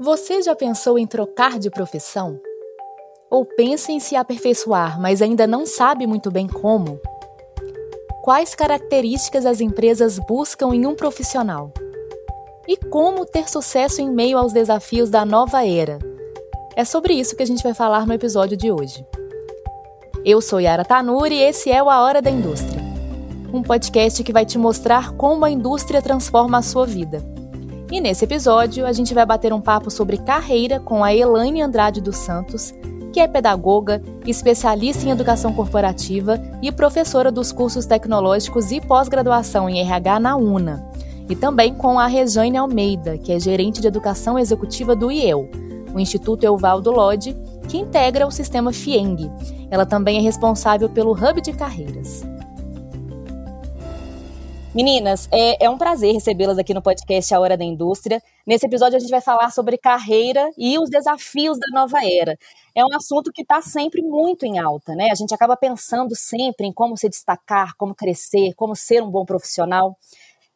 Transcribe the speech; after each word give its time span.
Você 0.00 0.42
já 0.42 0.56
pensou 0.56 0.98
em 0.98 1.06
trocar 1.06 1.56
de 1.56 1.70
profissão? 1.70 2.40
Ou 3.30 3.44
pensa 3.44 3.92
em 3.92 4.00
se 4.00 4.16
aperfeiçoar, 4.16 5.00
mas 5.00 5.22
ainda 5.22 5.46
não 5.46 5.64
sabe 5.64 6.04
muito 6.04 6.32
bem 6.32 6.48
como? 6.48 7.00
Quais 8.20 8.56
características 8.56 9.46
as 9.46 9.60
empresas 9.60 10.18
buscam 10.18 10.74
em 10.74 10.84
um 10.84 10.96
profissional? 10.96 11.72
E 12.66 12.76
como 12.76 13.24
ter 13.24 13.48
sucesso 13.48 14.00
em 14.00 14.10
meio 14.10 14.36
aos 14.36 14.52
desafios 14.52 15.10
da 15.10 15.24
nova 15.24 15.64
era? 15.64 16.00
É 16.74 16.84
sobre 16.84 17.14
isso 17.14 17.36
que 17.36 17.44
a 17.44 17.46
gente 17.46 17.62
vai 17.62 17.72
falar 17.72 18.04
no 18.04 18.14
episódio 18.14 18.56
de 18.56 18.72
hoje. 18.72 19.06
Eu 20.24 20.40
sou 20.40 20.58
Yara 20.58 20.84
Tanuri 20.84 21.36
e 21.36 21.42
esse 21.42 21.70
é 21.70 21.80
o 21.80 21.88
A 21.88 22.02
Hora 22.02 22.20
da 22.20 22.30
Indústria, 22.30 22.82
um 23.52 23.62
podcast 23.62 24.24
que 24.24 24.32
vai 24.32 24.44
te 24.44 24.58
mostrar 24.58 25.12
como 25.12 25.44
a 25.44 25.50
indústria 25.50 26.02
transforma 26.02 26.58
a 26.58 26.62
sua 26.62 26.84
vida 26.84 27.33
e 27.94 28.00
nesse 28.00 28.24
episódio, 28.24 28.84
a 28.84 28.92
gente 28.92 29.14
vai 29.14 29.24
bater 29.24 29.52
um 29.52 29.60
papo 29.60 29.88
sobre 29.88 30.18
carreira 30.18 30.80
com 30.80 31.04
a 31.04 31.14
Elaine 31.14 31.62
Andrade 31.62 32.00
dos 32.00 32.16
Santos, 32.16 32.74
que 33.12 33.20
é 33.20 33.28
pedagoga, 33.28 34.02
especialista 34.26 35.06
em 35.06 35.12
educação 35.12 35.52
corporativa 35.52 36.42
e 36.60 36.72
professora 36.72 37.30
dos 37.30 37.52
cursos 37.52 37.86
tecnológicos 37.86 38.72
e 38.72 38.80
pós-graduação 38.80 39.70
em 39.70 39.78
RH 39.78 40.18
na 40.18 40.34
UNA. 40.34 40.84
E 41.30 41.36
também 41.36 41.72
com 41.72 41.96
a 41.96 42.08
Rejane 42.08 42.56
Almeida, 42.56 43.16
que 43.16 43.30
é 43.30 43.38
gerente 43.38 43.80
de 43.80 43.86
educação 43.86 44.36
executiva 44.36 44.96
do 44.96 45.12
IEL, 45.12 45.48
o 45.94 46.00
Instituto 46.00 46.42
Euvaldo 46.42 46.90
Lodge, 46.90 47.36
que 47.68 47.78
integra 47.78 48.26
o 48.26 48.32
sistema 48.32 48.72
FIENG. 48.72 49.30
Ela 49.70 49.86
também 49.86 50.18
é 50.18 50.20
responsável 50.20 50.88
pelo 50.88 51.12
Hub 51.12 51.40
de 51.40 51.52
Carreiras. 51.52 52.26
Meninas, 54.74 55.28
é, 55.30 55.66
é 55.66 55.70
um 55.70 55.78
prazer 55.78 56.12
recebê-las 56.12 56.58
aqui 56.58 56.74
no 56.74 56.82
podcast 56.82 57.32
A 57.32 57.38
Hora 57.38 57.56
da 57.56 57.62
Indústria. 57.62 58.20
Nesse 58.44 58.66
episódio, 58.66 58.96
a 58.96 58.98
gente 58.98 59.08
vai 59.08 59.20
falar 59.20 59.52
sobre 59.52 59.78
carreira 59.78 60.50
e 60.58 60.76
os 60.80 60.90
desafios 60.90 61.56
da 61.60 61.68
nova 61.72 61.98
era. 62.02 62.36
É 62.74 62.84
um 62.84 62.92
assunto 62.92 63.30
que 63.32 63.42
está 63.42 63.62
sempre 63.62 64.02
muito 64.02 64.44
em 64.44 64.58
alta, 64.58 64.96
né? 64.96 65.10
A 65.12 65.14
gente 65.14 65.32
acaba 65.32 65.56
pensando 65.56 66.16
sempre 66.16 66.66
em 66.66 66.72
como 66.72 66.96
se 66.96 67.08
destacar, 67.08 67.76
como 67.76 67.94
crescer, 67.94 68.52
como 68.56 68.74
ser 68.74 69.00
um 69.00 69.08
bom 69.08 69.24
profissional. 69.24 69.96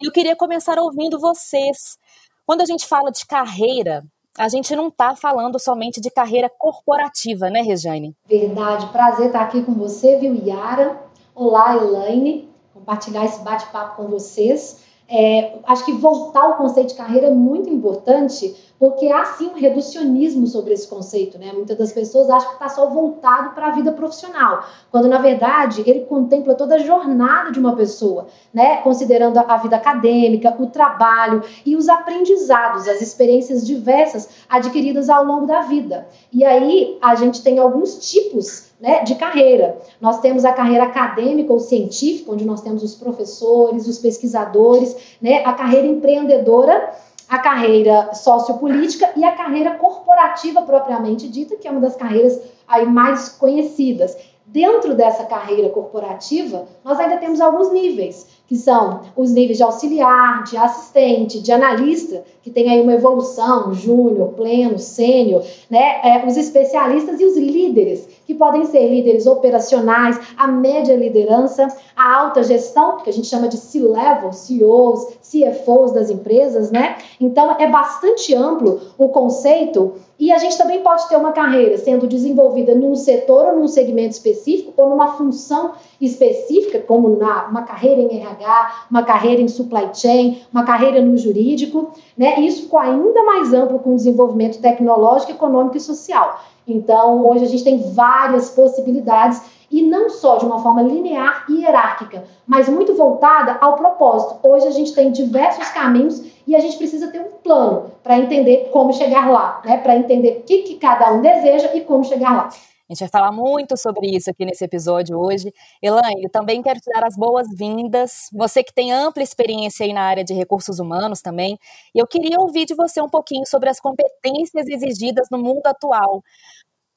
Eu 0.02 0.10
queria 0.10 0.34
começar 0.34 0.80
ouvindo 0.80 1.20
vocês. 1.20 1.97
Quando 2.44 2.62
a 2.62 2.66
gente 2.66 2.88
fala 2.88 3.12
de 3.12 3.25
carreira, 3.25 4.05
a 4.36 4.48
gente 4.48 4.75
não 4.75 4.88
está 4.88 5.14
falando 5.14 5.60
somente 5.60 6.00
de 6.00 6.10
carreira 6.10 6.50
corporativa, 6.58 7.48
né, 7.50 7.60
Rejane? 7.60 8.16
Verdade. 8.28 8.88
Prazer 8.88 9.27
estar 9.27 9.42
aqui 9.42 9.62
com 9.62 9.75
você, 9.75 10.19
viu, 10.19 10.34
Yara? 10.34 11.05
Olá, 11.36 11.77
Elaine 11.77 12.48
compartilhar 12.89 13.27
esse 13.27 13.42
bate-papo 13.42 13.97
com 13.97 14.08
vocês. 14.08 14.78
É, 15.06 15.58
acho 15.67 15.84
que 15.84 15.92
voltar 15.92 16.42
ao 16.42 16.55
conceito 16.56 16.89
de 16.89 16.94
carreira 16.94 17.27
é 17.27 17.31
muito 17.31 17.69
importante, 17.69 18.56
porque 18.79 19.11
há 19.11 19.25
sim 19.25 19.48
um 19.48 19.55
reducionismo 19.55 20.47
sobre 20.47 20.73
esse 20.73 20.87
conceito, 20.87 21.39
né? 21.39 21.53
Muitas 21.53 21.77
das 21.77 21.93
pessoas 21.93 22.31
acham 22.31 22.48
que 22.48 22.55
está 22.55 22.69
só 22.69 22.89
voltado 22.89 23.51
para 23.51 23.69
a 23.69 23.71
vida 23.71 23.91
profissional, 23.93 24.65
quando 24.91 25.09
na 25.09 25.19
verdade 25.19 25.83
ele 25.84 26.01
contempla 26.07 26.55
toda 26.55 26.77
a 26.77 26.79
jornada 26.79 27.51
de 27.51 27.59
uma 27.59 27.75
pessoa, 27.75 28.29
né? 28.55 28.77
Considerando 28.79 29.39
a 29.39 29.56
vida 29.56 29.77
acadêmica, 29.77 30.55
o 30.59 30.67
trabalho 30.69 31.43
e 31.67 31.75
os 31.75 31.89
aprendizados, 31.89 32.87
as 32.87 33.01
experiências 33.01 33.67
diversas 33.67 34.29
adquiridas 34.49 35.09
ao 35.09 35.25
longo 35.25 35.47
da 35.47 35.62
vida. 35.62 36.06
E 36.33 36.45
aí 36.45 36.99
a 37.03 37.15
gente 37.15 37.43
tem 37.43 37.59
alguns 37.59 38.11
tipos 38.11 38.69
né, 38.81 39.03
de 39.03 39.17
carreira. 39.17 39.79
Nós 40.01 40.21
temos 40.21 40.45
a 40.45 40.53
carreira 40.53 40.84
acadêmica 40.84 41.53
ou 41.53 41.59
científica, 41.59 42.33
onde 42.33 42.45
nós 42.45 42.61
temos 42.61 42.83
os 42.83 42.95
professores, 42.95 43.89
os 43.89 43.99
pesquisadores, 43.99 44.97
né, 45.21 45.45
a 45.45 45.53
carreira 45.53 45.87
empreendedora, 45.87 46.93
a 47.29 47.39
carreira 47.39 48.15
sociopolítica 48.15 49.12
e 49.17 49.25
a 49.25 49.33
carreira 49.33 49.73
corporativa 49.73 50.62
propriamente 50.62 51.29
dita, 51.29 51.57
que 51.57 51.69
é 51.69 51.71
uma 51.71 51.81
das 51.81 51.95
carreiras 51.95 52.41
aí 52.67 52.87
mais 52.87 53.29
conhecidas. 53.29 54.17
Dentro 54.47 54.95
dessa 54.95 55.25
carreira 55.25 55.69
corporativa, 55.69 56.65
nós 56.83 56.99
ainda 56.99 57.19
temos 57.19 57.38
alguns 57.38 57.71
níveis, 57.71 58.27
que 58.47 58.56
são 58.56 59.03
os 59.15 59.31
níveis 59.31 59.59
de 59.59 59.62
auxiliar, 59.62 60.43
de 60.44 60.56
assistente, 60.56 61.43
de 61.43 61.53
analista, 61.53 62.25
que 62.43 62.50
tem 62.50 62.71
aí 62.71 62.81
uma 62.81 62.94
evolução, 62.94 63.75
júnior, 63.75 64.28
pleno, 64.28 64.78
sênior, 64.78 65.44
né? 65.69 66.00
É, 66.03 66.27
os 66.27 66.38
especialistas 66.38 67.21
e 67.21 67.27
os 67.27 67.37
líderes, 67.37 68.09
que 68.28 68.34
podem 68.34 68.66
ser 68.66 68.87
líderes 68.87 69.27
operacionais, 69.27 70.21
a 70.37 70.47
média 70.47 70.94
liderança, 70.94 71.66
a 71.97 72.15
alta 72.15 72.43
gestão, 72.43 72.99
que 72.99 73.09
a 73.09 73.12
gente 73.12 73.27
chama 73.27 73.49
de 73.49 73.56
C-level, 73.56 74.34
CEOs, 74.34 75.15
CFOs 75.22 75.93
das 75.93 76.11
empresas, 76.11 76.71
né? 76.71 76.99
Então 77.19 77.56
é 77.59 77.67
bastante 77.67 78.34
amplo 78.34 78.83
o 78.99 79.09
conceito 79.09 79.94
e 80.19 80.33
a 80.33 80.39
gente 80.39 80.59
também 80.59 80.83
pode 80.83 81.09
ter 81.09 81.17
uma 81.17 81.31
carreira 81.31 81.79
sendo 81.79 82.06
desenvolvida 82.06 82.75
num 82.75 82.97
setor 82.97 83.47
ou 83.47 83.61
num 83.61 83.69
segmento 83.69 84.11
específico 84.11 84.73
ou 84.77 84.91
numa 84.91 85.12
função 85.12 85.73
específica, 86.01 86.81
como 86.81 87.17
na 87.17 87.47
uma 87.47 87.62
carreira 87.62 88.01
em 88.01 88.21
RH, 88.21 88.87
uma 88.91 89.05
carreira 89.05 89.41
em 89.41 89.49
supply 89.49 89.89
chain, 89.95 90.43
uma 90.53 90.65
carreira 90.65 91.01
no 91.01 91.17
jurídico, 91.17 91.93
né? 92.17 92.41
Isso 92.41 92.62
ficou 92.62 92.81
ainda 92.81 93.23
mais 93.23 93.53
amplo 93.53 93.79
com 93.79 93.93
o 93.93 93.97
desenvolvimento 93.97 94.61
tecnológico, 94.61 95.33
econômico 95.33 95.77
e 95.77 95.81
social. 95.81 96.41
Então, 96.67 97.27
hoje 97.27 97.45
a 97.45 97.49
gente 97.49 97.65
tem 97.65 97.79
várias 97.93 98.50
possibilidades 98.50 99.41
e 99.71 99.83
não 99.83 100.09
só 100.09 100.37
de 100.37 100.45
uma 100.45 100.62
forma 100.62 100.83
linear 100.83 101.45
e 101.49 101.62
hierárquica, 101.62 102.25
mas 102.47 102.69
muito 102.69 102.95
voltada 102.95 103.59
ao 103.61 103.77
propósito. 103.77 104.39
Hoje 104.43 104.67
a 104.67 104.71
gente 104.71 104.95
tem 104.95 105.11
diversos 105.11 105.69
caminhos 105.71 106.23
e 106.47 106.56
a 106.56 106.61
gente 106.61 106.79
precisa 106.79 107.09
ter 107.09 107.21
um 107.21 107.31
plano 107.43 107.91
para 108.03 108.19
entender 108.19 108.71
como 108.73 108.93
chegar 108.93 109.31
lá, 109.31 109.61
né? 109.65 109.79
Para 109.79 109.97
entender 109.97 110.39
o 110.39 110.43
que, 110.45 110.62
que 110.62 110.77
cada 110.77 111.12
um 111.12 111.21
deseja 111.21 111.75
e 111.75 111.83
como 111.83 112.05
chegar 112.05 112.34
lá. 112.37 112.49
A 112.91 112.95
gente 112.95 113.01
vai 113.01 113.09
falar 113.11 113.33
muito 113.33 113.77
sobre 113.77 114.06
isso 114.17 114.31
aqui 114.31 114.47
nesse 114.47 114.65
episódio 114.65 115.19
hoje. 115.19 115.53
Elaine, 115.83 116.27
também 116.33 116.62
quero 116.62 116.81
te 116.81 116.91
dar 116.91 117.05
as 117.05 117.15
boas-vindas. 117.15 118.31
Você 118.33 118.65
que 118.65 118.73
tem 118.73 118.91
ampla 118.91 119.23
experiência 119.23 119.85
aí 119.85 119.93
na 119.93 120.00
área 120.00 120.25
de 120.25 120.33
recursos 120.33 120.79
humanos 120.79 121.21
também. 121.21 121.59
E 121.95 121.99
eu 121.99 122.06
queria 122.06 122.41
ouvir 122.41 122.65
de 122.65 122.75
você 122.75 122.99
um 123.03 123.09
pouquinho 123.11 123.45
sobre 123.47 123.69
as 123.69 123.79
competências 123.79 124.67
exigidas 124.67 125.29
no 125.31 125.37
mundo 125.37 125.67
atual. 125.67 126.23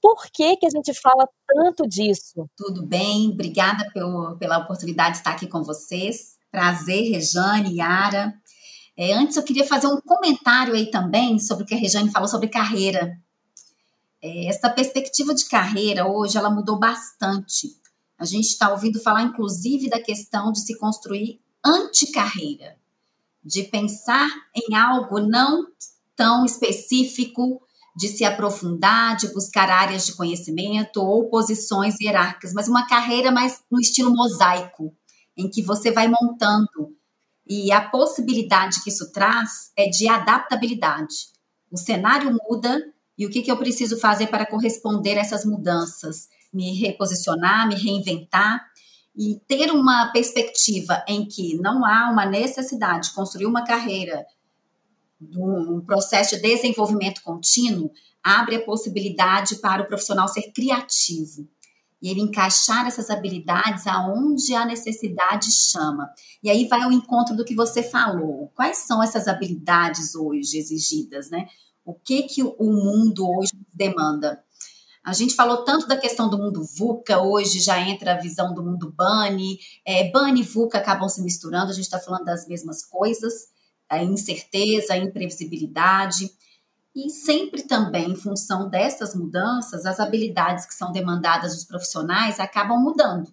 Por 0.01 0.25
que, 0.33 0.57
que 0.57 0.65
a 0.65 0.69
gente 0.69 0.93
fala 0.99 1.27
tanto 1.47 1.87
disso? 1.87 2.49
Tudo 2.57 2.85
bem, 2.85 3.29
obrigada 3.29 3.87
pelo, 3.93 4.35
pela 4.37 4.57
oportunidade 4.57 5.11
de 5.11 5.17
estar 5.17 5.31
aqui 5.31 5.47
com 5.47 5.63
vocês. 5.63 6.37
Prazer, 6.49 7.11
Rejane, 7.11 7.75
Yara. 7.75 8.33
É, 8.97 9.13
antes 9.13 9.37
eu 9.37 9.43
queria 9.43 9.65
fazer 9.65 9.87
um 9.87 10.01
comentário 10.01 10.73
aí 10.73 10.89
também 10.89 11.39
sobre 11.39 11.63
o 11.63 11.67
que 11.67 11.75
a 11.75 11.77
Rejane 11.77 12.11
falou 12.11 12.27
sobre 12.27 12.49
carreira. 12.49 13.15
É, 14.21 14.47
essa 14.47 14.69
perspectiva 14.69 15.33
de 15.33 15.45
carreira 15.45 16.07
hoje 16.07 16.37
ela 16.37 16.49
mudou 16.49 16.77
bastante. 16.77 17.69
A 18.17 18.25
gente 18.25 18.49
está 18.49 18.69
ouvindo 18.71 18.99
falar, 18.99 19.23
inclusive, 19.23 19.89
da 19.89 20.01
questão 20.01 20.51
de 20.51 20.59
se 20.59 20.77
construir 20.77 21.39
anti-carreira, 21.65 22.77
de 23.43 23.63
pensar 23.63 24.29
em 24.55 24.75
algo 24.75 25.19
não 25.19 25.65
tão 26.15 26.45
específico, 26.45 27.61
de 27.95 28.07
se 28.07 28.23
aprofundar, 28.23 29.17
de 29.17 29.27
buscar 29.33 29.69
áreas 29.69 30.05
de 30.05 30.15
conhecimento 30.15 31.01
ou 31.01 31.29
posições 31.29 31.99
hierárquicas, 31.99 32.53
mas 32.53 32.67
uma 32.67 32.87
carreira 32.87 33.31
mais 33.31 33.61
no 33.69 33.79
estilo 33.79 34.15
mosaico, 34.15 34.95
em 35.37 35.49
que 35.49 35.61
você 35.61 35.91
vai 35.91 36.07
montando. 36.07 36.95
E 37.47 37.71
a 37.71 37.81
possibilidade 37.81 38.81
que 38.83 38.89
isso 38.89 39.11
traz 39.11 39.71
é 39.77 39.89
de 39.89 40.07
adaptabilidade. 40.07 41.15
O 41.69 41.77
cenário 41.77 42.37
muda 42.49 42.81
e 43.17 43.25
o 43.25 43.29
que, 43.29 43.41
que 43.41 43.51
eu 43.51 43.57
preciso 43.57 43.99
fazer 43.99 44.27
para 44.27 44.45
corresponder 44.45 45.17
a 45.17 45.21
essas 45.21 45.45
mudanças? 45.45 46.27
Me 46.53 46.73
reposicionar, 46.79 47.67
me 47.67 47.75
reinventar 47.75 48.65
e 49.15 49.39
ter 49.47 49.71
uma 49.71 50.11
perspectiva 50.11 51.03
em 51.07 51.25
que 51.25 51.55
não 51.57 51.85
há 51.85 52.09
uma 52.09 52.25
necessidade 52.25 53.09
de 53.09 53.13
construir 53.13 53.45
uma 53.45 53.63
carreira 53.63 54.25
um 55.37 55.81
processo 55.81 56.35
de 56.35 56.41
desenvolvimento 56.41 57.21
contínuo, 57.21 57.91
abre 58.23 58.55
a 58.55 58.65
possibilidade 58.65 59.57
para 59.57 59.83
o 59.83 59.87
profissional 59.87 60.27
ser 60.27 60.51
criativo 60.51 61.47
e 62.01 62.09
ele 62.09 62.21
encaixar 62.21 62.87
essas 62.87 63.09
habilidades 63.09 63.85
aonde 63.85 64.55
a 64.55 64.65
necessidade 64.65 65.51
chama. 65.51 66.09
E 66.41 66.49
aí 66.49 66.67
vai 66.67 66.81
ao 66.81 66.91
encontro 66.91 67.35
do 67.35 67.45
que 67.45 67.53
você 67.53 67.83
falou. 67.83 68.51
Quais 68.55 68.77
são 68.77 69.03
essas 69.03 69.27
habilidades 69.27 70.15
hoje 70.15 70.57
exigidas, 70.57 71.29
né? 71.29 71.45
O 71.85 71.93
que 71.93 72.23
que 72.23 72.41
o 72.41 72.73
mundo 72.73 73.29
hoje 73.29 73.51
demanda? 73.71 74.43
A 75.03 75.13
gente 75.13 75.35
falou 75.35 75.63
tanto 75.63 75.87
da 75.87 75.97
questão 75.97 76.29
do 76.29 76.37
mundo 76.37 76.63
VUCA, 76.63 77.21
hoje 77.21 77.59
já 77.59 77.79
entra 77.79 78.13
a 78.13 78.19
visão 78.19 78.53
do 78.53 78.63
mundo 78.63 78.91
BANI. 78.95 79.59
É, 79.85 80.11
BANI 80.11 80.41
e 80.41 80.43
VUCA 80.43 80.79
acabam 80.79 81.09
se 81.09 81.21
misturando, 81.21 81.71
a 81.71 81.73
gente 81.73 81.85
está 81.85 81.99
falando 81.99 82.25
das 82.25 82.47
mesmas 82.47 82.83
coisas 82.83 83.50
a 83.91 84.01
incerteza, 84.01 84.93
a 84.93 84.97
imprevisibilidade. 84.97 86.31
E 86.95 87.09
sempre 87.09 87.63
também, 87.63 88.11
em 88.11 88.15
função 88.15 88.69
dessas 88.69 89.13
mudanças, 89.13 89.85
as 89.85 89.99
habilidades 89.99 90.65
que 90.65 90.73
são 90.73 90.91
demandadas 90.91 91.55
dos 91.55 91.65
profissionais 91.65 92.39
acabam 92.39 92.79
mudando. 92.79 93.31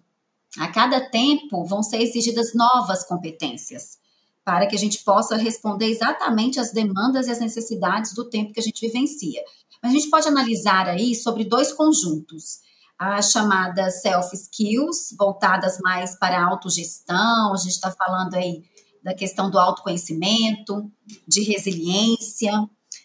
A 0.57 0.67
cada 0.67 1.09
tempo 1.09 1.63
vão 1.65 1.81
ser 1.81 2.01
exigidas 2.01 2.53
novas 2.53 3.05
competências 3.05 3.97
para 4.43 4.65
que 4.65 4.75
a 4.75 4.79
gente 4.79 5.03
possa 5.03 5.37
responder 5.37 5.85
exatamente 5.85 6.59
às 6.59 6.71
demandas 6.71 7.27
e 7.27 7.31
às 7.31 7.39
necessidades 7.39 8.13
do 8.13 8.29
tempo 8.29 8.51
que 8.51 8.59
a 8.59 8.63
gente 8.63 8.85
vivencia. 8.85 9.41
Mas 9.81 9.91
a 9.91 9.95
gente 9.95 10.09
pode 10.09 10.27
analisar 10.27 10.87
aí 10.87 11.13
sobre 11.15 11.43
dois 11.43 11.71
conjuntos. 11.71 12.59
As 12.97 13.31
chamadas 13.31 14.01
self 14.01 14.35
skills, 14.35 15.15
voltadas 15.17 15.77
mais 15.79 16.17
para 16.17 16.37
a 16.37 16.47
autogestão, 16.47 17.53
a 17.53 17.57
gente 17.57 17.73
está 17.73 17.91
falando 17.91 18.33
aí 18.33 18.63
da 19.03 19.13
questão 19.13 19.49
do 19.49 19.57
autoconhecimento, 19.57 20.91
de 21.27 21.41
resiliência, 21.41 22.51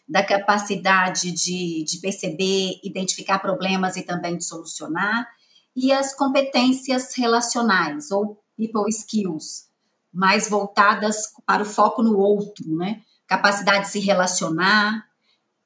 da 0.08 0.22
capacidade 0.22 1.32
de, 1.32 1.84
de 1.84 1.98
perceber, 1.98 2.80
identificar 2.82 3.38
problemas 3.38 3.96
e 3.96 4.02
também 4.02 4.36
de 4.36 4.44
solucionar, 4.44 5.26
e 5.74 5.92
as 5.92 6.14
competências 6.14 7.14
relacionais, 7.16 8.10
ou 8.10 8.42
people 8.56 8.88
skills, 8.88 9.68
mais 10.12 10.48
voltadas 10.48 11.32
para 11.44 11.62
o 11.62 11.66
foco 11.66 12.02
no 12.02 12.16
outro, 12.16 12.76
né? 12.76 13.02
Capacidade 13.26 13.86
de 13.86 13.90
se 13.90 13.98
relacionar, 13.98 15.04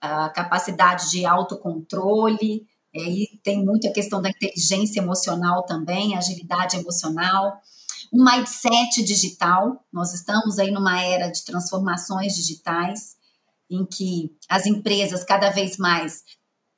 a 0.00 0.30
capacidade 0.30 1.10
de 1.10 1.26
autocontrole, 1.26 2.66
é, 2.94 3.00
e 3.00 3.40
tem 3.42 3.62
muito 3.62 3.86
a 3.86 3.92
questão 3.92 4.22
da 4.22 4.30
inteligência 4.30 5.00
emocional 5.00 5.64
também, 5.64 6.16
agilidade 6.16 6.76
emocional, 6.76 7.60
um 8.12 8.24
mindset 8.24 9.02
digital. 9.02 9.84
Nós 9.92 10.14
estamos 10.14 10.58
aí 10.58 10.70
numa 10.70 11.00
era 11.02 11.28
de 11.28 11.44
transformações 11.44 12.34
digitais, 12.34 13.16
em 13.70 13.84
que 13.84 14.34
as 14.48 14.66
empresas 14.66 15.24
cada 15.24 15.50
vez 15.50 15.76
mais 15.76 16.22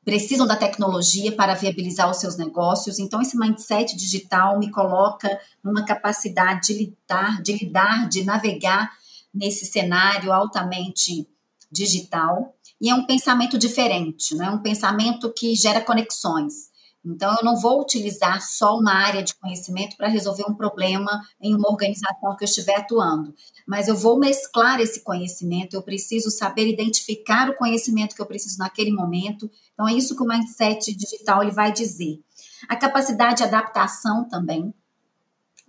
precisam 0.05 0.47
da 0.47 0.56
tecnologia 0.56 1.31
para 1.32 1.55
viabilizar 1.55 2.11
os 2.11 2.19
seus 2.19 2.37
negócios. 2.37 2.99
Então, 2.99 3.21
esse 3.21 3.37
mindset 3.37 3.97
digital 3.97 4.59
me 4.59 4.71
coloca 4.71 5.29
numa 5.62 5.85
capacidade 5.85 6.69
de 6.69 6.75
lidar, 6.75 7.43
de 7.43 7.53
lidar, 7.53 8.09
de 8.09 8.25
navegar 8.25 8.91
nesse 9.33 9.67
cenário 9.67 10.33
altamente 10.33 11.29
digital. 11.71 12.55
E 12.81 12.88
é 12.88 12.94
um 12.94 13.06
pensamento 13.06 13.59
diferente, 13.59 14.35
né? 14.35 14.50
um 14.50 14.59
pensamento 14.59 15.33
que 15.33 15.55
gera 15.55 15.81
conexões. 15.81 16.70
Então, 17.05 17.35
eu 17.35 17.44
não 17.44 17.56
vou 17.56 17.81
utilizar 17.81 18.43
só 18.43 18.76
uma 18.76 18.93
área 18.93 19.23
de 19.23 19.35
conhecimento 19.35 19.97
para 19.97 20.08
resolver 20.08 20.44
um 20.47 20.55
problema 20.55 21.20
em 21.41 21.55
uma 21.55 21.70
organização 21.70 22.37
que 22.37 22.44
eu 22.44 22.49
estiver 22.49 22.76
atuando, 22.76 23.35
mas 23.67 23.88
eu 23.88 23.97
vou 23.97 24.19
mesclar 24.19 24.81
esse 24.81 25.02
conhecimento, 25.02 25.75
eu 25.75 25.82
preciso 25.82 26.31
saber 26.31 26.69
identificar 26.69 27.49
o 27.49 27.56
conhecimento 27.56 28.14
que 28.14 28.20
eu 28.20 28.26
preciso 28.26 28.58
naquele 28.58 28.93
momento. 28.93 29.50
Então, 29.73 29.88
é 29.88 29.94
isso 29.94 30.14
que 30.14 30.23
o 30.23 30.26
mindset 30.26 30.94
digital 30.94 31.43
ele 31.43 31.52
vai 31.52 31.73
dizer. 31.73 32.20
A 32.69 32.76
capacidade 32.76 33.38
de 33.38 33.44
adaptação 33.44 34.29
também. 34.29 34.75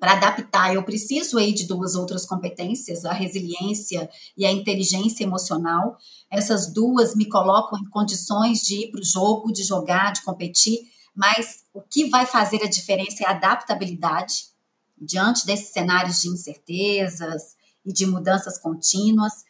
Para 0.02 0.14
adaptar, 0.14 0.74
eu 0.74 0.84
preciso 0.84 1.38
aí 1.38 1.54
de 1.54 1.68
duas 1.68 1.94
outras 1.94 2.26
competências, 2.26 3.06
a 3.06 3.14
resiliência 3.14 4.10
e 4.36 4.48
a 4.48 4.52
inteligência 4.52 5.24
emocional. 5.24 5.96
Essas 6.30 6.74
duas 6.74 7.16
me 7.16 7.30
colocam 7.30 7.78
em 7.78 7.88
condições 7.88 8.62
de 8.62 8.86
ir 8.86 8.92
para 8.92 9.00
o 9.00 9.06
jogo, 9.06 9.54
de 9.54 9.64
jogar, 9.64 10.12
de 10.12 10.24
competir, 10.24 10.91
mas 11.16 11.64
o 11.74 11.82
que 11.82 12.10
vai 12.10 12.26
fazer 12.26 12.64
a 12.64 12.70
diferença 12.70 13.24
é 13.24 13.28
a 13.28 13.32
adaptabilidade 13.32 14.52
diante 14.98 15.46
desses 15.46 15.70
cenários 15.70 16.22
de 16.22 16.30
incertezas 16.30 17.56
e 17.86 17.92
de 17.92 18.06
mudanças 18.06 18.58
contínuas. 18.58 19.44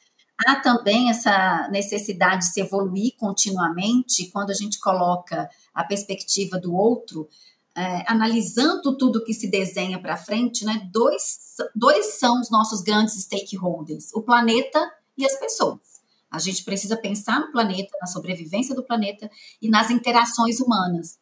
Há 0.47 0.55
também 0.55 1.09
essa 1.09 1.67
necessidade 1.69 2.45
de 2.45 2.53
se 2.53 2.61
evoluir 2.61 3.15
continuamente 3.17 4.27
quando 4.31 4.49
a 4.49 4.55
gente 4.55 4.79
coloca 4.79 5.49
a 5.73 5.83
perspectiva 5.83 6.57
do 6.57 6.73
outro, 6.73 7.29
é, 7.75 8.03
analisando 8.11 8.97
tudo 8.97 9.23
que 9.23 9.33
se 9.33 9.47
desenha 9.47 10.01
para 10.01 10.17
frente, 10.17 10.65
né? 10.65 10.89
Dois, 10.91 11.55
dois 11.75 12.17
são 12.17 12.41
os 12.41 12.49
nossos 12.49 12.81
grandes 12.81 13.13
stakeholders: 13.21 14.11
o 14.13 14.21
planeta 14.21 14.79
e 15.17 15.25
as 15.25 15.37
pessoas. 15.39 16.01
A 16.29 16.39
gente 16.39 16.63
precisa 16.63 16.97
pensar 16.97 17.39
no 17.39 17.51
planeta, 17.51 17.95
na 17.99 18.07
sobrevivência 18.07 18.73
do 18.73 18.83
planeta 18.83 19.29
e 19.61 19.69
nas 19.69 19.89
interações 19.89 20.59
humanas. 20.59 21.19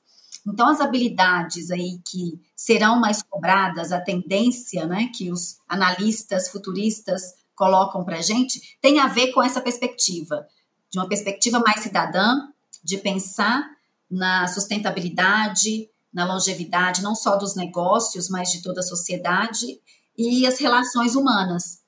Então, 0.52 0.68
as 0.68 0.82
habilidades 0.82 1.70
aí 1.72 2.00
que 2.10 2.42
serão 2.56 3.00
mais 3.00 3.22
cobradas, 3.22 3.92
a 3.92 4.02
tendência 4.02 4.86
né, 4.86 5.10
que 5.16 5.32
os 5.32 5.58
analistas 5.68 6.50
futuristas 6.50 7.22
colocam 7.56 8.04
para 8.04 8.18
a 8.18 8.22
gente, 8.22 8.78
tem 8.82 9.00
a 9.00 9.08
ver 9.08 9.32
com 9.34 9.44
essa 9.44 9.62
perspectiva, 9.62 10.48
de 10.90 10.98
uma 10.98 11.08
perspectiva 11.08 11.60
mais 11.60 11.82
cidadã, 11.82 12.48
de 12.84 12.98
pensar 12.98 13.70
na 14.10 14.48
sustentabilidade, 14.48 15.90
na 16.12 16.26
longevidade, 16.26 17.04
não 17.04 17.14
só 17.14 17.36
dos 17.36 17.56
negócios, 17.56 18.30
mas 18.30 18.50
de 18.50 18.64
toda 18.64 18.80
a 18.80 18.84
sociedade 18.84 19.80
e 20.18 20.48
as 20.48 20.58
relações 20.60 21.16
humanas. 21.16 21.80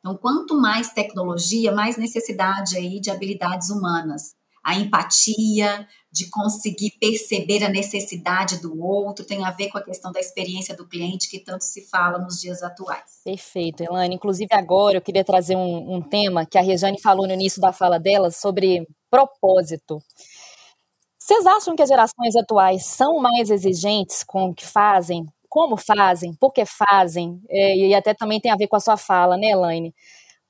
Então, 0.00 0.16
quanto 0.16 0.60
mais 0.60 0.92
tecnologia, 0.92 1.72
mais 1.72 1.96
necessidade 1.96 2.76
aí 2.76 3.00
de 3.00 3.10
habilidades 3.10 3.70
humanas. 3.70 4.34
A 4.62 4.74
empatia, 4.74 5.86
de 6.12 6.28
conseguir 6.28 6.92
perceber 6.98 7.62
a 7.62 7.68
necessidade 7.68 8.60
do 8.60 8.82
outro, 8.82 9.24
tem 9.24 9.44
a 9.44 9.50
ver 9.50 9.68
com 9.68 9.78
a 9.78 9.82
questão 9.82 10.10
da 10.10 10.18
experiência 10.18 10.74
do 10.74 10.86
cliente 10.86 11.30
que 11.30 11.38
tanto 11.38 11.62
se 11.62 11.88
fala 11.88 12.18
nos 12.18 12.40
dias 12.40 12.62
atuais. 12.62 13.20
Perfeito, 13.24 13.82
Elane. 13.82 14.16
Inclusive, 14.16 14.48
agora 14.52 14.96
eu 14.96 15.02
queria 15.02 15.24
trazer 15.24 15.54
um, 15.54 15.96
um 15.96 16.02
tema 16.02 16.44
que 16.44 16.58
a 16.58 16.62
Rejane 16.62 17.00
falou 17.00 17.26
no 17.26 17.34
início 17.34 17.60
da 17.60 17.72
fala 17.72 17.98
dela 17.98 18.30
sobre 18.30 18.86
propósito. 19.08 19.98
Vocês 21.18 21.46
acham 21.46 21.76
que 21.76 21.82
as 21.82 21.88
gerações 21.88 22.34
atuais 22.34 22.84
são 22.86 23.20
mais 23.20 23.50
exigentes 23.50 24.24
com 24.24 24.50
o 24.50 24.54
que 24.54 24.66
fazem? 24.66 25.24
Como 25.48 25.76
fazem? 25.76 26.34
Por 26.34 26.52
que 26.52 26.64
fazem? 26.64 27.40
É, 27.48 27.76
e 27.76 27.94
até 27.94 28.14
também 28.14 28.40
tem 28.40 28.50
a 28.50 28.56
ver 28.56 28.66
com 28.66 28.74
a 28.74 28.80
sua 28.80 28.96
fala, 28.96 29.36
né, 29.36 29.50
Elaine? 29.50 29.94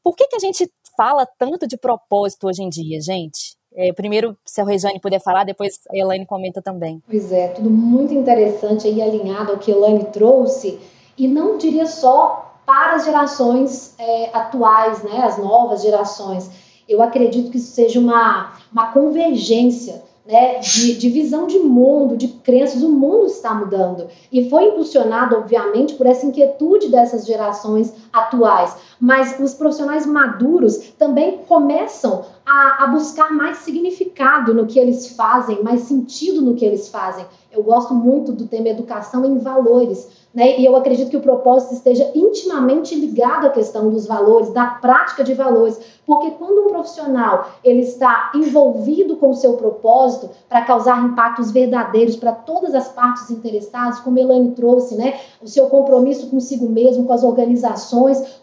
Por 0.02 0.16
que, 0.16 0.26
que 0.26 0.36
a 0.36 0.38
gente 0.38 0.70
fala 0.96 1.26
tanto 1.38 1.66
de 1.66 1.76
propósito 1.76 2.46
hoje 2.46 2.62
em 2.62 2.68
dia, 2.70 2.98
gente? 3.00 3.59
É, 3.74 3.92
primeiro, 3.92 4.36
se 4.44 4.60
a 4.60 4.64
Rejane 4.64 5.00
puder 5.00 5.20
falar, 5.20 5.44
depois 5.44 5.80
a 5.90 5.96
Elaine 5.96 6.26
comenta 6.26 6.60
também. 6.60 7.02
Pois 7.06 7.30
é, 7.30 7.48
tudo 7.48 7.70
muito 7.70 8.12
interessante 8.12 8.86
aí 8.86 9.00
alinhado 9.00 9.52
ao 9.52 9.58
que 9.58 9.70
a 9.70 9.74
Elaine 9.74 10.06
trouxe, 10.06 10.80
e 11.16 11.28
não 11.28 11.56
diria 11.56 11.86
só 11.86 12.50
para 12.66 12.94
as 12.94 13.04
gerações 13.04 13.94
é, 13.98 14.30
atuais, 14.32 15.02
né, 15.02 15.22
as 15.24 15.38
novas 15.38 15.82
gerações. 15.82 16.50
Eu 16.88 17.02
acredito 17.02 17.50
que 17.50 17.58
isso 17.58 17.72
seja 17.72 18.00
uma, 18.00 18.52
uma 18.72 18.92
convergência 18.92 20.02
né, 20.26 20.58
de, 20.58 20.96
de, 20.96 21.08
visão 21.08 21.46
de 21.46 21.58
mundo, 21.58 22.16
de 22.16 22.28
crenças, 22.28 22.82
o 22.82 22.90
mundo 22.90 23.26
está 23.26 23.52
mudando. 23.54 24.08
E 24.30 24.48
foi 24.48 24.66
impulsionado, 24.66 25.36
obviamente, 25.36 25.94
por 25.94 26.06
essa 26.06 26.26
inquietude 26.26 26.88
dessas 26.88 27.26
gerações 27.26 27.92
atuais. 28.12 28.76
Mas 29.00 29.38
os 29.40 29.54
profissionais 29.54 30.06
maduros 30.06 30.76
também 30.98 31.38
começam 31.48 32.24
a, 32.44 32.84
a 32.84 32.86
buscar 32.88 33.32
mais 33.32 33.58
significado 33.58 34.52
no 34.52 34.66
que 34.66 34.78
eles 34.78 35.14
fazem, 35.14 35.62
mais 35.62 35.82
sentido 35.82 36.42
no 36.42 36.54
que 36.54 36.64
eles 36.64 36.88
fazem. 36.88 37.24
Eu 37.52 37.62
gosto 37.62 37.94
muito 37.94 38.32
do 38.32 38.46
tema 38.46 38.68
educação 38.68 39.24
em 39.24 39.38
valores 39.38 40.08
né? 40.32 40.60
E 40.60 40.64
eu 40.64 40.76
acredito 40.76 41.10
que 41.10 41.16
o 41.16 41.20
propósito 41.20 41.74
esteja 41.74 42.08
intimamente 42.14 42.94
ligado 42.94 43.46
à 43.46 43.50
questão 43.50 43.90
dos 43.90 44.06
valores, 44.06 44.52
da 44.52 44.64
prática 44.66 45.24
de 45.24 45.34
valores, 45.34 45.80
porque 46.06 46.30
quando 46.32 46.66
um 46.66 46.68
profissional 46.68 47.50
ele 47.64 47.80
está 47.80 48.30
envolvido 48.34 49.16
com 49.16 49.30
o 49.30 49.34
seu 49.34 49.54
propósito 49.54 50.30
para 50.48 50.62
causar 50.62 51.04
impactos 51.04 51.50
verdadeiros 51.50 52.14
para 52.14 52.30
todas 52.30 52.74
as 52.74 52.88
partes 52.88 53.28
interessadas, 53.28 53.98
como 54.00 54.18
Elane 54.18 54.52
trouxe, 54.52 54.94
né? 54.94 55.18
O 55.42 55.48
seu 55.48 55.66
compromisso 55.66 56.28
consigo 56.28 56.68
mesmo, 56.68 57.06
com 57.06 57.12
as 57.12 57.24
organizações, 57.24 57.90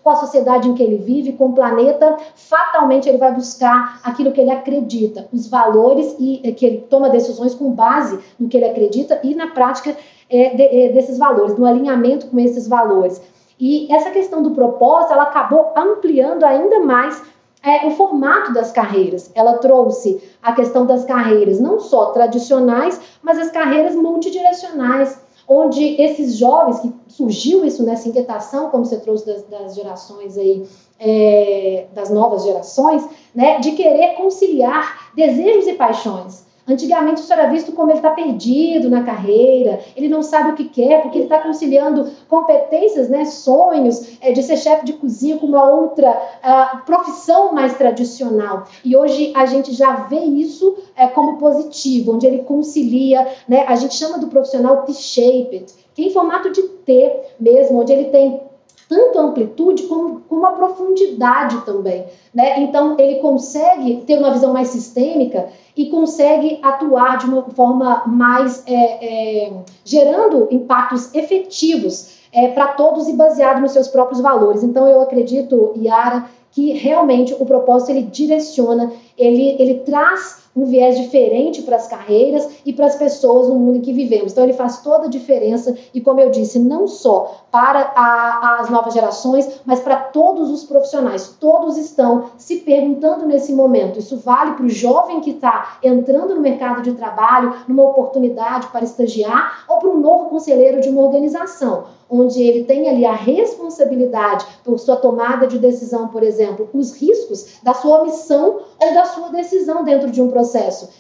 com 0.04 0.10
a 0.10 0.16
sociedade 0.16 0.68
em 0.68 0.74
que 0.74 0.84
ele 0.84 0.98
vive, 0.98 1.34
com 1.34 1.48
o 1.48 1.54
planeta, 1.54 2.18
fatalmente 2.36 3.08
ele 3.08 3.18
vai 3.18 3.34
buscar 3.34 4.00
aquilo 4.04 4.32
que 4.32 4.42
ele 4.42 4.52
acredita, 4.52 5.28
os 5.34 5.48
valores 5.48 6.16
e 6.20 6.52
que 6.54 6.66
ele 6.66 6.78
toma 6.90 7.10
decisões 7.10 7.54
com 7.54 7.72
base 7.72 8.20
no 8.40 8.48
que 8.48 8.58
ele 8.58 8.66
acredita 8.66 9.20
e 9.24 9.36
na 9.36 9.48
prática 9.48 9.96
é, 10.30 10.56
de, 10.56 10.64
é, 10.64 10.90
desses 10.90 11.18
valores, 11.18 11.58
no 11.58 11.66
alinhamento 11.66 12.28
com 12.28 12.40
esses 12.40 12.68
valores. 12.68 13.22
E 13.60 13.92
essa 13.92 14.12
questão 14.12 14.44
do 14.44 14.52
propósito, 14.52 15.14
ela 15.14 15.24
acabou 15.24 15.72
ampliando 15.76 16.44
ainda 16.44 16.80
mais 16.82 17.24
é, 17.64 17.88
o 17.88 17.92
formato 17.92 18.54
das 18.54 18.72
carreiras. 18.72 19.32
Ela 19.34 19.58
trouxe 19.58 20.22
a 20.42 20.54
questão 20.54 20.86
das 20.86 21.06
carreiras 21.06 21.60
não 21.60 21.80
só 21.80 22.08
tradicionais, 22.08 23.00
mas 23.22 23.40
as 23.40 23.52
carreiras 23.52 23.96
multidirecionais, 23.96 25.20
onde 25.48 26.02
esses 26.02 26.36
jovens, 26.36 26.80
que 26.80 26.94
surgiu 27.08 27.64
isso 27.64 27.84
nessa 27.84 28.10
inquietação, 28.10 28.70
como 28.70 28.86
você 28.86 28.98
trouxe 28.98 29.26
das, 29.26 29.44
das 29.44 29.76
gerações 29.76 30.38
aí, 30.38 30.68
é, 31.00 31.86
das 31.94 32.10
novas 32.10 32.44
gerações, 32.44 33.08
né, 33.34 33.60
de 33.60 33.72
querer 33.72 34.16
conciliar 34.16 35.12
desejos 35.16 35.68
e 35.68 35.74
paixões. 35.74 36.47
Antigamente 36.68 37.22
isso 37.22 37.32
era 37.32 37.48
visto 37.48 37.72
como 37.72 37.92
ele 37.92 38.00
está 38.00 38.10
perdido 38.10 38.90
na 38.90 39.04
carreira, 39.04 39.80
ele 39.96 40.10
não 40.10 40.22
sabe 40.22 40.52
o 40.52 40.56
que 40.56 40.66
quer, 40.66 41.02
porque 41.02 41.20
ele 41.20 41.26
está 41.26 41.40
conciliando 41.40 42.10
competências, 42.28 43.10
né, 43.10 43.24
sonhos 43.26 44.18
é, 44.20 44.32
de 44.34 44.44
ser 44.44 44.58
chefe 44.58 44.86
de 44.86 44.94
cozinha 44.94 45.38
com 45.38 45.48
uma 45.48 45.64
outra 45.70 46.10
uh, 46.12 46.86
profissão 46.86 47.54
mais 47.54 47.78
tradicional. 47.78 48.66
E 48.84 48.98
hoje 48.98 49.32
a 49.36 49.46
gente 49.46 49.74
já 49.74 49.94
vê 49.94 50.20
isso 50.20 50.76
é, 50.96 51.08
como 51.08 51.38
positivo, 51.38 52.16
onde 52.16 52.28
ele 52.28 52.40
concilia, 52.40 53.26
né, 53.48 53.64
a 53.68 53.76
gente 53.76 53.96
chama 53.96 54.18
do 54.18 54.28
profissional 54.28 54.84
T-shaped, 54.84 55.74
que 55.94 56.04
é 56.04 56.06
em 56.08 56.12
formato 56.12 56.52
de 56.52 56.62
T 56.62 57.22
mesmo, 57.40 57.80
onde 57.80 57.94
ele 57.94 58.06
tem 58.06 58.42
tanto 58.88 59.20
a 59.20 59.24
amplitude 59.24 59.84
como, 59.84 60.22
como 60.22 60.46
a 60.46 60.52
profundidade 60.52 61.62
também. 61.66 62.06
Né? 62.34 62.62
Então, 62.62 62.96
ele 62.98 63.16
consegue 63.16 64.04
ter 64.06 64.18
uma 64.18 64.32
visão 64.32 64.54
mais 64.54 64.70
sistêmica 64.70 65.50
e 65.76 65.88
consegue 65.88 66.60
atuar 66.62 67.18
de 67.18 67.26
uma 67.26 67.44
forma 67.44 68.04
mais 68.06 68.64
é, 68.66 69.46
é, 69.46 69.54
gerando 69.84 70.48
impactos 70.52 71.14
efetivos 71.14 72.18
é, 72.32 72.50
para 72.50 72.68
todos 72.70 73.08
e 73.08 73.14
baseado 73.14 73.62
nos 73.62 73.72
seus 73.72 73.88
próprios 73.88 74.22
valores. 74.22 74.64
Então, 74.64 74.88
eu 74.88 75.02
acredito, 75.02 75.74
Yara, 75.78 76.26
que 76.52 76.72
realmente 76.74 77.36
o 77.40 77.46
propósito 77.46 77.92
ele 77.92 78.04
direciona, 78.04 78.92
ele, 79.18 79.56
ele 79.60 79.76
traz 79.80 80.47
um 80.58 80.66
viés 80.66 80.98
diferente 80.98 81.62
para 81.62 81.76
as 81.76 81.88
carreiras 81.88 82.50
e 82.66 82.74
para 82.74 82.88
as 82.88 82.96
pessoas 82.96 83.48
no 83.48 83.56
mundo 83.56 83.78
em 83.78 83.82
que 83.82 83.94
vivemos. 83.94 84.32
Então, 84.32 84.44
ele 84.44 84.54
faz 84.54 84.82
toda 84.82 85.06
a 85.06 85.10
diferença 85.10 85.78
e, 85.94 86.02
como 86.02 86.20
eu 86.20 86.32
disse, 86.32 86.58
não 86.58 86.88
só 86.88 87.46
para 87.52 87.94
a, 87.96 88.58
as 88.62 88.70
novas 88.72 88.96
gerações, 88.96 89.62
mas 89.64 89.80
para 89.80 89.96
todos 89.96 90.50
os 90.50 90.64
profissionais. 90.64 91.36
Todos 91.40 91.78
estão 91.78 92.32
se 92.38 92.58
perguntando 92.58 93.28
nesse 93.28 93.54
momento. 93.54 94.00
Isso 94.00 94.18
vale 94.18 94.54
para 94.54 94.66
o 94.66 94.70
jovem 94.70 95.22
que 95.22 95.32
está 95.32 95.78
entrando 95.84 96.34
no 96.34 96.42
mercado 96.42 96.82
de 96.82 96.94
trabalho, 96.94 97.54
numa 97.68 97.84
oportunidade 97.84 98.68
para 98.68 98.84
estagiar, 98.84 99.66
ou 99.70 99.78
para 99.78 99.90
um 99.90 100.00
novo 100.00 100.30
conselheiro 100.30 100.82
de 100.82 100.90
uma 100.90 101.04
organização 101.04 101.98
onde 102.10 102.42
ele 102.42 102.64
tem 102.64 102.90
ali 102.90 103.06
a 103.06 103.14
responsabilidade 103.14 104.46
por 104.64 104.80
sua 104.80 104.96
tomada 104.96 105.46
de 105.46 105.60
decisão, 105.60 106.08
por 106.08 106.24
exemplo, 106.24 106.70
os 106.74 106.94
riscos 106.94 107.60
da 107.62 107.74
sua 107.74 108.02
omissão 108.02 108.62
ou 108.82 108.94
da 108.94 109.06
sua 109.06 109.30
decisão 109.30 109.84
dentro 109.84 110.10
de 110.10 110.22
um 110.22 110.30
processo. 110.30 110.47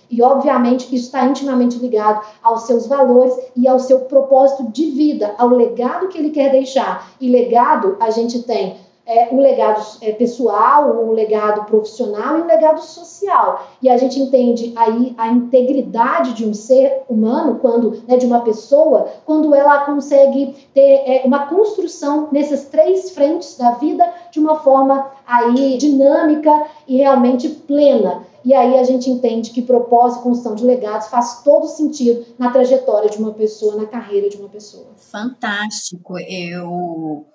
E, 0.10 0.22
obviamente, 0.22 0.94
isso 0.96 1.06
está 1.06 1.26
intimamente 1.26 1.78
ligado 1.78 2.26
aos 2.44 2.64
seus 2.64 2.88
valores 2.88 3.34
e 3.56 3.68
ao 3.68 3.80
seu 3.80 4.02
propósito 4.02 4.72
de 4.72 4.92
vida, 4.92 5.34
ao 5.38 5.50
legado 5.50 6.08
que 6.08 6.18
ele 6.18 6.32
quer 6.32 6.52
deixar. 6.52 7.12
E 7.20 7.30
legado 7.30 7.98
a 8.00 8.10
gente 8.10 8.44
tem 8.44 8.78
é, 9.08 9.30
um 9.32 9.40
legado 9.40 9.82
é, 10.02 10.12
pessoal, 10.12 11.02
um 11.02 11.14
legado 11.14 11.64
profissional 11.64 12.38
e 12.38 12.42
um 12.42 12.46
legado 12.46 12.82
social. 12.82 13.66
E 13.82 13.90
a 13.90 13.96
gente 13.96 14.20
entende 14.20 14.74
aí 14.76 15.16
a 15.18 15.30
integridade 15.30 16.34
de 16.34 16.46
um 16.46 16.54
ser 16.54 17.04
humano, 17.08 17.58
quando 17.62 18.04
né, 18.06 18.18
de 18.18 18.26
uma 18.26 18.42
pessoa, 18.42 19.08
quando 19.26 19.56
ela 19.56 19.86
consegue 19.86 20.54
ter 20.74 20.82
é, 20.82 21.22
uma 21.24 21.48
construção 21.48 22.28
nessas 22.34 22.66
três 22.66 23.12
frentes 23.12 23.58
da 23.58 23.72
vida 23.72 24.06
de 24.30 24.42
uma 24.42 24.60
forma 24.60 25.10
aí 25.26 25.78
dinâmica 25.78 26.68
e 26.86 26.98
realmente 26.98 27.48
plena. 27.48 28.24
E 28.48 28.54
aí 28.54 28.80
a 28.80 28.84
gente 28.86 29.10
entende 29.10 29.50
que 29.50 29.62
propósito 29.62 30.22
e 30.22 30.24
construção 30.24 30.56
de 30.56 30.64
legados 30.64 31.10
faz 31.10 31.44
todo 31.44 31.68
sentido 31.68 32.26
na 32.40 32.50
trajetória 32.50 33.10
de 33.10 33.18
uma 33.18 33.34
pessoa, 33.34 33.76
na 33.76 33.86
carreira 33.86 34.30
de 34.30 34.38
uma 34.38 34.48
pessoa. 34.48 34.96
Fantástico. 34.96 36.18
Eu 36.18 37.28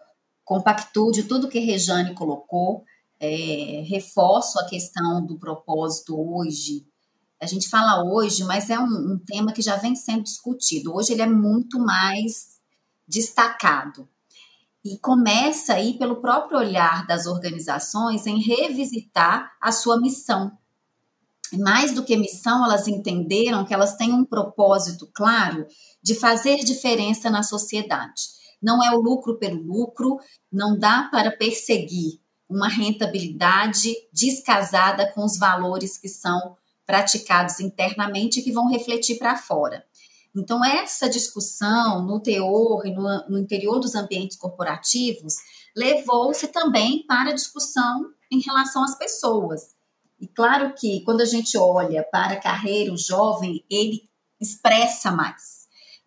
compactuo 0.42 1.12
de 1.12 1.24
tudo 1.24 1.50
que 1.50 1.58
Rejane 1.58 2.14
colocou, 2.14 2.82
é, 3.20 3.84
reforço 3.86 4.58
a 4.58 4.64
questão 4.64 5.22
do 5.26 5.38
propósito 5.38 6.18
hoje. 6.18 6.86
A 7.38 7.44
gente 7.44 7.68
fala 7.68 8.02
hoje, 8.10 8.42
mas 8.44 8.70
é 8.70 8.78
um, 8.78 9.12
um 9.12 9.18
tema 9.18 9.52
que 9.52 9.60
já 9.60 9.76
vem 9.76 9.94
sendo 9.94 10.22
discutido. 10.22 10.94
Hoje 10.94 11.12
ele 11.12 11.20
é 11.20 11.26
muito 11.26 11.78
mais 11.78 12.58
destacado. 13.06 14.08
E 14.82 14.96
começa 14.96 15.74
aí 15.74 15.92
pelo 15.98 16.22
próprio 16.22 16.56
olhar 16.56 17.06
das 17.06 17.26
organizações 17.26 18.26
em 18.26 18.40
revisitar 18.40 19.52
a 19.60 19.70
sua 19.70 20.00
missão. 20.00 20.56
Mais 21.58 21.92
do 21.92 22.04
que 22.04 22.16
missão, 22.16 22.64
elas 22.64 22.88
entenderam 22.88 23.64
que 23.64 23.74
elas 23.74 23.96
têm 23.96 24.12
um 24.12 24.24
propósito 24.24 25.10
claro 25.14 25.66
de 26.02 26.14
fazer 26.14 26.58
diferença 26.58 27.28
na 27.30 27.42
sociedade 27.42 28.42
não 28.62 28.82
é 28.82 28.94
o 28.94 29.00
lucro 29.00 29.38
pelo 29.38 29.60
lucro, 29.60 30.18
não 30.50 30.78
dá 30.78 31.08
para 31.10 31.32
perseguir 31.32 32.20
uma 32.48 32.68
rentabilidade 32.68 33.92
descasada 34.12 35.10
com 35.12 35.24
os 35.24 35.38
valores 35.38 35.98
que 35.98 36.08
são 36.08 36.56
praticados 36.86 37.58
internamente 37.58 38.38
e 38.38 38.42
que 38.42 38.52
vão 38.52 38.68
refletir 38.68 39.18
para 39.18 39.36
fora. 39.36 39.84
Então, 40.34 40.64
essa 40.64 41.10
discussão 41.10 42.06
no 42.06 42.20
teor 42.20 42.86
e 42.86 42.94
no, 42.94 43.28
no 43.28 43.38
interior 43.38 43.78
dos 43.78 43.94
ambientes 43.94 44.36
corporativos 44.36 45.34
levou-se 45.76 46.48
também 46.48 47.04
para 47.06 47.30
a 47.30 47.34
discussão 47.34 48.06
em 48.30 48.40
relação 48.40 48.82
às 48.84 48.96
pessoas. 48.96 49.74
E 50.22 50.28
claro 50.28 50.74
que 50.74 51.02
quando 51.04 51.20
a 51.20 51.26
gente 51.26 51.58
olha 51.58 52.02
para 52.10 52.34
a 52.34 52.40
carreira, 52.40 52.92
o 52.92 52.96
jovem, 52.96 53.62
ele 53.68 54.08
expressa 54.40 55.10
mais 55.10 55.62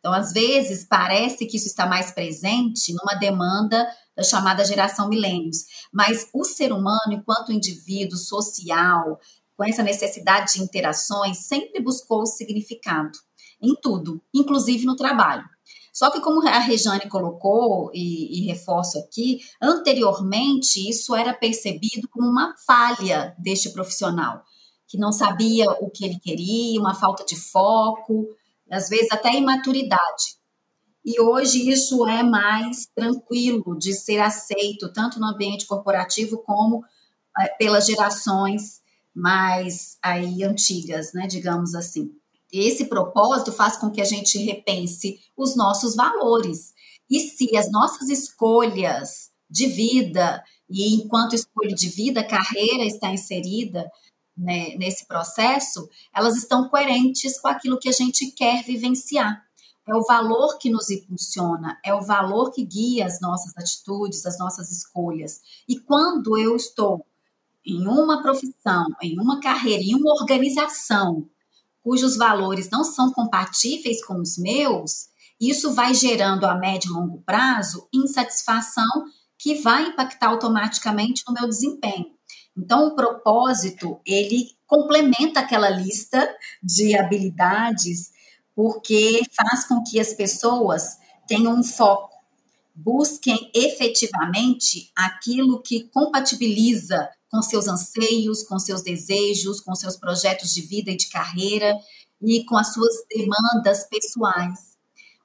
então, 0.05 0.13
às 0.13 0.31
vezes, 0.31 0.85
parece 0.87 1.47
que 1.47 1.57
isso 1.57 1.65
está 1.65 1.87
mais 1.87 2.11
presente 2.11 2.93
numa 2.93 3.15
demanda 3.15 3.91
da 4.15 4.21
chamada 4.21 4.63
geração 4.63 5.09
milênios, 5.09 5.65
mas 5.91 6.29
o 6.31 6.43
ser 6.43 6.71
humano, 6.71 7.11
enquanto 7.11 7.51
indivíduo 7.51 8.15
social, 8.15 9.19
com 9.57 9.63
essa 9.63 9.81
necessidade 9.81 10.53
de 10.53 10.61
interações, 10.61 11.47
sempre 11.47 11.81
buscou 11.81 12.23
significado 12.27 13.17
em 13.59 13.73
tudo, 13.81 14.21
inclusive 14.31 14.85
no 14.85 14.95
trabalho. 14.95 15.43
Só 15.95 16.11
que, 16.11 16.19
como 16.19 16.45
a 16.45 16.59
Rejane 16.59 17.07
colocou, 17.07 17.89
e, 17.93 18.41
e, 18.41 18.45
reforço 18.47 18.99
aqui, 18.99 19.39
anteriormente 19.61 20.89
isso 20.89 21.15
era 21.15 21.33
percebido 21.33 22.09
como 22.09 22.27
uma 22.27 22.53
falha 22.67 23.33
deste 23.39 23.69
profissional, 23.69 24.43
que 24.89 24.97
não 24.97 25.13
sabia 25.13 25.71
o 25.79 25.89
que 25.89 26.03
ele 26.03 26.19
queria, 26.19 26.81
uma 26.81 26.93
falta 26.93 27.23
de 27.23 27.37
foco, 27.37 28.27
às 28.69 28.89
vezes 28.89 29.09
até 29.09 29.35
imaturidade. 29.35 30.35
E 31.05 31.21
hoje 31.21 31.69
isso 31.69 32.05
é 32.05 32.21
mais 32.23 32.87
tranquilo 32.93 33.77
de 33.77 33.93
ser 33.93 34.19
aceito, 34.19 34.91
tanto 34.91 35.17
no 35.17 35.27
ambiente 35.27 35.65
corporativo 35.65 36.39
como 36.39 36.83
é, 37.39 37.47
pelas 37.57 37.85
gerações 37.85 38.81
mais 39.13 39.97
aí 40.03 40.43
antigas, 40.43 41.13
né, 41.13 41.25
digamos 41.25 41.73
assim. 41.73 42.11
Esse 42.59 42.85
propósito 42.85 43.51
faz 43.51 43.77
com 43.77 43.89
que 43.89 44.01
a 44.01 44.05
gente 44.05 44.37
repense 44.37 45.19
os 45.35 45.55
nossos 45.55 45.95
valores. 45.95 46.73
E 47.09 47.19
se 47.19 47.55
as 47.57 47.71
nossas 47.71 48.09
escolhas 48.09 49.31
de 49.49 49.67
vida, 49.67 50.43
e 50.69 50.95
enquanto 50.95 51.35
escolha 51.35 51.75
de 51.75 51.89
vida, 51.89 52.23
carreira 52.23 52.83
está 52.83 53.11
inserida, 53.11 53.89
né, 54.37 54.75
nesse 54.77 55.07
processo, 55.07 55.87
elas 56.13 56.35
estão 56.35 56.67
coerentes 56.67 57.39
com 57.39 57.47
aquilo 57.47 57.79
que 57.79 57.89
a 57.89 57.93
gente 57.93 58.31
quer 58.31 58.63
vivenciar. 58.63 59.43
É 59.87 59.95
o 59.95 60.03
valor 60.03 60.57
que 60.57 60.69
nos 60.69 60.89
impulsiona, 60.89 61.79
é 61.85 61.93
o 61.93 62.01
valor 62.01 62.51
que 62.51 62.65
guia 62.65 63.05
as 63.05 63.21
nossas 63.21 63.55
atitudes, 63.55 64.25
as 64.25 64.39
nossas 64.39 64.71
escolhas. 64.71 65.41
E 65.69 65.79
quando 65.79 66.37
eu 66.37 66.55
estou 66.55 67.05
em 67.63 67.87
uma 67.87 68.21
profissão, 68.21 68.85
em 69.01 69.19
uma 69.19 69.39
carreira, 69.39 69.83
em 69.83 69.95
uma 69.95 70.11
organização 70.13 71.29
cujos 71.85 72.17
valores 72.17 72.67
não 72.71 72.83
são 72.83 73.11
compatíveis 73.11 74.03
com 74.03 74.19
os 74.19 74.39
meus, 74.39 75.05
isso 75.39 75.71
vai 75.71 75.93
gerando 75.93 76.45
a 76.45 76.55
médio 76.55 76.89
e 76.89 76.93
longo 76.93 77.21
prazo 77.21 77.87
insatisfação 77.93 79.05
que 79.37 79.61
vai 79.61 79.89
impactar 79.89 80.29
automaticamente 80.29 81.21
no 81.27 81.33
meu 81.35 81.47
desempenho. 81.47 82.07
Então, 82.57 82.87
o 82.87 82.95
propósito, 82.95 83.99
ele 84.03 84.47
complementa 84.65 85.41
aquela 85.41 85.69
lista 85.69 86.27
de 86.63 86.97
habilidades, 86.97 88.09
porque 88.55 89.21
faz 89.35 89.67
com 89.67 89.83
que 89.83 89.99
as 89.99 90.11
pessoas 90.13 90.97
tenham 91.27 91.53
um 91.53 91.63
foco, 91.63 92.15
busquem 92.73 93.51
efetivamente 93.53 94.91
aquilo 94.95 95.61
que 95.61 95.87
compatibiliza 95.89 97.07
com 97.35 97.41
seus 97.41 97.67
anseios, 97.67 98.43
com 98.43 98.57
seus 98.57 98.81
desejos, 98.81 99.59
com 99.59 99.75
seus 99.75 99.97
projetos 99.97 100.53
de 100.53 100.61
vida 100.61 100.91
e 100.91 100.97
de 100.97 101.09
carreira 101.09 101.77
e 102.21 102.45
com 102.45 102.55
as 102.55 102.73
suas 102.73 102.95
demandas 103.09 103.87
pessoais. 103.89 104.77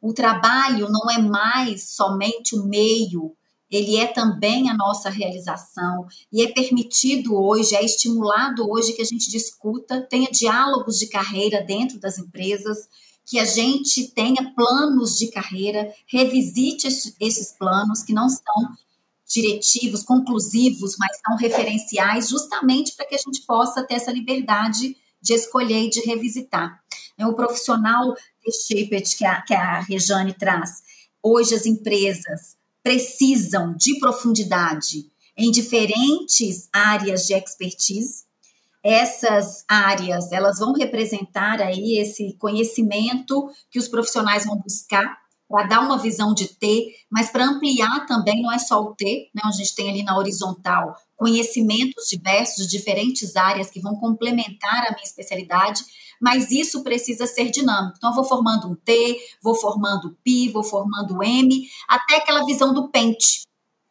O 0.03 0.13
trabalho 0.13 0.89
não 0.91 1.09
é 1.11 1.19
mais 1.19 1.91
somente 1.91 2.57
o 2.57 2.65
meio 2.65 3.37
ele 3.71 3.97
é 3.97 4.07
também 4.09 4.69
a 4.69 4.75
nossa 4.75 5.09
realização 5.09 6.07
e 6.33 6.43
é 6.43 6.53
permitido 6.53 7.37
hoje, 7.37 7.77
é 7.77 7.85
estimulado 7.85 8.69
hoje 8.69 8.95
que 8.95 9.03
a 9.03 9.05
gente 9.05 9.31
discuta, 9.31 10.01
tenha 10.03 10.29
diálogos 10.29 10.99
de 10.99 11.07
carreira 11.07 11.63
dentro 11.63 12.01
das 12.01 12.19
empresas, 12.19 12.89
que 13.25 13.39
a 13.39 13.45
gente 13.45 14.09
tenha 14.09 14.53
planos 14.57 15.17
de 15.17 15.29
carreira, 15.29 15.95
revisite 16.09 16.89
esses 17.21 17.53
planos 17.57 18.03
que 18.03 18.13
não 18.13 18.29
são 18.29 18.77
diretivos, 19.31 20.03
conclusivos, 20.03 20.97
mas 20.99 21.17
são 21.25 21.37
referenciais, 21.37 22.29
justamente 22.29 22.95
para 22.97 23.07
que 23.07 23.15
a 23.15 23.19
gente 23.19 23.43
possa 23.47 23.83
ter 23.83 23.95
essa 23.95 24.11
liberdade 24.11 24.97
de 25.23 25.35
escolher 25.35 25.85
e 25.85 25.91
de 25.91 26.01
revisitar. 26.01 26.83
É 27.17 27.27
o 27.27 27.35
profissional 27.35 28.15
Shaped 28.69 29.17
que 29.17 29.25
a, 29.25 29.41
que 29.43 29.55
a 29.55 29.81
Rejane 29.81 30.33
traz. 30.33 30.83
Hoje 31.23 31.55
as 31.55 31.65
empresas 31.65 32.57
precisam 32.83 33.75
de 33.77 33.99
profundidade 34.01 35.11
em 35.37 35.51
diferentes 35.51 36.69
áreas 36.73 37.27
de 37.27 37.35
expertise. 37.35 38.25
Essas 38.83 39.63
áreas, 39.69 40.33
elas 40.33 40.59
vão 40.59 40.73
representar 40.73 41.61
aí 41.61 41.99
esse 41.99 42.35
conhecimento 42.39 43.49
que 43.71 43.79
os 43.79 43.87
profissionais 43.87 44.47
vão 44.47 44.57
buscar 44.57 45.21
para 45.51 45.67
dar 45.67 45.81
uma 45.81 45.99
visão 45.99 46.33
de 46.33 46.47
T, 46.47 46.95
mas 47.11 47.29
para 47.29 47.45
ampliar 47.45 48.07
também, 48.07 48.41
não 48.41 48.53
é 48.53 48.59
só 48.59 48.81
o 48.81 48.95
T, 48.95 49.29
né? 49.35 49.43
A 49.45 49.51
gente 49.51 49.75
tem 49.75 49.91
ali 49.91 50.05
na 50.05 50.17
horizontal 50.17 50.95
conhecimentos 51.17 52.07
diversos 52.09 52.69
diferentes 52.69 53.35
áreas 53.35 53.69
que 53.69 53.81
vão 53.81 53.97
complementar 53.97 54.87
a 54.87 54.93
minha 54.93 55.03
especialidade, 55.03 55.83
mas 56.23 56.53
isso 56.53 56.85
precisa 56.85 57.27
ser 57.27 57.51
dinâmico. 57.51 57.97
Então, 57.97 58.11
eu 58.11 58.15
vou 58.15 58.25
formando 58.25 58.69
um 58.69 58.77
T, 58.77 59.19
vou 59.43 59.57
formando 59.57 60.17
Pi, 60.23 60.49
vou 60.49 60.63
formando 60.63 61.21
M, 61.21 61.69
até 61.89 62.17
aquela 62.17 62.47
visão 62.47 62.73
do 62.73 62.89
pente, 62.89 63.43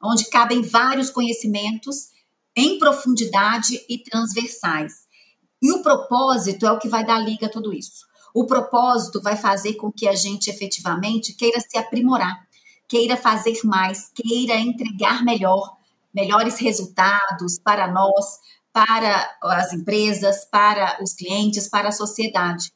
onde 0.02 0.30
cabem 0.30 0.62
vários 0.62 1.10
conhecimentos 1.10 2.08
em 2.56 2.80
profundidade 2.80 3.84
e 3.90 4.02
transversais. 4.02 4.94
E 5.62 5.74
o 5.74 5.84
propósito 5.84 6.66
é 6.66 6.72
o 6.72 6.80
que 6.80 6.88
vai 6.88 7.06
dar 7.06 7.20
liga 7.20 7.48
a 7.48 7.52
tudo 7.52 7.74
isso. 7.74 8.09
O 8.34 8.46
propósito 8.46 9.22
vai 9.22 9.36
fazer 9.36 9.74
com 9.74 9.92
que 9.92 10.08
a 10.08 10.16
gente 10.16 10.50
efetivamente 10.50 11.34
queira 11.34 11.60
se 11.60 11.78
aprimorar, 11.78 12.48
queira 12.88 13.18
fazer 13.18 13.60
mais, 13.64 14.10
queira 14.14 14.56
entregar 14.56 15.24
melhor, 15.24 15.78
melhores 16.14 16.58
resultados 16.60 17.60
para 17.60 17.88
nós, 17.92 18.40
para 18.72 19.38
as 19.44 19.74
empresas, 19.74 20.46
para 20.46 21.02
os 21.02 21.14
clientes, 21.14 21.68
para 21.68 21.90
a 21.90 21.94
sociedade. 21.94 22.72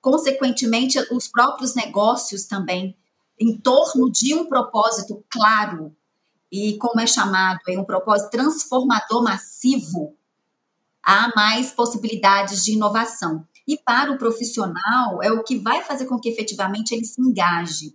Consequentemente, 0.00 0.98
os 1.12 1.28
próprios 1.28 1.74
negócios 1.74 2.44
também, 2.44 2.96
em 3.38 3.56
torno 3.58 4.10
de 4.10 4.34
um 4.34 4.46
propósito 4.46 5.24
claro 5.30 5.94
e, 6.50 6.76
como 6.78 7.00
é 7.00 7.06
chamado, 7.06 7.60
é 7.68 7.78
um 7.78 7.84
propósito 7.84 8.30
transformador 8.30 9.22
massivo, 9.22 10.16
há 11.02 11.30
mais 11.34 11.70
possibilidades 11.70 12.64
de 12.64 12.72
inovação. 12.72 13.46
E 13.70 13.78
para 13.78 14.10
o 14.10 14.18
profissional, 14.18 15.22
é 15.22 15.30
o 15.30 15.44
que 15.44 15.56
vai 15.56 15.84
fazer 15.84 16.06
com 16.06 16.18
que 16.18 16.28
efetivamente 16.28 16.92
ele 16.92 17.04
se 17.04 17.22
engaje 17.22 17.94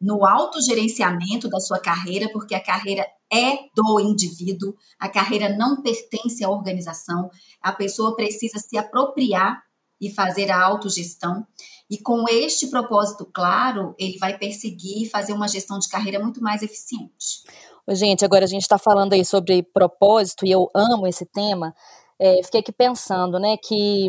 no 0.00 0.24
autogerenciamento 0.24 1.48
da 1.48 1.58
sua 1.58 1.80
carreira, 1.80 2.30
porque 2.32 2.54
a 2.54 2.62
carreira 2.62 3.04
é 3.28 3.56
do 3.74 3.98
indivíduo, 3.98 4.76
a 4.96 5.08
carreira 5.08 5.48
não 5.56 5.82
pertence 5.82 6.44
à 6.44 6.48
organização, 6.48 7.28
a 7.60 7.72
pessoa 7.72 8.14
precisa 8.14 8.60
se 8.60 8.78
apropriar 8.78 9.60
e 10.00 10.08
fazer 10.08 10.52
a 10.52 10.62
autogestão. 10.62 11.44
E 11.90 11.98
com 11.98 12.26
este 12.28 12.68
propósito 12.68 13.26
claro, 13.26 13.96
ele 13.98 14.18
vai 14.18 14.38
perseguir 14.38 15.10
fazer 15.10 15.32
uma 15.32 15.48
gestão 15.48 15.80
de 15.80 15.88
carreira 15.88 16.20
muito 16.20 16.40
mais 16.40 16.62
eficiente. 16.62 17.42
Gente, 17.88 18.24
agora 18.24 18.44
a 18.44 18.48
gente 18.48 18.62
está 18.62 18.78
falando 18.78 19.14
aí 19.14 19.24
sobre 19.24 19.64
propósito 19.64 20.46
e 20.46 20.52
eu 20.52 20.70
amo 20.72 21.08
esse 21.08 21.26
tema. 21.26 21.74
É, 22.20 22.40
fiquei 22.44 22.60
aqui 22.60 22.70
pensando, 22.70 23.40
né, 23.40 23.56
que 23.56 24.08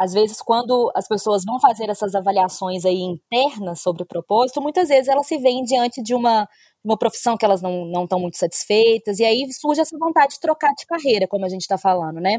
às 0.00 0.14
vezes, 0.14 0.40
quando 0.40 0.90
as 0.96 1.06
pessoas 1.06 1.44
vão 1.44 1.60
fazer 1.60 1.90
essas 1.90 2.14
avaliações 2.14 2.86
aí 2.86 3.02
internas 3.02 3.82
sobre 3.82 4.02
o 4.02 4.06
propósito, 4.06 4.58
muitas 4.62 4.88
vezes 4.88 5.08
elas 5.08 5.26
se 5.26 5.36
veem 5.36 5.62
diante 5.62 6.02
de 6.02 6.14
uma, 6.14 6.48
uma 6.82 6.96
profissão 6.96 7.36
que 7.36 7.44
elas 7.44 7.60
não 7.60 8.04
estão 8.04 8.18
muito 8.18 8.38
satisfeitas, 8.38 9.18
e 9.18 9.24
aí 9.24 9.52
surge 9.52 9.82
essa 9.82 9.98
vontade 9.98 10.34
de 10.34 10.40
trocar 10.40 10.72
de 10.74 10.86
carreira, 10.86 11.28
como 11.28 11.44
a 11.44 11.50
gente 11.50 11.60
está 11.60 11.76
falando, 11.76 12.18
né? 12.18 12.38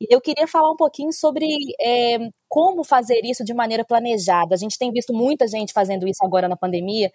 E 0.00 0.06
eu 0.08 0.22
queria 0.22 0.46
falar 0.48 0.72
um 0.72 0.76
pouquinho 0.76 1.12
sobre 1.12 1.46
é, 1.78 2.16
como 2.48 2.82
fazer 2.82 3.20
isso 3.24 3.44
de 3.44 3.52
maneira 3.52 3.84
planejada. 3.84 4.54
A 4.54 4.58
gente 4.58 4.78
tem 4.78 4.90
visto 4.90 5.12
muita 5.12 5.46
gente 5.46 5.74
fazendo 5.74 6.08
isso 6.08 6.24
agora 6.24 6.48
na 6.48 6.56
pandemia, 6.56 7.12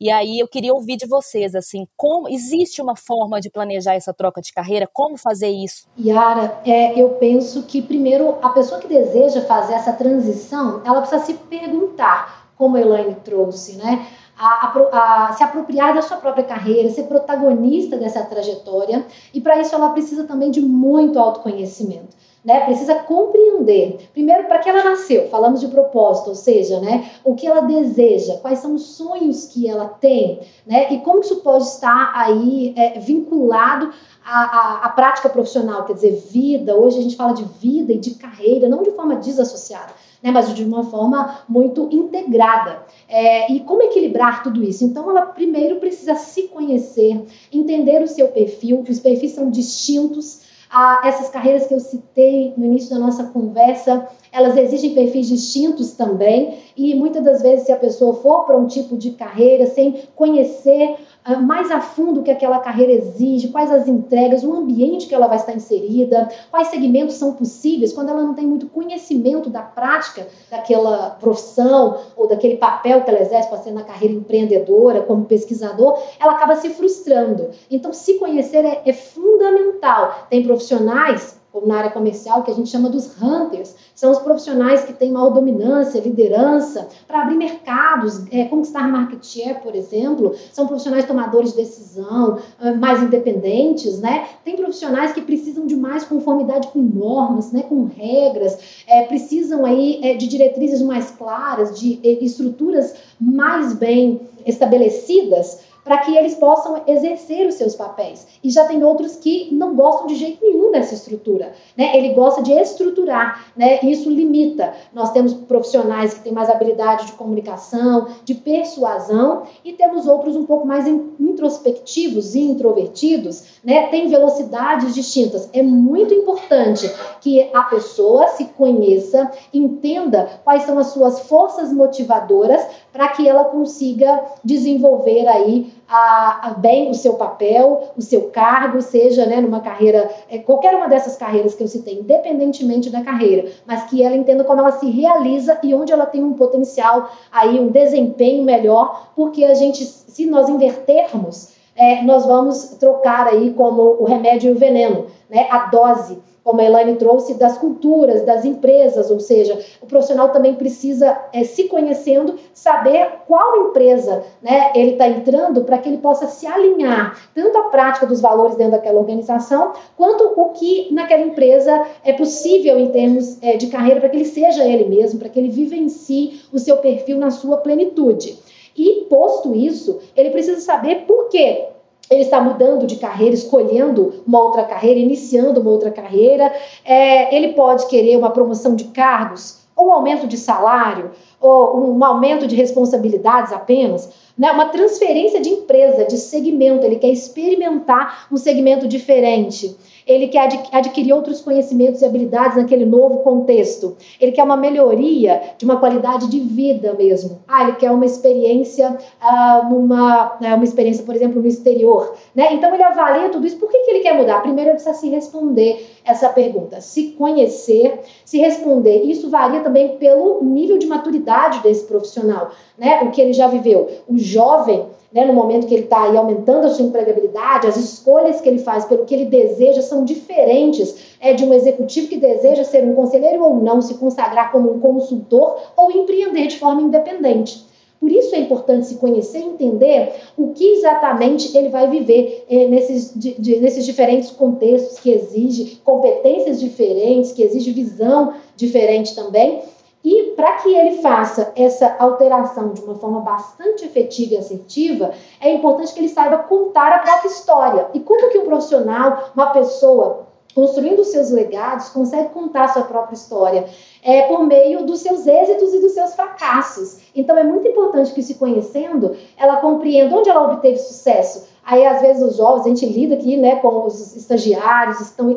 e 0.00 0.10
aí 0.10 0.38
eu 0.38 0.46
queria 0.46 0.72
ouvir 0.72 0.96
de 0.96 1.06
vocês, 1.06 1.54
assim, 1.54 1.86
como 1.96 2.28
existe 2.28 2.80
uma 2.80 2.94
forma 2.94 3.40
de 3.40 3.50
planejar 3.50 3.94
essa 3.94 4.14
troca 4.14 4.40
de 4.40 4.52
carreira? 4.52 4.88
Como 4.92 5.16
fazer 5.16 5.48
isso? 5.48 5.88
Yara, 5.98 6.60
é, 6.64 7.00
eu 7.00 7.10
penso 7.10 7.64
que 7.64 7.82
primeiro 7.82 8.36
a 8.40 8.50
pessoa 8.50 8.80
que 8.80 8.86
deseja 8.86 9.42
fazer 9.42 9.74
essa 9.74 9.92
transição, 9.92 10.82
ela 10.84 11.00
precisa 11.00 11.24
se 11.24 11.34
perguntar, 11.34 12.48
como 12.56 12.76
a 12.76 12.80
Elaine 12.80 13.16
trouxe, 13.24 13.76
né? 13.76 14.06
A, 14.38 14.68
a, 14.68 15.28
a, 15.28 15.32
se 15.32 15.42
apropriar 15.42 15.92
da 15.92 16.02
sua 16.02 16.18
própria 16.18 16.44
carreira, 16.44 16.88
ser 16.90 17.04
protagonista 17.04 17.96
dessa 17.96 18.22
trajetória, 18.22 19.04
e 19.34 19.40
para 19.40 19.60
isso 19.60 19.74
ela 19.74 19.90
precisa 19.90 20.24
também 20.24 20.52
de 20.52 20.60
muito 20.60 21.18
autoconhecimento 21.18 22.16
né, 22.44 22.60
precisa 22.60 22.94
compreender, 22.94 24.08
primeiro, 24.12 24.44
para 24.44 24.58
que 24.58 24.68
ela 24.68 24.84
nasceu, 24.84 25.28
falamos 25.28 25.60
de 25.60 25.68
propósito, 25.68 26.28
ou 26.30 26.34
seja, 26.34 26.80
né, 26.80 27.10
o 27.24 27.34
que 27.34 27.46
ela 27.46 27.62
deseja, 27.62 28.36
quais 28.36 28.60
são 28.60 28.74
os 28.74 28.82
sonhos 28.82 29.46
que 29.46 29.68
ela 29.68 29.86
tem, 29.86 30.40
né, 30.66 30.92
e 30.92 30.98
como 31.00 31.20
isso 31.20 31.36
pode 31.36 31.64
estar 31.64 32.12
aí 32.14 32.72
é, 32.76 32.98
vinculado 33.00 33.90
à, 34.24 34.42
à, 34.42 34.86
à 34.86 34.88
prática 34.90 35.28
profissional, 35.28 35.84
quer 35.84 35.94
dizer, 35.94 36.12
vida, 36.30 36.76
hoje 36.76 36.98
a 36.98 37.02
gente 37.02 37.16
fala 37.16 37.34
de 37.34 37.44
vida 37.44 37.92
e 37.92 37.98
de 37.98 38.12
carreira, 38.12 38.68
não 38.68 38.82
de 38.82 38.92
forma 38.92 39.16
desassociada, 39.16 39.92
né, 40.22 40.30
mas 40.30 40.54
de 40.54 40.64
uma 40.64 40.84
forma 40.84 41.40
muito 41.48 41.88
integrada. 41.90 42.82
É, 43.08 43.50
e 43.52 43.60
como 43.60 43.82
equilibrar 43.82 44.42
tudo 44.42 44.62
isso? 44.62 44.84
Então, 44.84 45.10
ela 45.10 45.22
primeiro 45.22 45.76
precisa 45.76 46.14
se 46.14 46.44
conhecer, 46.44 47.24
entender 47.52 48.02
o 48.02 48.08
seu 48.08 48.28
perfil, 48.28 48.82
que 48.82 48.90
os 48.90 49.00
perfis 49.00 49.32
são 49.32 49.50
distintos, 49.50 50.47
ah, 50.70 51.02
essas 51.04 51.28
carreiras 51.28 51.66
que 51.66 51.74
eu 51.74 51.80
citei 51.80 52.52
no 52.56 52.64
início 52.64 52.90
da 52.90 52.98
nossa 52.98 53.24
conversa, 53.24 54.06
elas 54.30 54.56
exigem 54.56 54.94
perfis 54.94 55.28
distintos 55.28 55.92
também, 55.92 56.58
e 56.76 56.94
muitas 56.94 57.24
das 57.24 57.42
vezes, 57.42 57.66
se 57.66 57.72
a 57.72 57.76
pessoa 57.76 58.14
for 58.14 58.44
para 58.44 58.56
um 58.56 58.66
tipo 58.66 58.96
de 58.96 59.12
carreira 59.12 59.66
sem 59.66 60.02
conhecer 60.14 60.96
mais 61.36 61.70
a 61.70 61.80
fundo 61.80 62.20
o 62.20 62.22
que 62.22 62.30
aquela 62.30 62.58
carreira 62.58 62.92
exige, 62.92 63.48
quais 63.48 63.70
as 63.70 63.86
entregas, 63.86 64.44
o 64.44 64.52
ambiente 64.52 65.06
que 65.06 65.14
ela 65.14 65.26
vai 65.26 65.36
estar 65.36 65.54
inserida, 65.54 66.28
quais 66.50 66.68
segmentos 66.68 67.16
são 67.16 67.32
possíveis, 67.32 67.92
quando 67.92 68.10
ela 68.10 68.22
não 68.22 68.34
tem 68.34 68.46
muito 68.46 68.68
conhecimento 68.68 69.50
da 69.50 69.62
prática 69.62 70.26
daquela 70.50 71.10
profissão 71.10 71.98
ou 72.16 72.26
daquele 72.26 72.56
papel 72.56 73.02
que 73.02 73.10
ela 73.10 73.20
exerce, 73.20 73.48
pode 73.48 73.64
ser 73.64 73.72
na 73.72 73.82
carreira 73.82 74.14
empreendedora, 74.14 75.02
como 75.02 75.24
pesquisador, 75.24 75.98
ela 76.20 76.32
acaba 76.32 76.56
se 76.56 76.70
frustrando. 76.70 77.50
Então, 77.70 77.92
se 77.92 78.14
conhecer 78.14 78.64
é, 78.64 78.82
é 78.84 78.92
fundamental. 78.92 80.26
Tem 80.28 80.42
profissionais 80.42 81.37
como 81.52 81.66
na 81.66 81.76
área 81.76 81.90
comercial, 81.90 82.42
que 82.42 82.50
a 82.50 82.54
gente 82.54 82.70
chama 82.70 82.88
dos 82.88 83.20
hunters, 83.20 83.74
são 83.94 84.10
os 84.10 84.18
profissionais 84.18 84.84
que 84.84 84.92
têm 84.92 85.10
maior 85.10 85.30
dominância, 85.30 86.00
liderança, 86.00 86.88
para 87.06 87.22
abrir 87.22 87.36
mercados, 87.36 88.24
é, 88.30 88.44
conquistar 88.44 88.86
market 88.88 89.24
share, 89.24 89.60
por 89.60 89.74
exemplo, 89.74 90.34
são 90.52 90.66
profissionais 90.66 91.06
tomadores 91.06 91.50
de 91.50 91.56
decisão, 91.56 92.38
ah, 92.60 92.72
mais 92.74 93.02
independentes, 93.02 93.98
né? 94.00 94.28
Tem 94.44 94.56
profissionais 94.56 95.12
que 95.12 95.22
precisam 95.22 95.66
de 95.66 95.74
mais 95.74 96.04
conformidade 96.04 96.68
com 96.68 96.80
normas, 96.80 97.50
né, 97.52 97.62
com 97.62 97.84
regras, 97.84 98.84
é, 98.86 99.04
precisam 99.04 99.64
aí 99.64 100.00
é, 100.02 100.14
de 100.14 100.28
diretrizes 100.28 100.82
mais 100.82 101.10
claras, 101.10 101.78
de 101.78 102.00
estruturas 102.02 102.94
mais 103.20 103.72
bem 103.72 104.20
estabelecidas 104.46 105.60
para 105.88 105.98
que 105.98 106.14
eles 106.14 106.34
possam 106.34 106.82
exercer 106.86 107.48
os 107.48 107.54
seus 107.54 107.74
papéis. 107.74 108.26
E 108.44 108.50
já 108.50 108.66
tem 108.66 108.84
outros 108.84 109.16
que 109.16 109.48
não 109.50 109.74
gostam 109.74 110.06
de 110.06 110.16
jeito 110.16 110.44
nenhum 110.44 110.70
dessa 110.70 110.92
estrutura, 110.92 111.54
né? 111.74 111.96
Ele 111.96 112.12
gosta 112.12 112.42
de 112.42 112.52
estruturar, 112.52 113.46
né? 113.56 113.80
Isso 113.82 114.10
limita. 114.10 114.74
Nós 114.92 115.10
temos 115.12 115.32
profissionais 115.32 116.12
que 116.12 116.20
têm 116.20 116.32
mais 116.32 116.50
habilidade 116.50 117.06
de 117.06 117.12
comunicação, 117.12 118.08
de 118.22 118.34
persuasão, 118.34 119.44
e 119.64 119.72
temos 119.72 120.06
outros 120.06 120.36
um 120.36 120.44
pouco 120.44 120.66
mais 120.66 120.86
introspectivos 120.86 122.34
e 122.34 122.40
introvertidos, 122.40 123.58
né? 123.64 123.86
Tem 123.86 124.08
velocidades 124.08 124.94
distintas. 124.94 125.48
É 125.54 125.62
muito 125.62 126.12
importante 126.12 126.92
que 127.22 127.48
a 127.54 127.62
pessoa 127.62 128.28
se 128.28 128.44
conheça, 128.44 129.30
entenda 129.54 130.28
quais 130.44 130.64
são 130.64 130.78
as 130.78 130.88
suas 130.88 131.20
forças 131.20 131.72
motivadoras 131.72 132.60
para 132.92 133.08
que 133.08 133.26
ela 133.26 133.44
consiga 133.44 134.22
desenvolver 134.44 135.26
aí 135.26 135.77
a, 135.88 136.48
a, 136.48 136.50
bem 136.50 136.90
o 136.90 136.94
seu 136.94 137.14
papel, 137.14 137.88
o 137.96 138.02
seu 138.02 138.28
cargo, 138.30 138.80
seja 138.82 139.24
né, 139.24 139.40
numa 139.40 139.60
carreira, 139.60 140.10
é, 140.30 140.38
qualquer 140.38 140.74
uma 140.74 140.86
dessas 140.86 141.16
carreiras 141.16 141.54
que 141.54 141.62
eu 141.62 141.68
citei, 141.68 141.98
independentemente 142.00 142.90
da 142.90 143.02
carreira, 143.02 143.50
mas 143.66 143.84
que 143.84 144.02
ela 144.02 144.14
entenda 144.14 144.44
como 144.44 144.60
ela 144.60 144.72
se 144.72 144.90
realiza 144.90 145.58
e 145.62 145.74
onde 145.74 145.92
ela 145.92 146.06
tem 146.06 146.22
um 146.22 146.34
potencial 146.34 147.10
aí, 147.32 147.58
um 147.58 147.68
desempenho 147.68 148.44
melhor, 148.44 149.10
porque 149.16 149.44
a 149.44 149.54
gente, 149.54 149.84
se 149.84 150.26
nós 150.26 150.48
invertermos, 150.48 151.56
é, 151.74 152.02
nós 152.02 152.26
vamos 152.26 152.76
trocar 152.80 153.28
aí 153.28 153.54
como 153.54 153.96
o 154.00 154.04
remédio 154.04 154.50
e 154.50 154.54
o 154.54 154.58
veneno, 154.58 155.06
né, 155.30 155.46
a 155.50 155.66
dose 155.66 156.18
como 156.48 156.62
a 156.62 156.64
Elaine 156.64 156.96
trouxe, 156.96 157.34
das 157.34 157.58
culturas, 157.58 158.22
das 158.22 158.42
empresas, 158.42 159.10
ou 159.10 159.20
seja, 159.20 159.62
o 159.82 159.86
profissional 159.86 160.30
também 160.30 160.54
precisa, 160.54 161.14
é, 161.30 161.44
se 161.44 161.64
conhecendo, 161.64 162.36
saber 162.54 163.06
qual 163.26 163.68
empresa 163.68 164.24
né, 164.40 164.72
ele 164.74 164.92
está 164.92 165.06
entrando 165.06 165.64
para 165.64 165.76
que 165.76 165.90
ele 165.90 165.98
possa 165.98 166.26
se 166.26 166.46
alinhar, 166.46 167.20
tanto 167.34 167.58
à 167.58 167.64
prática 167.64 168.06
dos 168.06 168.22
valores 168.22 168.56
dentro 168.56 168.72
daquela 168.72 168.98
organização, 168.98 169.74
quanto 169.94 170.24
o 170.40 170.48
que 170.54 170.88
naquela 170.90 171.22
empresa 171.22 171.86
é 172.02 172.14
possível 172.14 172.78
em 172.78 172.88
termos 172.92 173.36
é, 173.42 173.58
de 173.58 173.66
carreira, 173.66 174.00
para 174.00 174.08
que 174.08 174.16
ele 174.16 174.24
seja 174.24 174.64
ele 174.64 174.86
mesmo, 174.86 175.18
para 175.18 175.28
que 175.28 175.38
ele 175.38 175.50
vivencie 175.50 176.40
o 176.50 176.58
seu 176.58 176.78
perfil 176.78 177.18
na 177.18 177.30
sua 177.30 177.58
plenitude. 177.58 178.38
E, 178.74 179.04
posto 179.10 179.54
isso, 179.54 179.98
ele 180.16 180.30
precisa 180.30 180.62
saber 180.62 181.04
por 181.06 181.28
quê 181.28 181.66
ele 182.10 182.22
está 182.22 182.40
mudando 182.40 182.86
de 182.86 182.96
carreira, 182.96 183.34
escolhendo 183.34 184.22
uma 184.26 184.40
outra 184.40 184.64
carreira, 184.64 184.98
iniciando 184.98 185.60
uma 185.60 185.70
outra 185.70 185.90
carreira. 185.90 186.52
É, 186.84 187.34
ele 187.34 187.52
pode 187.52 187.86
querer 187.86 188.16
uma 188.16 188.30
promoção 188.30 188.74
de 188.74 188.84
cargos, 188.84 189.58
ou 189.76 189.88
um 189.88 189.92
aumento 189.92 190.26
de 190.26 190.36
salário, 190.36 191.12
ou 191.40 191.92
um 191.92 192.04
aumento 192.04 192.46
de 192.46 192.56
responsabilidades 192.56 193.52
apenas, 193.52 194.10
né, 194.36 194.50
uma 194.52 194.66
transferência 194.66 195.40
de 195.40 195.48
empresa, 195.48 196.04
de 196.04 196.16
segmento, 196.16 196.84
ele 196.84 196.96
quer 196.96 197.10
experimentar 197.10 198.26
um 198.30 198.36
segmento 198.36 198.86
diferente 198.86 199.76
ele 200.08 200.28
quer 200.28 200.48
adquirir 200.72 201.12
outros 201.12 201.42
conhecimentos 201.42 202.00
e 202.00 202.06
habilidades 202.06 202.56
naquele 202.56 202.86
novo 202.86 203.18
contexto. 203.18 203.94
Ele 204.18 204.32
quer 204.32 204.42
uma 204.42 204.56
melhoria 204.56 205.42
de 205.58 205.66
uma 205.66 205.76
qualidade 205.76 206.30
de 206.30 206.40
vida 206.40 206.94
mesmo. 206.94 207.40
Ah, 207.46 207.64
ele 207.64 207.72
quer 207.74 207.90
uma 207.90 208.06
experiência 208.06 208.96
ah, 209.20 209.68
numa 209.70 210.38
né, 210.40 210.54
uma 210.54 210.64
experiência, 210.64 211.04
por 211.04 211.14
exemplo, 211.14 211.42
no 211.42 211.46
exterior. 211.46 212.16
Né? 212.34 212.54
Então 212.54 212.72
ele 212.72 212.82
avalia 212.82 213.28
tudo 213.28 213.46
isso. 213.46 213.58
Por 213.58 213.68
que, 213.68 213.78
que 213.80 213.90
ele 213.90 214.00
quer 214.00 214.14
mudar? 214.14 214.40
Primeiro 214.40 214.70
ele 214.70 214.76
precisa 214.76 214.94
se 214.94 215.10
responder 215.10 215.86
essa 216.06 216.30
pergunta, 216.30 216.80
se 216.80 217.08
conhecer, 217.08 218.00
se 218.24 218.38
responder. 218.38 219.02
Isso 219.02 219.28
varia 219.28 219.60
também 219.60 219.98
pelo 219.98 220.42
nível 220.42 220.78
de 220.78 220.86
maturidade 220.86 221.27
desse 221.62 221.84
profissional, 221.84 222.50
né? 222.76 223.02
O 223.02 223.10
que 223.10 223.20
ele 223.20 223.32
já 223.32 223.46
viveu. 223.46 223.88
O 224.08 224.18
jovem 224.18 224.86
né, 225.12 225.24
no 225.24 225.32
momento 225.32 225.66
que 225.66 225.74
ele 225.74 225.84
está 225.84 226.04
aí 226.04 226.16
aumentando 226.16 226.66
a 226.66 226.70
sua 226.70 226.84
empregabilidade, 226.84 227.66
as 227.66 227.76
escolhas 227.76 228.40
que 228.40 228.48
ele 228.48 228.58
faz 228.58 228.84
pelo 228.84 229.04
que 229.04 229.14
ele 229.14 229.24
deseja 229.24 229.80
são 229.80 230.04
diferentes 230.04 231.16
é, 231.20 231.32
de 231.32 231.44
um 231.44 231.54
executivo 231.54 232.08
que 232.08 232.18
deseja 232.18 232.62
ser 232.64 232.84
um 232.84 232.94
conselheiro 232.94 233.42
ou 233.42 233.56
não, 233.56 233.80
se 233.80 233.94
consagrar 233.94 234.52
como 234.52 234.70
um 234.70 234.80
consultor 234.80 235.56
ou 235.76 235.90
empreender 235.90 236.48
de 236.48 236.58
forma 236.58 236.82
independente. 236.82 237.66
Por 237.98 238.12
isso 238.12 238.34
é 238.34 238.38
importante 238.38 238.86
se 238.86 238.94
conhecer 238.96 239.40
e 239.40 239.46
entender 239.46 240.12
o 240.36 240.52
que 240.52 240.64
exatamente 240.74 241.56
ele 241.56 241.68
vai 241.68 241.90
viver 241.90 242.44
é, 242.48 242.68
nesses, 242.68 243.12
de, 243.14 243.34
de, 243.34 243.58
nesses 243.58 243.84
diferentes 243.84 244.30
contextos 244.30 245.00
que 245.00 245.10
exige 245.10 245.80
competências 245.82 246.60
diferentes, 246.60 247.32
que 247.32 247.42
exige 247.42 247.72
visão 247.72 248.34
diferente 248.56 249.16
também, 249.16 249.62
e 250.10 250.32
para 250.34 250.52
que 250.52 250.74
ele 250.74 251.02
faça 251.02 251.52
essa 251.54 251.96
alteração 251.98 252.70
de 252.70 252.80
uma 252.80 252.94
forma 252.94 253.20
bastante 253.20 253.84
efetiva 253.84 254.32
e 254.32 254.36
assertiva, 254.38 255.12
é 255.38 255.52
importante 255.52 255.92
que 255.92 256.00
ele 256.00 256.08
saiba 256.08 256.38
contar 256.38 256.92
a 256.92 257.00
própria 257.00 257.28
história. 257.28 257.88
E 257.92 258.00
como 258.00 258.30
que 258.30 258.38
um 258.38 258.46
profissional, 258.46 259.30
uma 259.36 259.50
pessoa 259.50 260.26
construindo 260.54 261.04
seus 261.04 261.30
legados, 261.30 261.90
consegue 261.90 262.30
contar 262.30 262.68
sua 262.68 262.84
própria 262.84 263.14
história? 263.14 263.68
É 264.02 264.22
por 264.22 264.46
meio 264.46 264.86
dos 264.86 265.00
seus 265.00 265.26
êxitos 265.26 265.74
e 265.74 265.78
dos 265.78 265.92
seus 265.92 266.14
fracassos. 266.14 267.00
Então 267.14 267.36
é 267.36 267.44
muito 267.44 267.68
importante 267.68 268.14
que 268.14 268.22
se 268.22 268.36
conhecendo, 268.36 269.14
ela 269.36 269.56
compreenda 269.56 270.16
onde 270.16 270.30
ela 270.30 270.50
obteve 270.50 270.78
sucesso, 270.78 271.46
Aí, 271.70 271.84
às 271.84 272.00
vezes, 272.00 272.22
os 272.22 272.36
jovens, 272.38 272.64
a 272.64 272.68
gente 272.70 272.86
lida 272.86 273.14
aqui 273.14 273.36
né, 273.36 273.56
com 273.56 273.84
os 273.84 274.16
estagiários, 274.16 275.02
estão, 275.02 275.36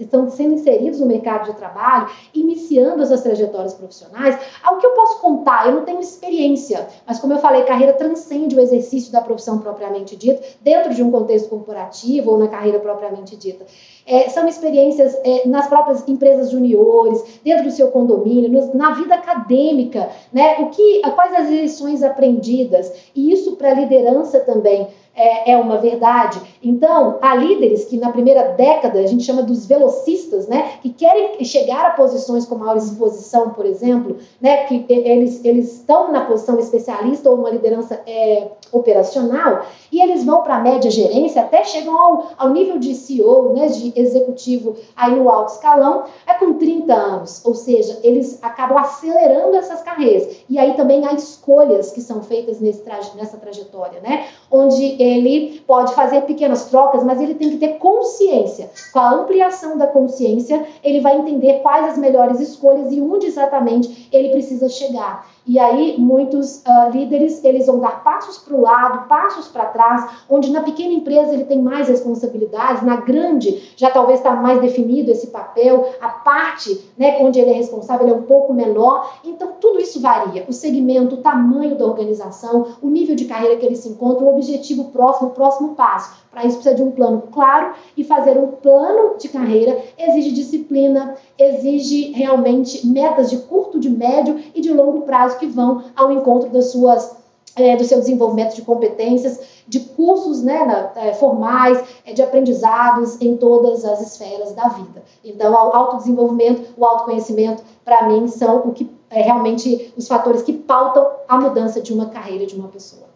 estão 0.00 0.28
sendo 0.28 0.54
inseridos 0.54 0.98
no 0.98 1.06
mercado 1.06 1.52
de 1.52 1.56
trabalho, 1.56 2.08
iniciando 2.34 3.00
essas 3.00 3.20
trajetórias 3.20 3.74
profissionais. 3.74 4.36
Ao 4.64 4.78
que 4.78 4.84
eu 4.84 4.90
posso 4.90 5.20
contar? 5.20 5.68
Eu 5.68 5.76
não 5.76 5.84
tenho 5.84 6.00
experiência, 6.00 6.88
mas, 7.06 7.20
como 7.20 7.32
eu 7.32 7.38
falei, 7.38 7.62
carreira 7.62 7.92
transcende 7.92 8.56
o 8.56 8.60
exercício 8.60 9.12
da 9.12 9.20
profissão 9.20 9.60
propriamente 9.60 10.16
dita, 10.16 10.42
dentro 10.60 10.92
de 10.92 11.00
um 11.00 11.12
contexto 11.12 11.48
corporativo 11.48 12.32
ou 12.32 12.38
na 12.38 12.48
carreira 12.48 12.80
propriamente 12.80 13.36
dita. 13.36 13.64
É, 14.04 14.28
são 14.30 14.48
experiências 14.48 15.16
é, 15.22 15.46
nas 15.46 15.68
próprias 15.68 16.02
empresas 16.08 16.50
juniores, 16.50 17.22
dentro 17.44 17.62
do 17.62 17.70
seu 17.70 17.92
condomínio, 17.92 18.50
nos, 18.50 18.74
na 18.74 18.94
vida 18.94 19.14
acadêmica, 19.14 20.08
né? 20.32 20.56
O 20.58 20.70
que, 20.70 21.02
quais 21.14 21.32
as 21.34 21.48
lições 21.48 22.02
aprendidas, 22.02 22.92
e 23.14 23.32
isso 23.32 23.54
para 23.54 23.70
a 23.70 23.74
liderança 23.74 24.40
também 24.40 24.88
é, 25.18 25.52
é 25.52 25.56
uma 25.56 25.78
verdade. 25.78 26.40
Então, 26.62 27.18
há 27.20 27.34
líderes 27.34 27.84
que 27.84 27.96
na 27.96 28.12
primeira 28.12 28.52
década 28.52 29.00
a 29.00 29.06
gente 29.06 29.24
chama 29.24 29.42
dos 29.42 29.66
velocistas, 29.66 30.46
né, 30.46 30.74
que 30.80 30.90
querem 30.90 31.44
chegar 31.44 31.84
a 31.86 31.90
posições 31.90 32.46
com 32.46 32.54
maior 32.54 32.76
exposição, 32.76 33.50
por 33.50 33.66
exemplo, 33.66 34.16
né, 34.40 34.64
que 34.64 34.86
eles, 34.88 35.44
eles 35.44 35.72
estão 35.74 36.12
na 36.12 36.24
posição 36.24 36.58
especialista 36.58 37.28
ou 37.30 37.36
uma 37.36 37.50
liderança 37.50 38.00
é, 38.06 38.48
operacional 38.72 39.62
e 39.90 40.00
eles 40.00 40.24
vão 40.24 40.42
para 40.42 40.56
a 40.56 40.60
média 40.60 40.90
gerência 40.90 41.42
até 41.42 41.64
chegam 41.64 42.00
ao, 42.00 42.26
ao 42.36 42.50
nível 42.50 42.78
de 42.78 42.94
CEO, 42.94 43.54
né, 43.54 43.66
de 43.66 43.92
executivo 43.96 44.76
aí 44.96 45.14
no 45.14 45.28
alto 45.28 45.52
escalão, 45.52 46.04
é 46.26 46.34
com 46.34 46.54
30 46.54 46.94
anos, 46.94 47.44
ou 47.44 47.54
seja, 47.54 47.98
eles 48.02 48.38
acabam 48.42 48.78
acelerando 48.78 49.56
essas 49.56 49.82
carreiras. 49.82 50.36
E 50.48 50.58
aí 50.58 50.74
também 50.74 51.04
há 51.06 51.12
escolhas 51.12 51.90
que 51.90 52.00
são 52.00 52.22
feitas 52.22 52.60
nesse 52.60 52.78
nessa 53.16 53.36
trajetória, 53.36 54.00
né, 54.00 54.26
onde 54.50 55.02
ele 55.08 55.60
pode 55.66 55.94
fazer 55.94 56.22
pequenas 56.22 56.66
trocas, 56.66 57.02
mas 57.04 57.20
ele 57.20 57.34
tem 57.34 57.50
que 57.50 57.56
ter 57.56 57.78
consciência. 57.78 58.70
Com 58.92 58.98
a 58.98 59.12
ampliação 59.12 59.78
da 59.78 59.86
consciência, 59.86 60.66
ele 60.82 61.00
vai 61.00 61.16
entender 61.16 61.60
quais 61.60 61.86
as 61.86 61.98
melhores 61.98 62.40
escolhas 62.40 62.92
e 62.92 63.00
onde 63.00 63.26
exatamente 63.26 64.08
ele 64.12 64.30
precisa 64.30 64.68
chegar. 64.68 65.26
E 65.48 65.58
aí, 65.58 65.96
muitos 65.98 66.58
uh, 66.58 66.90
líderes, 66.92 67.42
eles 67.42 67.66
vão 67.66 67.80
dar 67.80 68.04
passos 68.04 68.36
para 68.36 68.54
o 68.54 68.60
lado, 68.60 69.08
passos 69.08 69.48
para 69.48 69.64
trás, 69.64 70.06
onde 70.28 70.52
na 70.52 70.60
pequena 70.60 70.92
empresa 70.92 71.32
ele 71.32 71.46
tem 71.46 71.58
mais 71.58 71.88
responsabilidades, 71.88 72.82
na 72.82 72.96
grande 72.96 73.72
já 73.74 73.90
talvez 73.90 74.20
está 74.20 74.32
mais 74.32 74.60
definido 74.60 75.10
esse 75.10 75.28
papel, 75.28 75.88
a 76.02 76.08
parte 76.10 76.92
né, 76.98 77.16
onde 77.20 77.40
ele 77.40 77.50
é 77.50 77.54
responsável 77.54 78.06
é 78.06 78.12
um 78.12 78.24
pouco 78.24 78.52
menor. 78.52 79.10
Então, 79.24 79.52
tudo 79.58 79.80
isso 79.80 80.02
varia. 80.02 80.44
O 80.46 80.52
segmento, 80.52 81.14
o 81.14 81.22
tamanho 81.22 81.76
da 81.76 81.86
organização, 81.86 82.76
o 82.82 82.88
nível 82.88 83.16
de 83.16 83.24
carreira 83.24 83.56
que 83.56 83.64
ele 83.64 83.76
se 83.76 83.88
encontra, 83.88 84.24
o 84.24 84.34
objetivo 84.34 84.90
próximo, 84.90 85.28
o 85.28 85.32
próximo 85.32 85.74
passo. 85.74 86.28
Para 86.30 86.44
isso 86.44 86.58
precisa 86.58 86.74
de 86.74 86.82
um 86.82 86.90
plano 86.90 87.22
claro 87.32 87.72
e 87.96 88.04
fazer 88.04 88.36
um 88.38 88.48
plano 88.48 89.16
de 89.18 89.28
carreira 89.28 89.82
exige 89.98 90.30
disciplina, 90.30 91.16
exige 91.38 92.12
realmente 92.12 92.86
metas 92.86 93.30
de 93.30 93.38
curto, 93.38 93.80
de 93.80 93.88
médio 93.88 94.38
e 94.54 94.60
de 94.60 94.72
longo 94.72 95.02
prazo 95.02 95.37
que 95.38 95.46
vão 95.46 95.84
ao 95.96 96.12
encontro 96.12 96.50
das 96.50 96.72
suas 96.72 97.16
é, 97.56 97.76
do 97.76 97.84
seu 97.84 97.98
desenvolvimento 97.98 98.54
de 98.54 98.62
competências, 98.62 99.40
de 99.66 99.80
cursos 99.80 100.42
né, 100.42 100.64
na, 100.64 101.02
é, 101.02 101.12
formais, 101.14 101.82
é, 102.04 102.12
de 102.12 102.22
aprendizados 102.22 103.20
em 103.20 103.36
todas 103.36 103.84
as 103.84 104.00
esferas 104.00 104.54
da 104.54 104.68
vida. 104.68 105.02
Então, 105.24 105.52
o 105.52 105.56
autodesenvolvimento, 105.56 106.72
o 106.76 106.84
autoconhecimento, 106.84 107.62
para 107.84 108.08
mim, 108.08 108.28
são 108.28 108.58
o 108.68 108.72
que 108.72 108.88
é 109.10 109.22
realmente 109.22 109.92
os 109.96 110.06
fatores 110.06 110.42
que 110.42 110.52
pautam 110.52 111.06
a 111.26 111.38
mudança 111.38 111.80
de 111.80 111.92
uma 111.92 112.06
carreira 112.06 112.46
de 112.46 112.54
uma 112.54 112.68
pessoa. 112.68 113.08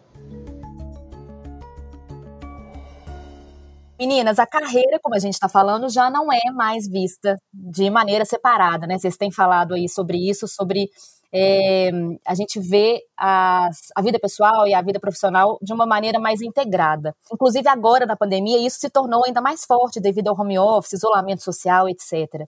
Meninas, 3.99 4.39
a 4.39 4.45
carreira, 4.45 4.99
como 5.01 5.15
a 5.15 5.19
gente 5.19 5.35
está 5.35 5.47
falando, 5.47 5.87
já 5.87 6.09
não 6.09 6.33
é 6.33 6.51
mais 6.51 6.89
vista 6.89 7.37
de 7.53 7.89
maneira 7.89 8.25
separada, 8.25 8.87
né? 8.87 8.97
Vocês 8.97 9.15
têm 9.15 9.31
falado 9.31 9.75
aí 9.75 9.87
sobre 9.87 10.17
isso, 10.17 10.47
sobre 10.47 10.89
é, 11.35 11.89
a 12.23 12.35
gente 12.35 12.59
vê 12.59 13.03
as, 13.17 13.91
a 13.95 14.01
vida 14.03 14.19
pessoal 14.19 14.67
e 14.67 14.73
a 14.75 14.81
vida 14.83 14.99
profissional 14.99 15.57
de 15.61 15.73
uma 15.73 15.85
maneira 15.85 16.19
mais 16.19 16.41
integrada. 16.41 17.15
Inclusive 17.31 17.67
agora 17.67 18.05
na 18.05 18.15
pandemia 18.15 18.59
isso 18.59 18.79
se 18.79 18.89
tornou 18.89 19.23
ainda 19.25 19.41
mais 19.41 19.65
forte 19.65 19.99
devido 19.99 20.27
ao 20.27 20.39
home 20.39 20.59
office, 20.59 20.93
isolamento 20.93 21.41
social, 21.41 21.89
etc. 21.89 22.47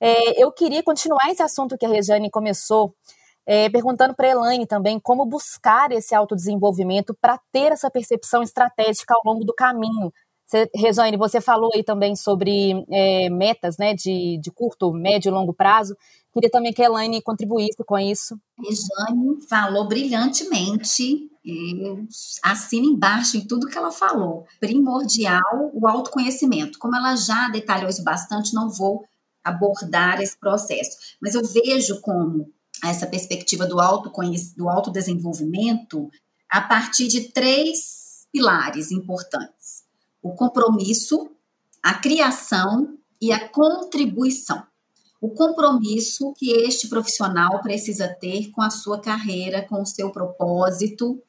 É, 0.00 0.42
eu 0.42 0.50
queria 0.50 0.82
continuar 0.82 1.30
esse 1.30 1.42
assunto 1.42 1.78
que 1.78 1.86
a 1.86 1.88
Rejane 1.88 2.28
começou, 2.28 2.92
é, 3.46 3.68
perguntando 3.70 4.14
para 4.14 4.26
a 4.26 4.30
Elaine 4.32 4.66
também 4.66 4.98
como 4.98 5.24
buscar 5.24 5.92
esse 5.92 6.12
autodesenvolvimento 6.12 7.16
para 7.20 7.38
ter 7.52 7.70
essa 7.70 7.88
percepção 7.88 8.42
estratégica 8.42 9.14
ao 9.14 9.22
longo 9.24 9.44
do 9.44 9.54
caminho, 9.54 10.12
você, 10.48 10.66
você 11.18 11.40
falou 11.42 11.70
aí 11.74 11.84
também 11.84 12.16
sobre 12.16 12.84
é, 12.90 13.28
metas 13.28 13.76
né, 13.76 13.92
de, 13.92 14.38
de 14.38 14.50
curto, 14.50 14.90
médio 14.92 15.28
e 15.28 15.32
longo 15.32 15.52
prazo. 15.52 15.94
Queria 16.38 16.50
também 16.50 16.72
que 16.72 16.80
a 16.80 16.86
Elaine 16.86 17.20
contribuísse 17.20 17.82
com 17.84 17.98
isso. 17.98 18.38
Rejane 18.56 19.42
falou 19.48 19.88
brilhantemente. 19.88 21.28
Assina 22.44 22.86
embaixo 22.86 23.36
em 23.36 23.40
tudo 23.40 23.66
que 23.66 23.76
ela 23.76 23.90
falou. 23.90 24.46
Primordial 24.60 25.70
o 25.74 25.88
autoconhecimento. 25.88 26.78
Como 26.78 26.94
ela 26.94 27.16
já 27.16 27.48
detalhou 27.48 27.90
isso 27.90 28.04
bastante, 28.04 28.54
não 28.54 28.70
vou 28.70 29.04
abordar 29.42 30.20
esse 30.20 30.38
processo. 30.38 30.96
Mas 31.20 31.34
eu 31.34 31.42
vejo 31.44 32.00
como 32.00 32.52
essa 32.84 33.06
perspectiva 33.06 33.66
do, 33.66 33.76
do 34.56 34.68
autodesenvolvimento 34.68 36.08
a 36.48 36.60
partir 36.60 37.08
de 37.08 37.32
três 37.32 38.26
pilares 38.30 38.92
importantes 38.92 39.88
o 40.22 40.34
compromisso, 40.34 41.30
a 41.82 41.94
criação 41.94 42.98
e 43.20 43.32
a 43.32 43.48
contribuição. 43.48 44.62
O 45.20 45.30
compromisso 45.30 46.32
que 46.36 46.50
este 46.50 46.88
profissional 46.88 47.60
precisa 47.60 48.08
ter 48.08 48.50
com 48.50 48.62
a 48.62 48.70
sua 48.70 49.00
carreira, 49.00 49.66
com 49.66 49.82
o 49.82 49.86
seu 49.86 50.10
propósito 50.10 51.20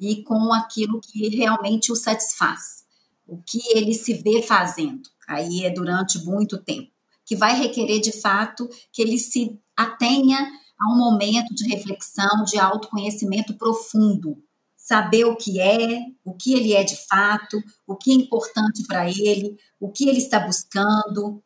e 0.00 0.22
com 0.22 0.52
aquilo 0.52 1.00
que 1.00 1.28
realmente 1.28 1.92
o 1.92 1.96
satisfaz. 1.96 2.84
O 3.26 3.38
que 3.38 3.60
ele 3.76 3.94
se 3.94 4.14
vê 4.14 4.42
fazendo, 4.42 5.02
aí 5.28 5.64
é 5.64 5.70
durante 5.70 6.24
muito 6.24 6.58
tempo, 6.58 6.90
que 7.24 7.36
vai 7.36 7.54
requerer 7.54 8.00
de 8.00 8.12
fato 8.12 8.68
que 8.92 9.02
ele 9.02 9.18
se 9.18 9.58
atenha 9.76 10.38
a 10.80 10.92
um 10.92 10.96
momento 10.96 11.54
de 11.54 11.68
reflexão, 11.68 12.44
de 12.44 12.58
autoconhecimento 12.58 13.54
profundo, 13.54 14.42
saber 14.76 15.24
o 15.24 15.36
que 15.36 15.60
é, 15.60 16.00
o 16.24 16.34
que 16.34 16.54
ele 16.54 16.74
é 16.74 16.82
de 16.82 16.96
fato, 17.08 17.62
o 17.86 17.94
que 17.94 18.10
é 18.10 18.14
importante 18.14 18.86
para 18.86 19.08
ele, 19.08 19.56
o 19.78 19.90
que 19.90 20.08
ele 20.08 20.18
está 20.18 20.40
buscando. 20.40 21.42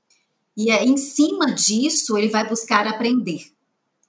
E 0.58 0.72
em 0.72 0.96
cima 0.96 1.52
disso, 1.52 2.18
ele 2.18 2.30
vai 2.30 2.44
buscar 2.48 2.84
aprender, 2.84 3.52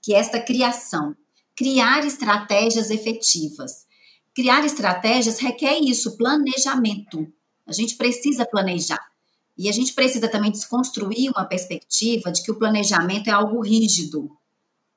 que 0.02 0.16
é 0.16 0.18
esta 0.18 0.42
criação. 0.42 1.16
criar 1.56 2.04
estratégias 2.06 2.90
efetivas. 2.90 3.86
Criar 4.34 4.66
estratégias 4.66 5.38
requer 5.38 5.78
isso, 5.78 6.18
planejamento. 6.18 7.32
A 7.68 7.74
gente 7.74 7.98
precisa 7.98 8.46
planejar. 8.46 9.12
E 9.56 9.70
a 9.70 9.72
gente 9.72 9.94
precisa 9.94 10.28
também 10.28 10.50
desconstruir 10.50 11.30
uma 11.30 11.46
perspectiva 11.46 12.32
de 12.32 12.42
que 12.42 12.50
o 12.50 12.58
planejamento 12.58 13.28
é 13.28 13.32
algo 13.32 13.60
rígido. 13.60 14.32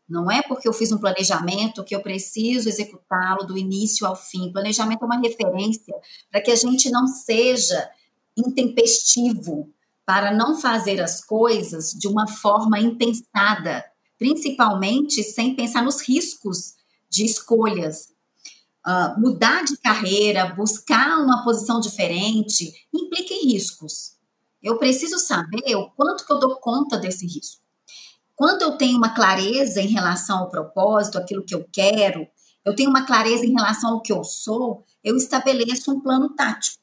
Não 0.09 0.31
é 0.31 0.41
porque 0.41 0.67
eu 0.67 0.73
fiz 0.73 0.91
um 0.91 0.99
planejamento 0.99 1.85
que 1.85 1.95
eu 1.95 2.01
preciso 2.01 2.69
executá-lo 2.69 3.45
do 3.45 3.59
início 3.59 4.07
ao 4.07 4.17
fim. 4.17 4.53
Planejamento 4.53 5.03
é 5.03 5.05
uma 5.05 5.21
referência 5.21 5.95
para 6.31 6.41
que 6.41 6.51
a 6.51 6.57
gente 6.57 6.91
não 6.91 7.07
seja 7.09 7.91
intempestivo, 8.37 9.69
para 10.05 10.33
não 10.33 10.61
fazer 10.61 11.01
as 11.01 11.25
coisas 11.25 11.93
de 11.93 12.09
uma 12.09 12.27
forma 12.27 12.79
impensada, 12.79 13.85
principalmente 14.19 15.23
sem 15.23 15.55
pensar 15.55 15.83
nos 15.83 16.01
riscos 16.01 16.75
de 17.09 17.25
escolhas. 17.25 18.13
Uh, 18.85 19.21
mudar 19.21 19.65
de 19.65 19.77
carreira, 19.77 20.55
buscar 20.55 21.19
uma 21.19 21.45
posição 21.45 21.81
diferente, 21.81 22.73
implica 22.93 23.33
em 23.33 23.53
riscos. 23.53 24.17
Eu 24.61 24.77
preciso 24.79 25.19
saber 25.19 25.77
o 25.77 25.91
quanto 25.91 26.27
que 26.27 26.33
eu 26.33 26.39
dou 26.39 26.57
conta 26.57 26.99
desse 26.99 27.27
risco. 27.27 27.63
Quando 28.35 28.63
eu 28.63 28.77
tenho 28.77 28.97
uma 28.97 29.15
clareza 29.15 29.81
em 29.81 29.89
relação 29.89 30.39
ao 30.39 30.51
propósito, 30.51 31.17
aquilo 31.17 31.45
que 31.45 31.55
eu 31.55 31.65
quero, 31.73 32.27
eu 32.65 32.75
tenho 32.75 32.91
uma 32.91 33.07
clareza 33.07 33.45
em 33.45 33.53
relação 33.53 33.95
ao 33.95 34.03
que 34.03 34.13
eu 34.13 34.25
sou, 34.25 34.85
eu 35.03 35.17
estabeleço 35.17 35.93
um 35.93 36.01
plano 36.01 36.31
tático. 36.31 36.82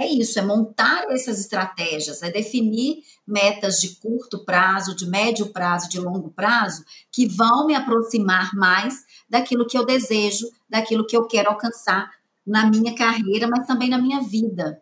É 0.00 0.06
isso, 0.06 0.38
é 0.38 0.42
montar 0.42 1.10
essas 1.10 1.40
estratégias, 1.40 2.22
é 2.22 2.30
definir 2.30 3.02
metas 3.26 3.80
de 3.80 3.96
curto 3.96 4.44
prazo, 4.44 4.94
de 4.94 5.04
médio 5.04 5.48
prazo, 5.48 5.88
de 5.88 5.98
longo 5.98 6.30
prazo, 6.30 6.84
que 7.10 7.26
vão 7.26 7.66
me 7.66 7.74
aproximar 7.74 8.54
mais 8.54 9.04
daquilo 9.28 9.66
que 9.66 9.76
eu 9.76 9.84
desejo, 9.84 10.48
daquilo 10.70 11.04
que 11.04 11.16
eu 11.16 11.26
quero 11.26 11.50
alcançar 11.50 12.12
na 12.46 12.70
minha 12.70 12.94
carreira, 12.94 13.48
mas 13.48 13.66
também 13.66 13.88
na 13.88 13.98
minha 13.98 14.20
vida. 14.20 14.80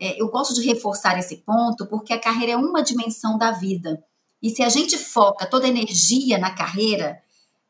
É, 0.00 0.20
eu 0.20 0.28
gosto 0.28 0.52
de 0.52 0.66
reforçar 0.66 1.16
esse 1.16 1.36
ponto 1.36 1.86
porque 1.86 2.12
a 2.12 2.20
carreira 2.20 2.54
é 2.54 2.56
uma 2.56 2.82
dimensão 2.82 3.38
da 3.38 3.52
vida. 3.52 4.02
E 4.42 4.50
se 4.50 4.64
a 4.64 4.68
gente 4.68 4.98
foca 4.98 5.46
toda 5.46 5.66
a 5.66 5.70
energia 5.70 6.38
na 6.38 6.50
carreira, 6.50 7.22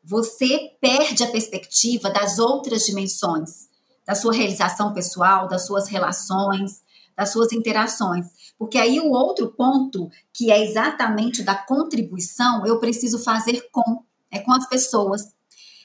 você 0.02 0.70
perde 0.80 1.22
a 1.22 1.30
perspectiva 1.30 2.08
das 2.08 2.38
outras 2.38 2.86
dimensões, 2.86 3.68
da 4.06 4.14
sua 4.14 4.32
realização 4.32 4.94
pessoal, 4.94 5.46
das 5.46 5.66
suas 5.66 5.88
relações, 5.88 6.85
das 7.16 7.32
suas 7.32 7.52
interações. 7.52 8.26
Porque 8.58 8.78
aí 8.78 9.00
o 9.00 9.10
outro 9.10 9.48
ponto, 9.52 10.10
que 10.32 10.50
é 10.50 10.62
exatamente 10.62 11.42
da 11.42 11.54
contribuição, 11.54 12.66
eu 12.66 12.78
preciso 12.78 13.18
fazer 13.18 13.68
com, 13.72 14.02
é 14.30 14.38
com 14.38 14.52
as 14.52 14.68
pessoas. 14.68 15.22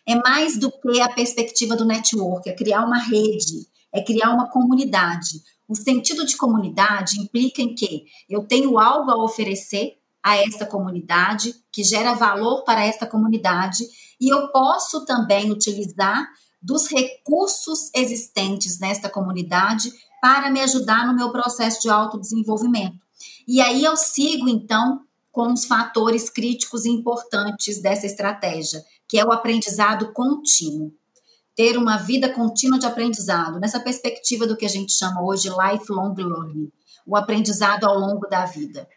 É 0.06 0.16
mais 0.16 0.58
do 0.58 0.72
que 0.72 1.00
a 1.00 1.10
perspectiva 1.10 1.76
do 1.76 1.86
network, 1.86 2.50
é 2.50 2.54
criar 2.54 2.86
uma 2.86 2.98
rede, 2.98 3.68
é 3.94 4.02
criar 4.02 4.32
uma 4.32 4.50
comunidade. 4.50 5.42
O 5.68 5.76
sentido 5.76 6.26
de 6.26 6.36
comunidade 6.36 7.20
implica 7.20 7.62
em 7.62 7.74
que 7.74 8.06
eu 8.30 8.46
tenho 8.46 8.78
algo 8.80 9.12
a 9.12 9.24
oferecer 9.24 9.98
a 10.24 10.38
esta 10.38 10.66
comunidade, 10.66 11.56
que 11.72 11.84
gera 11.84 12.14
valor 12.14 12.64
para 12.64 12.86
esta 12.86 13.08
comunidade, 13.08 13.84
e 14.20 14.30
eu 14.30 14.50
posso 14.50 15.06
também 15.06 15.50
utilizar 15.52 16.28
dos 16.62 16.88
recursos 16.88 17.90
existentes 17.96 18.80
nesta 18.80 19.10
comunidade 19.10 19.92
para 20.22 20.52
me 20.52 20.62
ajudar 20.62 21.08
no 21.08 21.16
meu 21.16 21.32
processo 21.32 21.82
de 21.82 21.90
autodesenvolvimento. 21.90 23.00
E 23.48 23.60
aí 23.60 23.84
eu 23.84 23.98
sigo, 23.98 24.48
então, 24.48 25.02
com 25.32 25.52
os 25.52 25.66
fatores 25.66 26.30
críticos 26.30 26.86
e 26.86 26.90
importantes 26.90 27.82
dessa 27.82 28.06
estratégia, 28.06 28.84
que 29.08 29.18
é 29.18 29.26
o 29.26 29.32
aprendizado 29.32 30.14
contínuo. 30.14 30.94
Ter 31.56 31.78
uma 31.78 31.98
vida 31.98 32.30
contínua 32.30 32.80
de 32.80 32.86
aprendizado, 32.86 33.60
nessa 33.60 33.80
perspectiva 33.80 34.48
do 34.48 34.56
que 34.56 34.66
a 34.66 34.70
gente 34.70 34.94
chama 34.94 35.22
hoje 35.22 35.50
lifelong 35.50 36.14
learning, 36.16 36.72
o 37.06 37.18
aprendizado 37.18 37.84
ao 37.84 37.98
longo 37.98 38.28
da 38.28 38.46
vida 38.46 38.88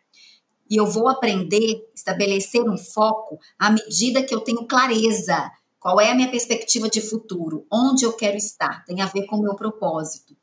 e 0.68 0.76
eu 0.76 0.86
vou 0.86 1.08
aprender, 1.08 1.88
estabelecer 1.94 2.62
um 2.62 2.76
foco 2.76 3.38
à 3.58 3.70
medida 3.70 4.22
que 4.22 4.34
eu 4.34 4.40
tenho 4.40 4.66
clareza. 4.66 5.50
Qual 5.78 6.00
é 6.00 6.10
a 6.10 6.14
minha 6.14 6.30
perspectiva 6.30 6.88
de 6.88 7.00
futuro? 7.00 7.66
Onde 7.70 8.04
eu 8.04 8.12
quero 8.14 8.36
estar? 8.36 8.84
Tem 8.84 9.00
a 9.00 9.06
ver 9.06 9.26
com 9.26 9.36
o 9.36 9.42
meu 9.42 9.54
propósito. 9.54 10.34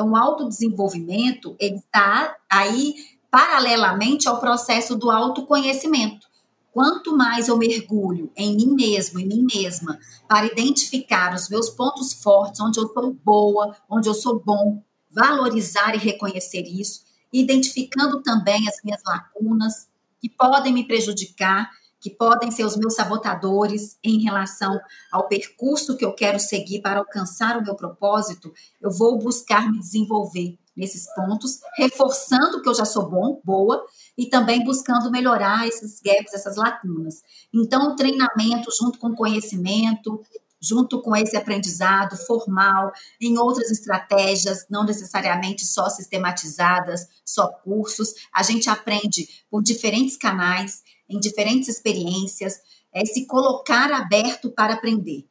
Então, 0.00 0.12
o 0.12 0.16
autodesenvolvimento, 0.16 1.54
ele 1.60 1.76
está 1.76 2.34
aí 2.50 2.94
paralelamente 3.30 4.26
ao 4.26 4.40
processo 4.40 4.96
do 4.96 5.10
autoconhecimento. 5.10 6.26
Quanto 6.72 7.14
mais 7.14 7.48
eu 7.48 7.58
mergulho 7.58 8.32
em 8.34 8.56
mim 8.56 8.74
mesmo, 8.74 9.20
em 9.20 9.26
mim 9.26 9.46
mesma, 9.54 9.98
para 10.26 10.46
identificar 10.46 11.34
os 11.34 11.50
meus 11.50 11.68
pontos 11.68 12.14
fortes, 12.14 12.62
onde 12.62 12.80
eu 12.80 12.88
sou 12.88 13.12
boa, 13.12 13.76
onde 13.90 14.08
eu 14.08 14.14
sou 14.14 14.40
bom, 14.42 14.82
valorizar 15.10 15.94
e 15.94 15.98
reconhecer 15.98 16.62
isso, 16.62 17.02
identificando 17.30 18.22
também 18.22 18.66
as 18.68 18.76
minhas 18.82 19.02
lacunas 19.04 19.86
que 20.18 20.30
podem 20.30 20.72
me 20.72 20.86
prejudicar, 20.86 21.70
que 22.00 22.10
podem 22.10 22.50
ser 22.50 22.64
os 22.64 22.76
meus 22.76 22.94
sabotadores 22.94 23.98
em 24.02 24.22
relação 24.22 24.80
ao 25.12 25.28
percurso 25.28 25.96
que 25.96 26.04
eu 26.04 26.14
quero 26.14 26.40
seguir 26.40 26.80
para 26.80 27.00
alcançar 27.00 27.56
o 27.58 27.62
meu 27.62 27.74
propósito, 27.74 28.52
eu 28.80 28.90
vou 28.90 29.18
buscar 29.18 29.70
me 29.70 29.78
desenvolver 29.78 30.58
nesses 30.76 31.12
pontos, 31.14 31.60
reforçando 31.76 32.62
que 32.62 32.68
eu 32.68 32.74
já 32.74 32.86
sou 32.86 33.08
bom, 33.08 33.40
boa, 33.44 33.84
e 34.16 34.26
também 34.26 34.64
buscando 34.64 35.10
melhorar 35.10 35.68
esses 35.68 36.00
gaps, 36.00 36.32
essas 36.32 36.56
lacunas. 36.56 37.22
Então, 37.52 37.92
o 37.92 37.96
treinamento 37.96 38.70
junto 38.78 38.98
com 38.98 39.14
conhecimento, 39.14 40.22
junto 40.60 41.00
com 41.00 41.16
esse 41.16 41.36
aprendizado 41.36 42.16
formal, 42.16 42.92
em 43.20 43.38
outras 43.38 43.70
estratégias, 43.70 44.66
não 44.70 44.84
necessariamente 44.84 45.64
só 45.66 45.88
sistematizadas, 45.88 47.08
só 47.24 47.48
cursos. 47.48 48.14
A 48.32 48.42
gente 48.42 48.68
aprende 48.68 49.26
por 49.50 49.62
diferentes 49.62 50.16
canais, 50.16 50.82
em 51.10 51.18
diferentes 51.18 51.68
experiências, 51.68 52.60
é 52.92 53.04
se 53.04 53.26
colocar 53.26 53.92
aberto 53.92 54.50
para 54.50 54.74
aprender, 54.74 55.26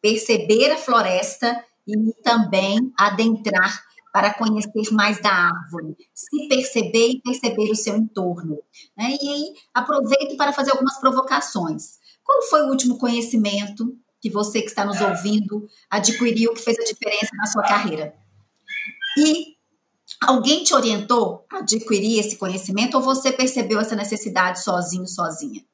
perceber 0.00 0.70
a 0.70 0.78
floresta 0.78 1.64
e 1.86 2.12
também 2.22 2.92
adentrar 2.98 3.82
para 4.12 4.32
conhecer 4.32 4.92
mais 4.92 5.20
da 5.20 5.30
árvore, 5.30 5.96
se 6.14 6.48
perceber 6.48 7.08
e 7.08 7.20
perceber 7.20 7.70
o 7.70 7.74
seu 7.74 7.96
entorno. 7.96 8.58
Né? 8.96 9.16
E 9.20 9.28
aí 9.28 9.54
aproveito 9.74 10.36
para 10.36 10.52
fazer 10.52 10.70
algumas 10.70 10.98
provocações. 11.00 11.98
Qual 12.22 12.42
foi 12.42 12.62
o 12.62 12.70
último 12.70 12.96
conhecimento 12.96 13.98
que 14.24 14.30
você 14.30 14.62
que 14.62 14.68
está 14.68 14.86
nos 14.86 15.02
ouvindo 15.02 15.68
adquiriu 15.90 16.54
que 16.54 16.62
fez 16.62 16.78
a 16.78 16.82
diferença 16.82 17.28
na 17.36 17.44
sua 17.44 17.62
carreira. 17.62 18.14
E 19.18 19.53
alguém 20.26 20.64
te 20.64 20.74
orientou 20.74 21.44
a 21.50 21.58
adquirir 21.58 22.18
esse 22.18 22.36
conhecimento 22.36 22.96
ou 22.96 23.02
você 23.02 23.32
percebeu 23.32 23.80
essa 23.80 23.96
necessidade 23.96 24.62
sozinho, 24.62 25.06
sozinha? 25.06 25.64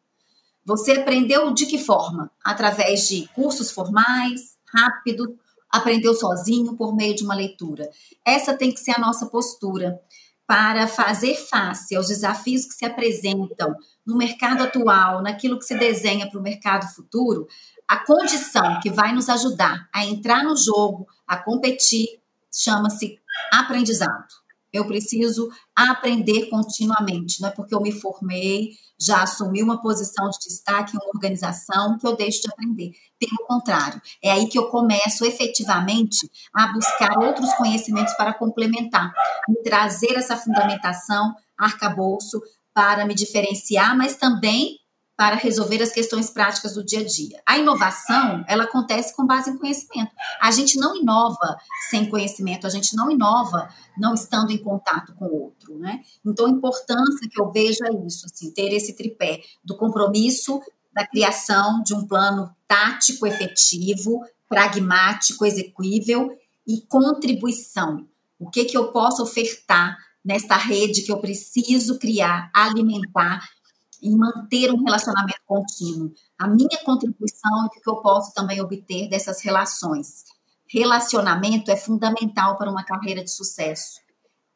Você 0.64 0.92
aprendeu 0.92 1.52
de 1.52 1.66
que 1.66 1.78
forma? 1.78 2.30
Através 2.44 3.08
de 3.08 3.26
cursos 3.34 3.70
formais, 3.70 4.56
rápido, 4.72 5.36
aprendeu 5.70 6.14
sozinho 6.14 6.76
por 6.76 6.94
meio 6.94 7.14
de 7.14 7.24
uma 7.24 7.34
leitura. 7.34 7.88
Essa 8.24 8.54
tem 8.54 8.72
que 8.72 8.80
ser 8.80 8.92
a 8.92 9.00
nossa 9.00 9.26
postura 9.26 10.00
para 10.46 10.88
fazer 10.88 11.36
face 11.36 11.94
aos 11.94 12.08
desafios 12.08 12.64
que 12.64 12.74
se 12.74 12.84
apresentam 12.84 13.74
no 14.04 14.16
mercado 14.16 14.64
atual, 14.64 15.22
naquilo 15.22 15.58
que 15.58 15.64
se 15.64 15.78
desenha 15.78 16.28
para 16.28 16.40
o 16.40 16.42
mercado 16.42 16.92
futuro, 16.92 17.46
a 17.86 18.04
condição 18.04 18.80
que 18.80 18.90
vai 18.90 19.12
nos 19.12 19.28
ajudar 19.28 19.88
a 19.92 20.04
entrar 20.04 20.42
no 20.42 20.56
jogo, 20.56 21.06
a 21.26 21.36
competir, 21.36 22.20
chama-se 22.52 23.20
aprendizado. 23.52 24.39
Eu 24.72 24.86
preciso 24.86 25.48
aprender 25.74 26.48
continuamente, 26.48 27.40
não 27.40 27.48
é 27.48 27.52
porque 27.52 27.74
eu 27.74 27.80
me 27.80 27.92
formei, 27.92 28.70
já 29.00 29.22
assumi 29.22 29.62
uma 29.62 29.80
posição 29.80 30.28
de 30.28 30.38
destaque 30.40 30.94
em 30.94 30.98
uma 30.98 31.10
organização 31.14 31.96
que 31.98 32.06
eu 32.06 32.14
deixo 32.14 32.42
de 32.42 32.48
aprender. 32.52 32.92
Pelo 33.18 33.46
contrário, 33.46 34.00
é 34.22 34.30
aí 34.30 34.46
que 34.46 34.58
eu 34.58 34.68
começo 34.68 35.24
efetivamente 35.24 36.30
a 36.54 36.72
buscar 36.72 37.18
outros 37.18 37.52
conhecimentos 37.54 38.12
para 38.14 38.34
complementar, 38.34 39.12
me 39.48 39.62
trazer 39.62 40.12
essa 40.16 40.36
fundamentação, 40.36 41.34
arcabouço, 41.58 42.40
para 42.74 43.04
me 43.06 43.14
diferenciar, 43.14 43.96
mas 43.96 44.16
também 44.16 44.79
para 45.20 45.36
resolver 45.36 45.82
as 45.82 45.92
questões 45.92 46.30
práticas 46.30 46.72
do 46.72 46.82
dia 46.82 47.00
a 47.00 47.04
dia. 47.04 47.42
A 47.44 47.58
inovação, 47.58 48.42
ela 48.48 48.64
acontece 48.64 49.14
com 49.14 49.26
base 49.26 49.50
em 49.50 49.58
conhecimento. 49.58 50.10
A 50.40 50.50
gente 50.50 50.78
não 50.78 50.96
inova 50.96 51.58
sem 51.90 52.08
conhecimento, 52.08 52.66
a 52.66 52.70
gente 52.70 52.96
não 52.96 53.10
inova 53.10 53.68
não 53.98 54.14
estando 54.14 54.50
em 54.50 54.56
contato 54.56 55.14
com 55.16 55.26
o 55.26 55.42
outro, 55.42 55.78
né? 55.78 56.00
Então, 56.24 56.46
a 56.46 56.48
importância 56.50 57.28
que 57.30 57.38
eu 57.38 57.52
vejo 57.52 57.84
é 57.84 58.06
isso, 58.06 58.24
assim, 58.24 58.50
ter 58.50 58.72
esse 58.72 58.96
tripé 58.96 59.42
do 59.62 59.76
compromisso, 59.76 60.58
da 60.90 61.06
criação 61.06 61.82
de 61.82 61.92
um 61.92 62.06
plano 62.06 62.50
tático, 62.66 63.26
efetivo, 63.26 64.24
pragmático, 64.48 65.44
execuível 65.44 66.30
e 66.66 66.80
contribuição. 66.88 68.08
O 68.38 68.48
que 68.48 68.64
que 68.64 68.74
eu 68.78 68.90
posso 68.90 69.22
ofertar 69.22 69.98
nesta 70.24 70.56
rede 70.56 71.02
que 71.02 71.12
eu 71.12 71.18
preciso 71.18 71.98
criar, 71.98 72.50
alimentar 72.54 73.46
em 74.02 74.16
manter 74.16 74.72
um 74.72 74.82
relacionamento 74.82 75.40
contínuo. 75.46 76.12
A 76.38 76.48
minha 76.48 76.78
contribuição 76.84 77.64
e 77.64 77.66
o 77.66 77.70
que 77.70 77.90
eu 77.90 77.96
posso 77.96 78.32
também 78.34 78.60
obter 78.60 79.08
dessas 79.08 79.40
relações. 79.42 80.24
Relacionamento 80.68 81.70
é 81.70 81.76
fundamental 81.76 82.56
para 82.56 82.70
uma 82.70 82.84
carreira 82.84 83.22
de 83.24 83.30
sucesso. 83.30 84.00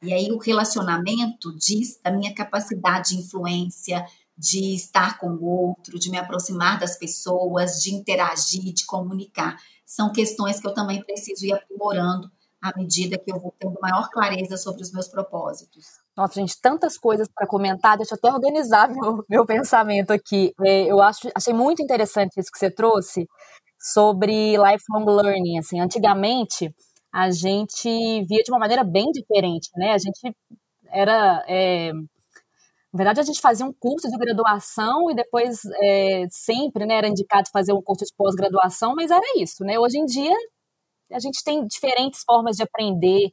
E 0.03 0.13
aí 0.13 0.31
o 0.31 0.39
relacionamento 0.39 1.57
diz 1.57 1.99
da 2.03 2.11
minha 2.11 2.35
capacidade 2.35 3.11
de 3.11 3.19
influência, 3.19 4.05
de 4.37 4.75
estar 4.75 5.19
com 5.19 5.31
o 5.31 5.45
outro, 5.45 5.99
de 5.99 6.11
me 6.11 6.19
aproximar 6.19 6.79
das 6.79 6.97
pessoas, 6.97 7.83
de 7.83 7.95
interagir, 7.95 8.73
de 8.73 8.85
comunicar. 8.85 9.57
São 9.87 10.13
questões 10.13 10.61
que 10.61 10.67
eu 10.67 10.75
também 10.75 11.03
preciso 11.03 11.47
ir 11.47 11.53
aprimorando 11.53 12.31
à 12.61 12.73
medida 12.77 13.19
que 13.19 13.33
eu 13.33 13.39
vou 13.39 13.55
tendo 13.59 13.79
maior 13.81 14.09
clareza 14.11 14.57
sobre 14.57 14.83
os 14.83 14.93
meus 14.93 15.09
propósitos. 15.09 16.04
Nossa, 16.17 16.35
gente, 16.41 16.61
tantas 16.61 16.97
coisas 16.97 17.29
para 17.35 17.47
comentar. 17.47 17.97
Deixa 17.97 18.15
eu 18.15 18.19
até 18.19 18.33
organizar 18.33 18.89
meu, 18.95 19.25
meu 19.29 19.47
pensamento 19.47 20.13
aqui. 20.13 20.53
É, 20.65 20.85
eu 20.91 21.01
acho, 21.03 21.29
achei 21.35 21.53
muito 21.53 21.83
interessante 21.83 22.39
isso 22.39 22.51
que 22.53 22.59
você 22.59 22.71
trouxe 22.71 23.27
sobre 23.79 24.57
lifelong 24.57 25.05
learning. 25.07 25.59
Assim, 25.59 25.81
antigamente 25.81 26.73
a 27.13 27.31
gente 27.31 27.89
via 28.25 28.43
de 28.43 28.51
uma 28.51 28.59
maneira 28.59 28.85
bem 28.85 29.11
diferente, 29.13 29.69
né? 29.77 29.93
A 29.93 29.99
gente 29.99 30.37
era 30.91 31.45
é, 31.49 31.93
na 32.95 32.99
verdade, 32.99 33.19
a 33.19 33.25
gente 33.25 33.41
fazia 33.41 33.67
um 33.67 33.73
curso 33.73 34.09
de 34.09 34.17
graduação 34.17 35.11
e 35.11 35.17
depois 35.17 35.63
é, 35.83 36.27
sempre 36.31 36.87
né, 36.87 36.95
era 36.95 37.09
indicado 37.09 37.51
fazer 37.53 37.73
um 37.73 37.83
curso 37.83 38.05
de 38.05 38.13
pós-graduação, 38.17 38.95
mas 38.95 39.11
era 39.11 39.27
isso, 39.37 39.65
né? 39.65 39.77
Hoje 39.77 39.99
em 39.99 40.05
dia, 40.05 40.37
a 41.11 41.19
gente 41.19 41.43
tem 41.43 41.67
diferentes 41.67 42.23
formas 42.25 42.55
de 42.57 42.63
aprender 42.63 43.33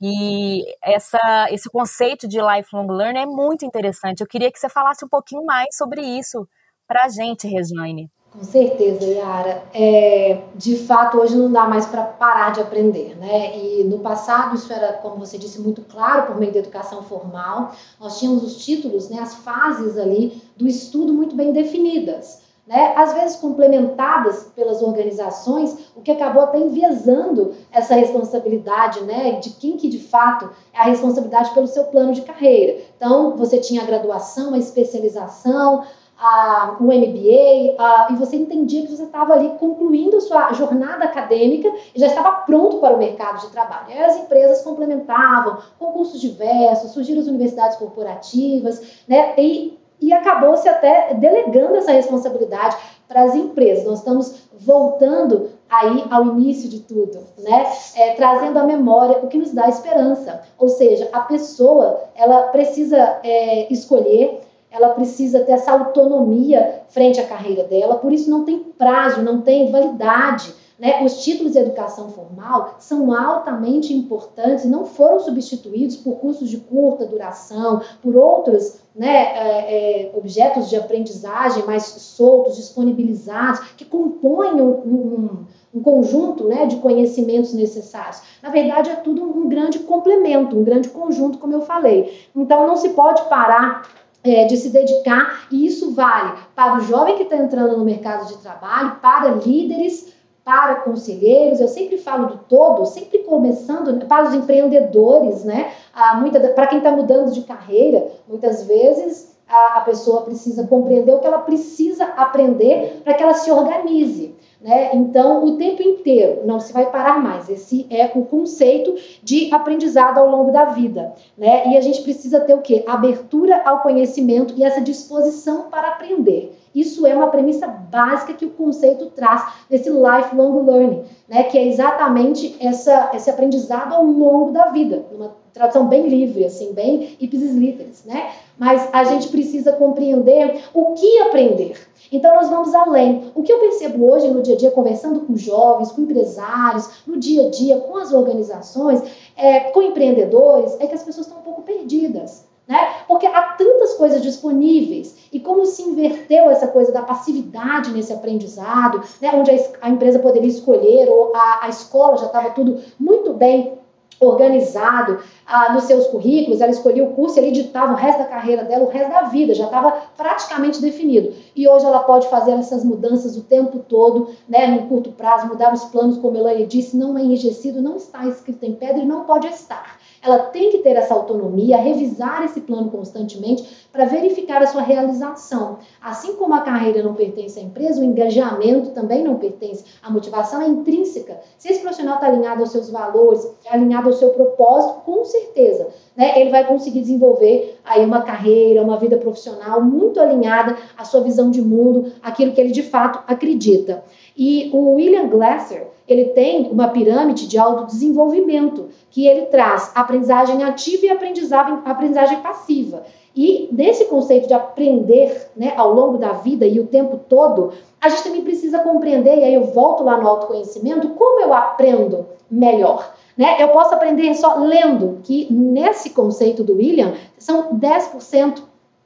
e 0.00 0.64
essa, 0.82 1.48
esse 1.50 1.68
conceito 1.68 2.26
de 2.26 2.38
lifelong 2.40 2.86
learning 2.86 3.20
é 3.20 3.26
muito 3.26 3.64
interessante. 3.64 4.20
Eu 4.20 4.26
queria 4.26 4.50
que 4.50 4.58
você 4.58 4.68
falasse 4.68 5.04
um 5.04 5.08
pouquinho 5.08 5.44
mais 5.44 5.76
sobre 5.76 6.00
isso 6.00 6.48
para 6.86 7.04
a 7.04 7.08
gente, 7.08 7.46
Regiane. 7.46 8.10
Com 8.32 8.44
certeza, 8.44 9.04
Yara. 9.04 9.64
É, 9.74 10.40
de 10.54 10.76
fato, 10.76 11.18
hoje 11.18 11.36
não 11.36 11.50
dá 11.50 11.66
mais 11.66 11.86
para 11.86 12.04
parar 12.04 12.50
de 12.50 12.60
aprender, 12.60 13.16
né? 13.16 13.58
E 13.58 13.84
no 13.84 13.98
passado 13.98 14.54
isso 14.54 14.72
era, 14.72 14.92
como 14.94 15.18
você 15.18 15.36
disse, 15.36 15.60
muito 15.60 15.82
claro 15.82 16.28
por 16.28 16.38
meio 16.38 16.52
da 16.52 16.60
educação 16.60 17.02
formal. 17.02 17.72
Nós 17.98 18.20
tínhamos 18.20 18.44
os 18.44 18.64
títulos, 18.64 19.10
né, 19.10 19.18
as 19.18 19.34
fases 19.34 19.98
ali 19.98 20.40
do 20.56 20.68
estudo 20.68 21.12
muito 21.12 21.34
bem 21.34 21.52
definidas. 21.52 22.42
Né, 22.70 22.92
às 22.94 23.12
vezes 23.14 23.36
complementadas 23.36 24.44
pelas 24.54 24.80
organizações, 24.80 25.90
o 25.96 26.02
que 26.02 26.12
acabou 26.12 26.44
até 26.44 26.56
enviesando 26.56 27.52
essa 27.72 27.96
responsabilidade, 27.96 29.02
né, 29.02 29.40
de 29.40 29.50
quem 29.50 29.76
que 29.76 29.88
de 29.88 29.98
fato 29.98 30.48
é 30.72 30.78
a 30.78 30.84
responsabilidade 30.84 31.50
pelo 31.50 31.66
seu 31.66 31.86
plano 31.86 32.12
de 32.12 32.22
carreira. 32.22 32.80
Então, 32.96 33.36
você 33.36 33.58
tinha 33.58 33.82
a 33.82 33.86
graduação, 33.86 34.54
a 34.54 34.58
especialização, 34.58 35.82
a, 36.16 36.76
MBA, 36.78 37.74
a, 37.76 38.08
e 38.12 38.16
você 38.16 38.36
entendia 38.36 38.82
que 38.82 38.94
você 38.94 39.04
estava 39.04 39.32
ali 39.32 39.48
concluindo 39.58 40.18
a 40.18 40.20
sua 40.20 40.52
jornada 40.52 41.06
acadêmica 41.06 41.72
e 41.94 41.98
já 41.98 42.06
estava 42.06 42.30
pronto 42.42 42.78
para 42.78 42.94
o 42.94 42.98
mercado 42.98 43.40
de 43.40 43.50
trabalho. 43.50 43.86
E 43.90 43.98
as 43.98 44.16
empresas 44.16 44.62
complementavam, 44.62 45.58
concursos 45.76 46.20
diversos, 46.20 46.92
surgiram 46.92 47.20
as 47.20 47.26
universidades 47.26 47.78
corporativas, 47.78 49.02
né? 49.08 49.34
E, 49.38 49.79
e 50.00 50.12
acabou-se 50.12 50.68
até 50.68 51.14
delegando 51.14 51.76
essa 51.76 51.92
responsabilidade 51.92 52.76
para 53.06 53.22
as 53.22 53.34
empresas. 53.34 53.84
Nós 53.84 53.98
estamos 53.98 54.34
voltando 54.58 55.50
aí 55.68 56.04
ao 56.10 56.26
início 56.26 56.68
de 56.68 56.80
tudo, 56.80 57.18
né? 57.38 57.66
É, 57.96 58.14
trazendo 58.14 58.58
à 58.58 58.64
memória 58.64 59.18
o 59.22 59.28
que 59.28 59.38
nos 59.38 59.52
dá 59.52 59.68
esperança. 59.68 60.42
Ou 60.58 60.68
seja, 60.68 61.08
a 61.12 61.20
pessoa 61.20 62.04
ela 62.14 62.42
precisa 62.48 63.18
é, 63.22 63.72
escolher 63.72 64.40
ela 64.70 64.90
precisa 64.90 65.40
ter 65.40 65.52
essa 65.52 65.72
autonomia 65.72 66.82
frente 66.88 67.20
à 67.20 67.26
carreira 67.26 67.64
dela, 67.64 67.96
por 67.96 68.12
isso 68.12 68.30
não 68.30 68.44
tem 68.44 68.60
prazo, 68.60 69.20
não 69.20 69.40
tem 69.40 69.70
validade. 69.70 70.54
Né? 70.80 71.04
Os 71.04 71.22
títulos 71.22 71.52
de 71.52 71.58
educação 71.58 72.08
formal 72.08 72.76
são 72.78 73.12
altamente 73.12 73.92
importantes 73.92 74.64
e 74.64 74.68
não 74.68 74.86
foram 74.86 75.20
substituídos 75.20 75.96
por 75.96 76.16
cursos 76.16 76.48
de 76.48 76.56
curta 76.56 77.04
duração, 77.04 77.82
por 78.02 78.16
outros 78.16 78.78
né, 78.96 79.14
é, 79.14 80.06
é, 80.06 80.12
objetos 80.16 80.70
de 80.70 80.76
aprendizagem 80.76 81.66
mais 81.66 81.82
soltos, 81.82 82.56
disponibilizados, 82.56 83.60
que 83.76 83.84
compõem 83.84 84.54
um, 84.54 84.70
um, 84.70 85.46
um 85.74 85.82
conjunto 85.82 86.44
né, 86.44 86.64
de 86.64 86.76
conhecimentos 86.76 87.52
necessários. 87.52 88.22
Na 88.42 88.48
verdade, 88.48 88.88
é 88.88 88.96
tudo 88.96 89.22
um 89.22 89.50
grande 89.50 89.80
complemento, 89.80 90.58
um 90.58 90.64
grande 90.64 90.88
conjunto, 90.88 91.36
como 91.36 91.52
eu 91.52 91.60
falei. 91.60 92.26
Então, 92.34 92.66
não 92.66 92.76
se 92.76 92.88
pode 92.90 93.22
parar 93.28 93.86
é, 94.24 94.46
de 94.46 94.56
se 94.56 94.70
dedicar, 94.70 95.46
e 95.50 95.66
isso 95.66 95.92
vale 95.92 96.38
para 96.54 96.78
o 96.78 96.80
jovem 96.80 97.16
que 97.16 97.24
está 97.24 97.36
entrando 97.36 97.76
no 97.76 97.84
mercado 97.84 98.26
de 98.28 98.38
trabalho, 98.38 98.96
para 99.02 99.34
líderes, 99.34 100.18
para 100.44 100.76
conselheiros, 100.76 101.60
eu 101.60 101.68
sempre 101.68 101.98
falo 101.98 102.26
do 102.26 102.38
todo, 102.48 102.86
sempre 102.86 103.18
começando 103.20 103.92
né, 103.92 104.04
para 104.06 104.28
os 104.28 104.34
empreendedores, 104.34 105.44
né? 105.44 105.72
Ah, 105.94 106.22
para 106.54 106.66
quem 106.66 106.78
está 106.78 106.90
mudando 106.90 107.32
de 107.32 107.42
carreira, 107.42 108.08
muitas 108.28 108.64
vezes 108.64 109.36
a, 109.48 109.78
a 109.78 109.80
pessoa 109.82 110.22
precisa 110.22 110.66
compreender 110.66 111.12
o 111.12 111.18
que 111.18 111.26
ela 111.26 111.38
precisa 111.38 112.04
aprender 112.04 113.00
para 113.04 113.14
que 113.14 113.22
ela 113.22 113.34
se 113.34 113.50
organize. 113.50 114.34
Né? 114.60 114.90
Então, 114.94 115.42
o 115.44 115.56
tempo 115.56 115.82
inteiro, 115.82 116.42
não 116.44 116.60
se 116.60 116.72
vai 116.72 116.90
parar 116.90 117.18
mais. 117.18 117.48
Esse 117.48 117.86
é 117.88 118.10
o 118.14 118.24
conceito 118.26 118.94
de 119.22 119.52
aprendizado 119.52 120.18
ao 120.18 120.28
longo 120.28 120.52
da 120.52 120.66
vida. 120.66 121.14
Né? 121.36 121.68
E 121.68 121.76
a 121.76 121.80
gente 121.80 122.02
precisa 122.02 122.40
ter 122.40 122.54
o 122.54 122.60
quê? 122.60 122.84
Abertura 122.86 123.62
ao 123.64 123.80
conhecimento 123.80 124.54
e 124.56 124.62
essa 124.62 124.80
disposição 124.80 125.62
para 125.70 125.88
aprender. 125.88 126.54
Isso 126.74 127.06
é 127.06 127.14
uma 127.14 127.28
premissa 127.28 127.66
básica 127.66 128.34
que 128.34 128.44
o 128.44 128.50
conceito 128.50 129.06
traz 129.06 129.52
desse 129.68 129.90
lifelong 129.90 130.64
learning, 130.64 131.02
né? 131.28 131.42
que 131.44 131.58
é 131.58 131.66
exatamente 131.66 132.56
essa, 132.60 133.10
esse 133.14 133.28
aprendizado 133.28 133.94
ao 133.94 134.04
longo 134.04 134.52
da 134.52 134.66
vida, 134.66 135.04
numa 135.12 135.34
tradução 135.52 135.88
bem 135.88 136.08
livre, 136.08 136.44
assim, 136.44 136.72
bem 136.72 137.16
ipsis 137.20 137.54
literis, 137.54 138.04
né? 138.04 138.30
Mas 138.56 138.88
a 138.92 139.04
gente 139.04 139.28
precisa 139.28 139.72
compreender 139.72 140.62
o 140.72 140.92
que 140.92 141.18
aprender. 141.22 141.76
Então 142.12 142.34
nós 142.34 142.48
vamos 142.48 142.74
além. 142.74 143.30
O 143.34 143.42
que 143.42 143.52
eu 143.52 143.58
percebo 143.58 144.10
hoje 144.10 144.28
no 144.28 144.42
dia 144.42 144.54
a 144.54 144.58
dia, 144.58 144.70
conversando 144.70 145.20
com 145.20 145.36
jovens, 145.36 145.90
com 145.92 146.02
empresários, 146.02 147.02
no 147.06 147.18
dia 147.18 147.46
a 147.46 147.50
dia, 147.50 147.78
com 147.80 147.96
as 147.96 148.12
organizações, 148.12 149.02
é, 149.36 149.60
com 149.70 149.82
empreendedores, 149.82 150.76
é 150.78 150.86
que 150.86 150.94
as 150.94 151.02
pessoas 151.02 151.26
estão 151.26 151.40
um 151.40 151.44
pouco 151.44 151.62
perdidas. 151.62 152.48
Né? 152.70 152.78
Porque 153.08 153.26
há 153.26 153.42
tantas 153.58 153.94
coisas 153.94 154.22
disponíveis 154.22 155.16
e 155.32 155.40
como 155.40 155.66
se 155.66 155.82
inverteu 155.82 156.48
essa 156.48 156.68
coisa 156.68 156.92
da 156.92 157.02
passividade 157.02 157.90
nesse 157.90 158.12
aprendizado, 158.12 159.02
né? 159.20 159.32
onde 159.34 159.50
a, 159.50 159.56
a 159.82 159.90
empresa 159.90 160.20
poderia 160.20 160.48
escolher 160.48 161.08
ou 161.08 161.34
a, 161.34 161.64
a 161.64 161.68
escola 161.68 162.16
já 162.16 162.26
estava 162.26 162.50
tudo 162.50 162.80
muito 162.96 163.32
bem 163.32 163.76
organizado 164.20 165.18
ah, 165.46 165.72
nos 165.72 165.84
seus 165.84 166.06
currículos, 166.08 166.60
ela 166.60 166.70
escolhia 166.70 167.02
o 167.02 167.14
curso, 167.14 167.38
ele 167.40 167.50
ditava 167.50 167.94
o 167.94 167.96
resto 167.96 168.18
da 168.18 168.26
carreira 168.26 168.62
dela, 168.62 168.84
o 168.84 168.90
resto 168.90 169.10
da 169.10 169.22
vida, 169.22 169.54
já 169.54 169.64
estava 169.64 169.92
praticamente 170.16 170.80
definido. 170.80 171.32
E 171.56 171.66
hoje 171.66 171.86
ela 171.86 172.00
pode 172.00 172.28
fazer 172.28 172.52
essas 172.52 172.84
mudanças 172.84 173.36
o 173.36 173.42
tempo 173.42 173.78
todo, 173.80 174.28
né, 174.46 174.66
num 174.66 174.86
curto 174.88 175.10
prazo, 175.10 175.48
mudar 175.48 175.72
os 175.72 175.84
planos, 175.86 176.18
como 176.18 176.36
Elaine 176.36 176.66
disse, 176.66 176.96
não 176.96 177.16
é 177.16 177.22
enrijecido, 177.22 177.80
não 177.80 177.96
está 177.96 178.26
escrito 178.26 178.62
em 178.64 178.74
pedra 178.74 179.02
e 179.02 179.06
não 179.06 179.24
pode 179.24 179.46
estar. 179.48 179.98
Ela 180.22 180.38
tem 180.38 180.70
que 180.70 180.78
ter 180.78 180.96
essa 180.96 181.14
autonomia, 181.14 181.78
revisar 181.78 182.44
esse 182.44 182.60
plano 182.60 182.90
constantemente 182.90 183.88
para 183.90 184.04
verificar 184.04 184.62
a 184.62 184.66
sua 184.66 184.82
realização. 184.82 185.78
Assim 186.00 186.36
como 186.36 186.54
a 186.54 186.60
carreira 186.60 187.02
não 187.02 187.14
pertence 187.14 187.58
à 187.58 187.62
empresa, 187.62 188.00
o 188.00 188.04
engajamento 188.04 188.90
também 188.90 189.24
não 189.24 189.36
pertence. 189.36 189.84
A 190.02 190.10
motivação 190.10 190.60
é 190.60 190.66
intrínseca. 190.66 191.40
Se 191.56 191.70
esse 191.70 191.80
profissional 191.80 192.16
está 192.16 192.26
alinhado 192.26 192.60
aos 192.60 192.70
seus 192.70 192.90
valores, 192.90 193.48
alinhado 193.68 194.08
ao 194.08 194.12
seu 194.12 194.30
propósito, 194.30 195.00
com 195.00 195.24
certeza, 195.24 195.88
né, 196.16 196.38
ele 196.38 196.50
vai 196.50 196.66
conseguir 196.66 197.00
desenvolver 197.00 197.78
aí 197.84 198.04
uma 198.04 198.22
carreira, 198.22 198.82
uma 198.82 198.98
vida 198.98 199.16
profissional 199.16 199.80
muito 199.82 200.20
alinhada 200.20 200.76
à 200.96 201.04
sua 201.04 201.22
visão 201.22 201.50
de 201.50 201.62
mundo, 201.62 202.12
aquilo 202.22 202.52
que 202.52 202.60
ele 202.60 202.72
de 202.72 202.82
fato 202.82 203.22
acredita. 203.26 204.04
E 204.36 204.70
o 204.72 204.94
William 204.94 205.28
Glasser, 205.28 205.88
ele 206.12 206.26
tem 206.26 206.70
uma 206.70 206.88
pirâmide 206.88 207.46
de 207.46 207.58
autodesenvolvimento, 207.58 208.88
que 209.10 209.26
ele 209.26 209.46
traz 209.46 209.92
aprendizagem 209.94 210.62
ativa 210.64 211.06
e 211.06 211.10
aprendizagem, 211.10 211.78
aprendizagem 211.84 212.40
passiva. 212.40 213.04
E 213.34 213.68
nesse 213.70 214.06
conceito 214.06 214.48
de 214.48 214.54
aprender 214.54 215.50
né, 215.56 215.72
ao 215.76 215.92
longo 215.92 216.18
da 216.18 216.32
vida 216.32 216.66
e 216.66 216.80
o 216.80 216.86
tempo 216.86 217.20
todo, 217.28 217.72
a 218.00 218.08
gente 218.08 218.24
também 218.24 218.42
precisa 218.42 218.80
compreender, 218.80 219.38
e 219.38 219.44
aí 219.44 219.54
eu 219.54 219.64
volto 219.64 220.02
lá 220.02 220.16
no 220.16 220.26
autoconhecimento, 220.26 221.10
como 221.10 221.40
eu 221.40 221.54
aprendo 221.54 222.26
melhor. 222.50 223.14
Né? 223.36 223.62
Eu 223.62 223.68
posso 223.68 223.94
aprender 223.94 224.34
só 224.34 224.56
lendo, 224.56 225.20
que 225.22 225.46
nesse 225.52 226.10
conceito 226.10 226.64
do 226.64 226.74
William, 226.74 227.14
são 227.38 227.78
10% 227.78 228.62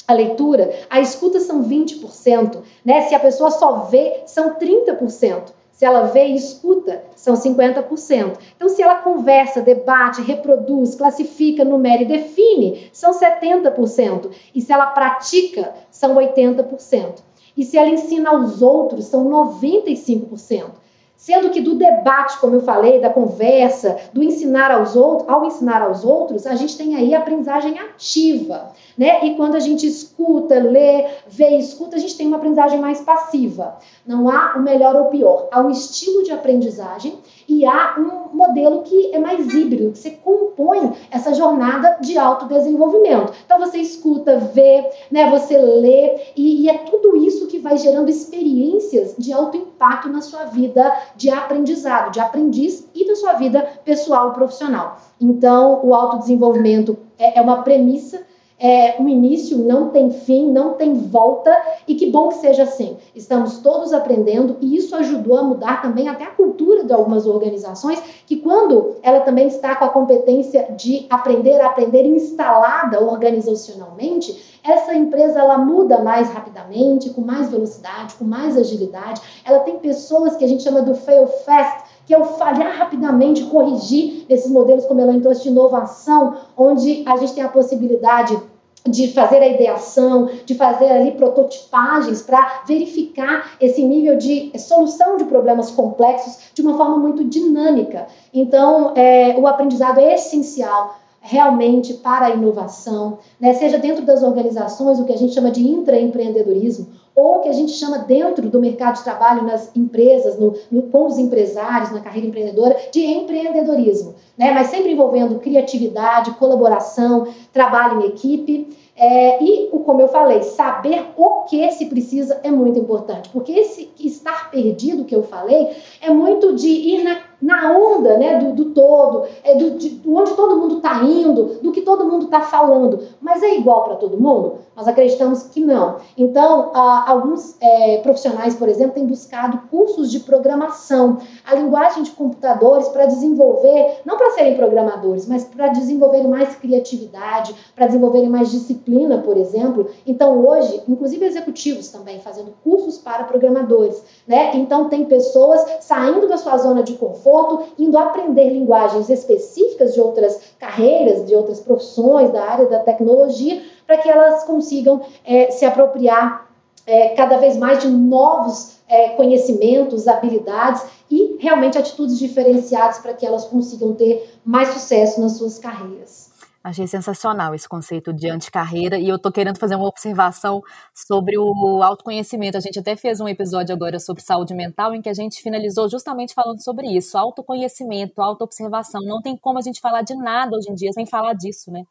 a 0.06 0.12
leitura, 0.12 0.72
a 0.90 1.00
escuta 1.00 1.40
são 1.40 1.64
20%, 1.64 2.58
né? 2.84 3.02
Se 3.02 3.14
a 3.14 3.18
pessoa 3.18 3.50
só 3.50 3.86
vê, 3.90 4.22
são 4.26 4.54
30%. 4.54 5.44
Se 5.74 5.84
ela 5.84 6.02
vê 6.04 6.28
e 6.28 6.36
escuta, 6.36 7.02
são 7.16 7.34
50%. 7.34 8.38
Então, 8.56 8.68
se 8.68 8.80
ela 8.80 8.96
conversa, 8.96 9.60
debate, 9.60 10.22
reproduz, 10.22 10.94
classifica, 10.94 11.64
numera 11.64 12.02
e 12.02 12.06
define, 12.06 12.88
são 12.92 13.12
70%. 13.12 14.30
E 14.54 14.60
se 14.60 14.72
ela 14.72 14.86
pratica, 14.86 15.74
são 15.90 16.14
80%. 16.14 17.22
E 17.56 17.64
se 17.64 17.76
ela 17.76 17.90
ensina 17.90 18.30
aos 18.30 18.62
outros, 18.62 19.06
são 19.06 19.28
95%. 19.28 20.83
Sendo 21.16 21.50
que 21.50 21.60
do 21.60 21.76
debate, 21.76 22.38
como 22.38 22.56
eu 22.56 22.62
falei, 22.62 23.00
da 23.00 23.08
conversa, 23.08 23.96
do 24.12 24.22
ensinar 24.22 24.70
aos 24.70 24.94
outros, 24.94 25.28
ao 25.28 25.44
ensinar 25.46 25.80
aos 25.80 26.04
outros, 26.04 26.46
a 26.46 26.54
gente 26.54 26.76
tem 26.76 26.96
aí 26.96 27.14
a 27.14 27.20
aprendizagem 27.20 27.78
ativa, 27.78 28.72
né? 28.98 29.24
E 29.24 29.34
quando 29.34 29.54
a 29.54 29.60
gente 29.60 29.86
escuta, 29.86 30.58
lê, 30.58 31.06
vê 31.26 31.50
e 31.50 31.58
escuta, 31.60 31.96
a 31.96 31.98
gente 31.98 32.16
tem 32.16 32.26
uma 32.26 32.36
aprendizagem 32.36 32.78
mais 32.78 33.00
passiva. 33.00 33.78
Não 34.06 34.28
há 34.28 34.56
o 34.56 34.62
melhor 34.62 34.96
ou 34.96 35.06
o 35.06 35.10
pior, 35.10 35.48
há 35.50 35.60
um 35.60 35.70
estilo 35.70 36.24
de 36.24 36.32
aprendizagem 36.32 37.18
e 37.48 37.64
há 37.64 37.94
um 37.98 38.36
modelo 38.36 38.82
que 38.82 39.14
é 39.14 39.18
mais 39.18 39.52
híbrido, 39.52 39.92
que 39.92 39.98
você 39.98 40.10
compõe 40.10 40.92
essa 41.10 41.34
jornada 41.34 41.98
de 42.00 42.18
autodesenvolvimento. 42.18 43.32
Então 43.44 43.58
você 43.58 43.78
escuta, 43.78 44.38
vê, 44.38 44.88
né, 45.10 45.30
você 45.30 45.56
lê, 45.56 46.16
e, 46.36 46.62
e 46.62 46.68
é 46.68 46.78
tudo 46.78 47.16
isso 47.16 47.46
que 47.46 47.58
vai 47.58 47.76
gerando 47.76 48.08
experiências 48.08 49.14
de 49.18 49.32
alto 49.32 49.56
impacto 49.56 50.08
na 50.08 50.20
sua 50.20 50.44
vida 50.44 50.92
de 51.16 51.30
aprendizado, 51.30 52.12
de 52.12 52.20
aprendiz 52.20 52.88
e 52.94 53.06
da 53.06 53.14
sua 53.14 53.34
vida 53.34 53.62
pessoal 53.84 54.30
e 54.30 54.34
profissional. 54.34 54.98
Então, 55.20 55.80
o 55.84 55.94
autodesenvolvimento 55.94 56.96
é, 57.18 57.38
é 57.38 57.42
uma 57.42 57.62
premissa 57.62 58.22
é 58.58 58.96
um 59.00 59.08
início, 59.08 59.58
não 59.58 59.90
tem 59.90 60.10
fim, 60.10 60.50
não 60.50 60.74
tem 60.74 60.94
volta, 60.94 61.54
e 61.86 61.94
que 61.94 62.10
bom 62.10 62.28
que 62.28 62.36
seja 62.36 62.62
assim. 62.62 62.96
Estamos 63.14 63.58
todos 63.58 63.92
aprendendo 63.92 64.56
e 64.60 64.76
isso 64.76 64.94
ajudou 64.96 65.36
a 65.36 65.42
mudar 65.42 65.82
também 65.82 66.08
até 66.08 66.24
a 66.24 66.30
cultura 66.30 66.84
de 66.84 66.92
algumas 66.92 67.26
organizações, 67.26 68.00
que 68.26 68.36
quando 68.36 68.96
ela 69.02 69.20
também 69.20 69.48
está 69.48 69.74
com 69.74 69.84
a 69.84 69.88
competência 69.88 70.68
de 70.76 71.06
aprender 71.10 71.60
a 71.60 71.66
aprender 71.66 72.06
instalada 72.06 73.02
organizacionalmente, 73.02 74.60
essa 74.64 74.94
empresa 74.94 75.40
ela 75.40 75.58
muda 75.58 75.98
mais 75.98 76.30
rapidamente, 76.30 77.10
com 77.10 77.20
mais 77.20 77.50
velocidade, 77.50 78.14
com 78.14 78.24
mais 78.24 78.56
agilidade. 78.56 79.20
Ela 79.44 79.60
tem 79.60 79.78
pessoas 79.78 80.36
que 80.36 80.44
a 80.44 80.48
gente 80.48 80.62
chama 80.62 80.80
do 80.80 80.94
fail 80.94 81.26
fast, 81.26 81.84
que 82.06 82.14
é 82.14 82.18
o 82.18 82.24
falhar 82.24 82.76
rapidamente, 82.76 83.44
corrigir 83.44 84.26
esses 84.28 84.50
modelos, 84.50 84.84
como 84.86 85.00
ela 85.00 85.18
trouxe, 85.20 85.44
de 85.44 85.48
inovação, 85.48 86.36
onde 86.56 87.02
a 87.06 87.16
gente 87.16 87.34
tem 87.34 87.44
a 87.44 87.48
possibilidade 87.48 88.38
de 88.86 89.12
fazer 89.12 89.38
a 89.38 89.48
ideação, 89.48 90.28
de 90.44 90.54
fazer 90.54 90.90
ali 90.90 91.12
prototipagens 91.12 92.20
para 92.20 92.62
verificar 92.66 93.52
esse 93.58 93.82
nível 93.82 94.18
de 94.18 94.52
solução 94.58 95.16
de 95.16 95.24
problemas 95.24 95.70
complexos 95.70 96.50
de 96.52 96.60
uma 96.60 96.76
forma 96.76 96.98
muito 96.98 97.24
dinâmica. 97.24 98.06
Então, 98.32 98.92
é, 98.94 99.36
o 99.38 99.46
aprendizado 99.46 99.98
é 99.98 100.14
essencial 100.14 100.96
realmente 101.26 101.94
para 101.94 102.26
a 102.26 102.30
inovação, 102.30 103.18
né? 103.40 103.54
seja 103.54 103.78
dentro 103.78 104.04
das 104.04 104.22
organizações, 104.22 105.00
o 105.00 105.06
que 105.06 105.12
a 105.14 105.16
gente 105.16 105.32
chama 105.32 105.50
de 105.50 105.66
intraempreendedorismo, 105.66 106.86
ou 107.14 107.40
que 107.40 107.48
a 107.48 107.52
gente 107.52 107.72
chama 107.72 107.98
dentro 107.98 108.48
do 108.48 108.60
mercado 108.60 108.96
de 108.96 109.04
trabalho, 109.04 109.42
nas 109.42 109.74
empresas, 109.76 110.38
no, 110.38 110.54
no, 110.70 110.82
com 110.82 111.06
os 111.06 111.18
empresários, 111.18 111.92
na 111.92 112.00
carreira 112.00 112.26
empreendedora, 112.26 112.76
de 112.90 113.00
empreendedorismo, 113.04 114.14
né? 114.36 114.52
mas 114.52 114.68
sempre 114.68 114.92
envolvendo 114.92 115.38
criatividade, 115.38 116.32
colaboração, 116.32 117.28
trabalho 117.52 118.02
em 118.02 118.06
equipe. 118.06 118.84
É, 118.96 119.42
e, 119.42 119.70
como 119.84 120.00
eu 120.00 120.08
falei, 120.08 120.42
saber 120.42 121.06
o 121.16 121.42
que 121.42 121.68
se 121.72 121.86
precisa 121.86 122.40
é 122.44 122.50
muito 122.50 122.78
importante, 122.78 123.28
porque 123.30 123.50
esse 123.50 123.90
estar 123.98 124.52
perdido 124.52 125.04
que 125.04 125.14
eu 125.14 125.24
falei 125.24 125.70
é 126.00 126.10
muito 126.10 126.54
de 126.54 126.68
ir 126.68 127.02
na 127.02 127.20
na 127.44 127.76
onda 127.76 128.16
né, 128.16 128.38
do, 128.38 128.52
do 128.54 128.64
todo, 128.70 129.24
é 129.44 129.54
do, 129.54 129.72
de, 129.72 130.00
onde 130.06 130.32
todo 130.32 130.56
mundo 130.56 130.78
está 130.78 131.04
indo, 131.04 131.58
do 131.60 131.72
que 131.72 131.82
todo 131.82 132.06
mundo 132.06 132.24
está 132.24 132.40
falando. 132.40 133.00
Mas 133.20 133.42
é 133.42 133.54
igual 133.54 133.84
para 133.84 133.96
todo 133.96 134.18
mundo? 134.18 134.54
Nós 134.74 134.88
acreditamos 134.88 135.42
que 135.44 135.60
não. 135.60 135.96
Então, 136.16 136.70
alguns 136.74 137.54
é, 137.60 137.98
profissionais, 137.98 138.54
por 138.54 138.68
exemplo, 138.68 138.94
têm 138.94 139.06
buscado 139.06 139.60
cursos 139.70 140.10
de 140.10 140.20
programação, 140.20 141.18
a 141.44 141.54
linguagem 141.54 142.02
de 142.02 142.12
computadores 142.12 142.88
para 142.88 143.04
desenvolver, 143.06 144.00
não 144.06 144.16
para 144.16 144.30
serem 144.30 144.56
programadores, 144.56 145.26
mas 145.28 145.44
para 145.44 145.68
desenvolverem 145.68 146.26
mais 146.26 146.56
criatividade, 146.56 147.54
para 147.76 147.86
desenvolverem 147.86 148.28
mais 148.28 148.50
disciplina, 148.50 149.18
por 149.18 149.36
exemplo. 149.36 149.90
Então, 150.06 150.44
hoje, 150.44 150.82
inclusive 150.88 151.24
executivos 151.26 151.90
também 151.90 152.20
fazendo 152.20 152.54
cursos 152.64 152.96
para 152.96 153.24
programadores. 153.24 154.02
Né? 154.26 154.56
Então, 154.56 154.88
tem 154.88 155.04
pessoas 155.04 155.62
saindo 155.80 156.26
da 156.26 156.38
sua 156.38 156.56
zona 156.56 156.82
de 156.82 156.94
conforto 156.94 157.33
indo 157.78 157.98
aprender 157.98 158.50
linguagens 158.50 159.08
específicas 159.08 159.94
de 159.94 160.00
outras 160.00 160.40
carreiras, 160.58 161.26
de 161.26 161.34
outras 161.34 161.60
profissões 161.60 162.30
da 162.30 162.44
área 162.44 162.66
da 162.66 162.78
tecnologia, 162.78 163.62
para 163.86 163.98
que 163.98 164.08
elas 164.08 164.44
consigam 164.44 165.00
é, 165.24 165.50
se 165.50 165.64
apropriar 165.64 166.48
é, 166.86 167.08
cada 167.10 167.36
vez 167.38 167.56
mais 167.56 167.80
de 167.80 167.88
novos 167.88 168.74
é, 168.88 169.10
conhecimentos, 169.10 170.06
habilidades 170.06 170.82
e 171.10 171.36
realmente 171.38 171.78
atitudes 171.78 172.18
diferenciadas 172.18 172.98
para 172.98 173.14
que 173.14 173.24
elas 173.24 173.44
consigam 173.44 173.94
ter 173.94 174.34
mais 174.44 174.68
sucesso 174.68 175.20
nas 175.20 175.32
suas 175.32 175.58
carreiras. 175.58 176.33
Achei 176.64 176.86
sensacional 176.86 177.54
esse 177.54 177.68
conceito 177.68 178.10
de 178.10 178.30
anticarreira 178.30 178.96
e 178.98 179.06
eu 179.06 179.18
tô 179.18 179.30
querendo 179.30 179.58
fazer 179.58 179.74
uma 179.76 179.86
observação 179.86 180.62
sobre 180.94 181.36
o 181.36 181.82
autoconhecimento. 181.82 182.56
A 182.56 182.60
gente 182.60 182.78
até 182.78 182.96
fez 182.96 183.20
um 183.20 183.28
episódio 183.28 183.74
agora 183.74 184.00
sobre 184.00 184.22
saúde 184.22 184.54
mental 184.54 184.94
em 184.94 185.02
que 185.02 185.10
a 185.10 185.12
gente 185.12 185.42
finalizou 185.42 185.90
justamente 185.90 186.32
falando 186.32 186.64
sobre 186.64 186.86
isso, 186.86 187.18
autoconhecimento, 187.18 188.22
autoobservação. 188.22 189.02
Não 189.04 189.20
tem 189.20 189.36
como 189.36 189.58
a 189.58 189.60
gente 189.60 189.78
falar 189.78 190.00
de 190.00 190.14
nada 190.14 190.56
hoje 190.56 190.70
em 190.70 190.74
dia 190.74 190.90
sem 190.94 191.04
falar 191.04 191.34
disso, 191.34 191.70
né? 191.70 191.84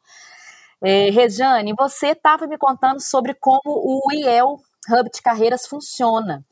É, 0.82 1.12
Rejane, 1.12 1.72
você 1.78 2.08
estava 2.08 2.48
me 2.48 2.58
contando 2.58 3.00
sobre 3.00 3.36
como 3.36 3.62
o 3.66 4.12
IEL 4.12 4.60
Hub 4.90 5.10
de 5.14 5.22
Carreiras 5.22 5.68
funciona. 5.68 6.44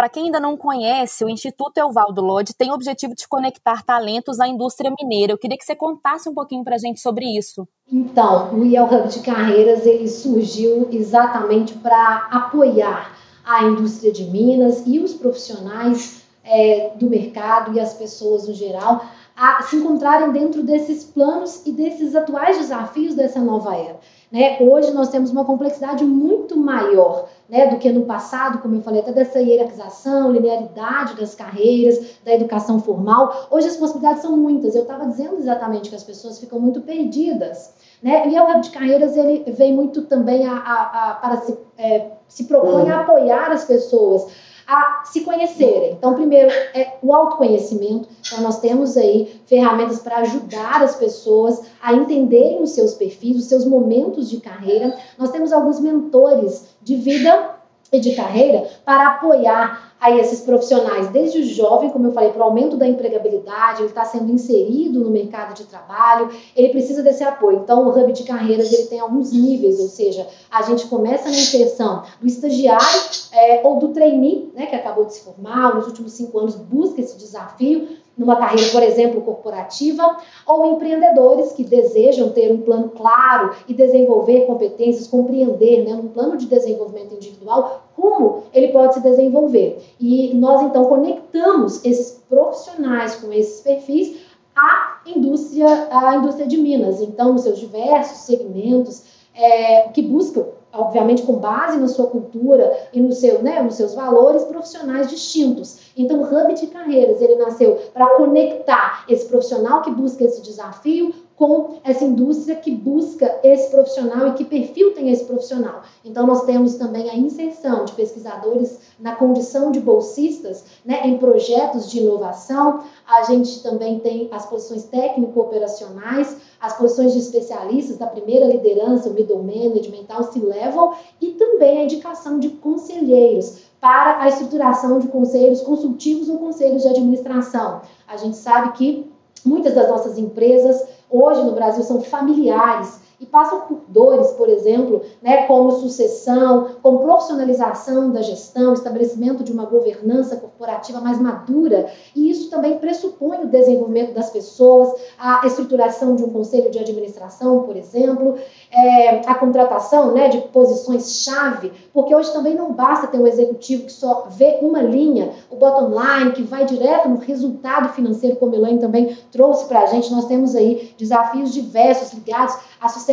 Para 0.00 0.08
quem 0.08 0.24
ainda 0.24 0.40
não 0.40 0.56
conhece, 0.56 1.22
o 1.26 1.28
Instituto 1.28 1.76
Evaldo 1.76 2.22
Lodge 2.22 2.54
tem 2.54 2.70
o 2.70 2.72
objetivo 2.72 3.14
de 3.14 3.28
conectar 3.28 3.82
talentos 3.82 4.40
à 4.40 4.48
indústria 4.48 4.90
mineira. 4.98 5.34
Eu 5.34 5.36
queria 5.36 5.58
que 5.58 5.62
você 5.62 5.76
contasse 5.76 6.26
um 6.26 6.32
pouquinho 6.32 6.64
para 6.64 6.76
a 6.76 6.78
gente 6.78 6.98
sobre 6.98 7.26
isso. 7.26 7.68
Então, 7.86 8.54
o 8.54 8.64
IEL 8.64 8.86
Hub 8.86 9.08
de 9.08 9.20
Carreiras 9.20 9.84
ele 9.84 10.08
surgiu 10.08 10.88
exatamente 10.90 11.74
para 11.74 12.28
apoiar 12.32 13.14
a 13.44 13.64
indústria 13.64 14.10
de 14.10 14.24
Minas 14.24 14.84
e 14.86 14.98
os 15.00 15.12
profissionais 15.12 16.22
é, 16.42 16.92
do 16.96 17.10
mercado 17.10 17.74
e 17.74 17.78
as 17.78 17.92
pessoas 17.92 18.48
no 18.48 18.54
geral 18.54 19.04
a 19.36 19.62
se 19.64 19.76
encontrarem 19.76 20.32
dentro 20.32 20.62
desses 20.62 21.04
planos 21.04 21.66
e 21.66 21.72
desses 21.72 22.16
atuais 22.16 22.56
desafios 22.56 23.14
dessa 23.14 23.38
nova 23.38 23.76
era. 23.76 24.00
Né? 24.30 24.58
Hoje 24.60 24.92
nós 24.92 25.08
temos 25.08 25.30
uma 25.30 25.44
complexidade 25.44 26.04
muito 26.04 26.56
maior 26.56 27.28
né, 27.48 27.66
do 27.66 27.78
que 27.78 27.90
no 27.90 28.04
passado, 28.04 28.58
como 28.58 28.76
eu 28.76 28.80
falei, 28.80 29.00
até 29.00 29.12
dessa 29.12 29.40
hierarquização, 29.40 30.30
linearidade 30.30 31.16
das 31.16 31.34
carreiras, 31.34 32.18
da 32.24 32.32
educação 32.32 32.80
formal. 32.80 33.48
Hoje 33.50 33.66
as 33.66 33.76
possibilidades 33.76 34.22
são 34.22 34.36
muitas. 34.36 34.76
Eu 34.76 34.82
estava 34.82 35.06
dizendo 35.06 35.36
exatamente 35.36 35.90
que 35.90 35.96
as 35.96 36.04
pessoas 36.04 36.38
ficam 36.38 36.60
muito 36.60 36.80
perdidas. 36.82 37.74
Né? 38.00 38.28
E 38.28 38.38
o 38.38 38.44
Web 38.44 38.60
de 38.60 38.70
Carreiras 38.70 39.16
ele 39.16 39.50
vem 39.50 39.74
muito 39.74 40.02
também 40.02 40.46
a, 40.46 40.52
a, 40.54 41.10
a 41.10 41.14
para 41.14 41.36
se, 41.38 41.58
é, 41.76 42.12
se 42.28 42.44
propõe 42.44 42.88
a 42.88 43.00
apoiar 43.00 43.50
as 43.50 43.64
pessoas 43.64 44.28
a 44.70 45.02
se 45.04 45.22
conhecerem. 45.22 45.94
Então, 45.94 46.14
primeiro 46.14 46.48
é 46.48 46.96
o 47.02 47.12
autoconhecimento. 47.12 48.08
Então, 48.24 48.40
nós 48.40 48.60
temos 48.60 48.96
aí 48.96 49.40
ferramentas 49.44 49.98
para 49.98 50.18
ajudar 50.18 50.80
as 50.80 50.94
pessoas 50.94 51.62
a 51.82 51.92
entenderem 51.92 52.62
os 52.62 52.70
seus 52.70 52.94
perfis, 52.94 53.36
os 53.36 53.46
seus 53.46 53.64
momentos 53.64 54.30
de 54.30 54.40
carreira. 54.40 54.96
Nós 55.18 55.32
temos 55.32 55.52
alguns 55.52 55.80
mentores 55.80 56.68
de 56.80 56.94
vida 56.94 57.59
e 57.92 58.00
de 58.00 58.14
carreira 58.14 58.68
para 58.84 59.08
apoiar 59.08 59.90
a 60.00 60.10
esses 60.12 60.40
profissionais, 60.40 61.08
desde 61.08 61.40
o 61.40 61.44
jovem, 61.44 61.90
como 61.90 62.06
eu 62.06 62.12
falei, 62.12 62.30
para 62.30 62.40
o 62.40 62.44
aumento 62.44 62.74
da 62.74 62.88
empregabilidade, 62.88 63.82
ele 63.82 63.88
está 63.88 64.02
sendo 64.02 64.32
inserido 64.32 65.00
no 65.00 65.10
mercado 65.10 65.54
de 65.54 65.64
trabalho, 65.64 66.30
ele 66.56 66.70
precisa 66.70 67.02
desse 67.02 67.22
apoio. 67.22 67.58
Então, 67.58 67.86
o 67.86 67.90
Hub 67.90 68.10
de 68.10 68.24
Carreiras 68.24 68.72
ele 68.72 68.84
tem 68.84 68.98
alguns 68.98 69.30
níveis, 69.30 69.78
ou 69.78 69.88
seja, 69.88 70.26
a 70.50 70.62
gente 70.62 70.86
começa 70.86 71.24
na 71.24 71.36
inserção 71.36 72.02
do 72.18 72.26
estagiário 72.26 73.00
é, 73.30 73.60
ou 73.62 73.78
do 73.78 73.88
trainee, 73.88 74.50
né, 74.54 74.66
que 74.66 74.74
acabou 74.74 75.04
de 75.04 75.12
se 75.12 75.20
formar, 75.20 75.74
nos 75.74 75.86
últimos 75.86 76.12
cinco 76.12 76.38
anos 76.38 76.54
busca 76.54 77.02
esse 77.02 77.18
desafio, 77.18 77.99
numa 78.20 78.36
carreira, 78.36 78.70
por 78.70 78.82
exemplo, 78.82 79.22
corporativa, 79.22 80.18
ou 80.46 80.74
empreendedores 80.74 81.52
que 81.52 81.64
desejam 81.64 82.28
ter 82.28 82.52
um 82.52 82.58
plano 82.58 82.90
claro 82.90 83.54
e 83.66 83.72
desenvolver 83.72 84.44
competências, 84.44 85.06
compreender, 85.06 85.84
né, 85.86 85.94
num 85.94 86.08
plano 86.08 86.36
de 86.36 86.44
desenvolvimento 86.44 87.14
individual, 87.14 87.86
como 87.96 88.42
ele 88.52 88.68
pode 88.68 88.92
se 88.92 89.00
desenvolver. 89.00 89.82
E 89.98 90.34
nós, 90.34 90.60
então, 90.60 90.84
conectamos 90.84 91.82
esses 91.82 92.22
profissionais 92.28 93.14
com 93.16 93.32
esses 93.32 93.62
perfis 93.62 94.18
à 94.54 95.00
indústria, 95.06 95.88
à 95.90 96.16
indústria 96.16 96.46
de 96.46 96.58
Minas. 96.58 97.00
Então, 97.00 97.32
nos 97.32 97.42
seus 97.44 97.58
diversos 97.58 98.18
segmentos, 98.18 99.02
é, 99.34 99.88
que 99.88 100.02
buscam 100.02 100.44
obviamente 100.72 101.22
com 101.22 101.34
base 101.34 101.78
na 101.78 101.88
sua 101.88 102.06
cultura 102.06 102.88
e 102.92 103.00
no 103.00 103.12
seu, 103.12 103.42
né, 103.42 103.62
nos 103.62 103.74
seus 103.74 103.94
valores 103.94 104.44
profissionais 104.44 105.08
distintos. 105.08 105.90
Então, 105.96 106.20
o 106.20 106.24
Hub 106.24 106.54
de 106.54 106.66
Carreiras, 106.68 107.20
ele 107.20 107.36
nasceu 107.36 107.78
para 107.92 108.06
conectar 108.16 109.04
esse 109.08 109.26
profissional 109.26 109.82
que 109.82 109.90
busca 109.90 110.24
esse 110.24 110.40
desafio 110.42 111.12
com 111.40 111.78
essa 111.82 112.04
indústria 112.04 112.54
que 112.54 112.70
busca 112.70 113.40
esse 113.42 113.70
profissional 113.70 114.28
e 114.28 114.34
que 114.34 114.44
perfil 114.44 114.92
tem 114.92 115.10
esse 115.10 115.24
profissional. 115.24 115.80
Então, 116.04 116.26
nós 116.26 116.44
temos 116.44 116.74
também 116.74 117.08
a 117.08 117.16
inserção 117.16 117.86
de 117.86 117.92
pesquisadores 117.92 118.78
na 118.98 119.16
condição 119.16 119.72
de 119.72 119.80
bolsistas 119.80 120.62
né, 120.84 121.00
em 121.06 121.16
projetos 121.16 121.90
de 121.90 122.00
inovação. 122.00 122.80
A 123.08 123.22
gente 123.22 123.62
também 123.62 124.00
tem 124.00 124.28
as 124.30 124.44
posições 124.44 124.84
técnico-operacionais, 124.84 126.36
as 126.60 126.76
posições 126.76 127.14
de 127.14 127.20
especialistas 127.20 127.96
da 127.96 128.06
primeira 128.06 128.44
liderança, 128.44 129.08
o 129.08 129.14
middle 129.14 129.42
management, 129.42 130.14
o 130.18 130.22
C-level, 130.24 130.92
e 131.22 131.28
também 131.28 131.78
a 131.78 131.84
indicação 131.84 132.38
de 132.38 132.50
conselheiros 132.50 133.60
para 133.80 134.20
a 134.22 134.28
estruturação 134.28 134.98
de 134.98 135.08
conselhos 135.08 135.62
consultivos 135.62 136.28
ou 136.28 136.36
conselhos 136.36 136.82
de 136.82 136.88
administração. 136.88 137.80
A 138.06 138.18
gente 138.18 138.36
sabe 138.36 138.72
que 138.72 139.10
muitas 139.44 139.74
das 139.74 139.88
nossas 139.88 140.18
empresas 140.18 140.86
hoje 141.08 141.42
no 141.42 141.52
Brasil 141.52 141.82
são 141.82 142.00
familiares 142.00 143.00
e 143.20 143.26
passam 143.26 143.60
por 143.62 143.82
dores, 143.86 144.30
por 144.32 144.48
exemplo, 144.48 145.02
né, 145.20 145.46
como 145.46 145.70
sucessão, 145.72 146.68
como 146.82 147.00
profissionalização 147.00 148.10
da 148.10 148.22
gestão, 148.22 148.72
estabelecimento 148.72 149.44
de 149.44 149.52
uma 149.52 149.66
governança 149.66 150.36
corporativa 150.36 151.00
mais 151.00 151.20
madura, 151.20 151.86
e 152.16 152.30
isso 152.30 152.48
também 152.48 152.78
pressupõe 152.78 153.44
o 153.44 153.48
desenvolvimento 153.48 154.14
das 154.14 154.30
pessoas, 154.30 154.94
a 155.18 155.46
estruturação 155.46 156.16
de 156.16 156.24
um 156.24 156.30
conselho 156.30 156.70
de 156.70 156.78
administração, 156.78 157.62
por 157.62 157.76
exemplo, 157.76 158.36
é, 158.72 159.20
a 159.28 159.34
contratação 159.34 160.12
né, 160.12 160.28
de 160.28 160.38
posições-chave, 160.48 161.72
porque 161.92 162.14
hoje 162.14 162.32
também 162.32 162.54
não 162.54 162.72
basta 162.72 163.06
ter 163.06 163.18
um 163.18 163.26
executivo 163.26 163.84
que 163.84 163.92
só 163.92 164.26
vê 164.30 164.58
uma 164.62 164.80
linha, 164.80 165.30
o 165.50 165.56
bottom 165.56 165.90
line, 165.90 166.32
que 166.32 166.42
vai 166.42 166.64
direto 166.64 167.08
no 167.08 167.18
resultado 167.18 167.90
financeiro, 167.90 168.36
como 168.36 168.54
a 168.54 168.56
Elaine 168.56 168.78
também 168.78 169.16
trouxe 169.30 169.66
para 169.66 169.80
a 169.80 169.86
gente, 169.86 170.10
nós 170.10 170.24
temos 170.24 170.56
aí 170.56 170.94
desafios 170.96 171.52
diversos 171.52 172.12
ligados 172.12 172.56
à 172.80 172.88
sustentabilidade, 172.88 173.09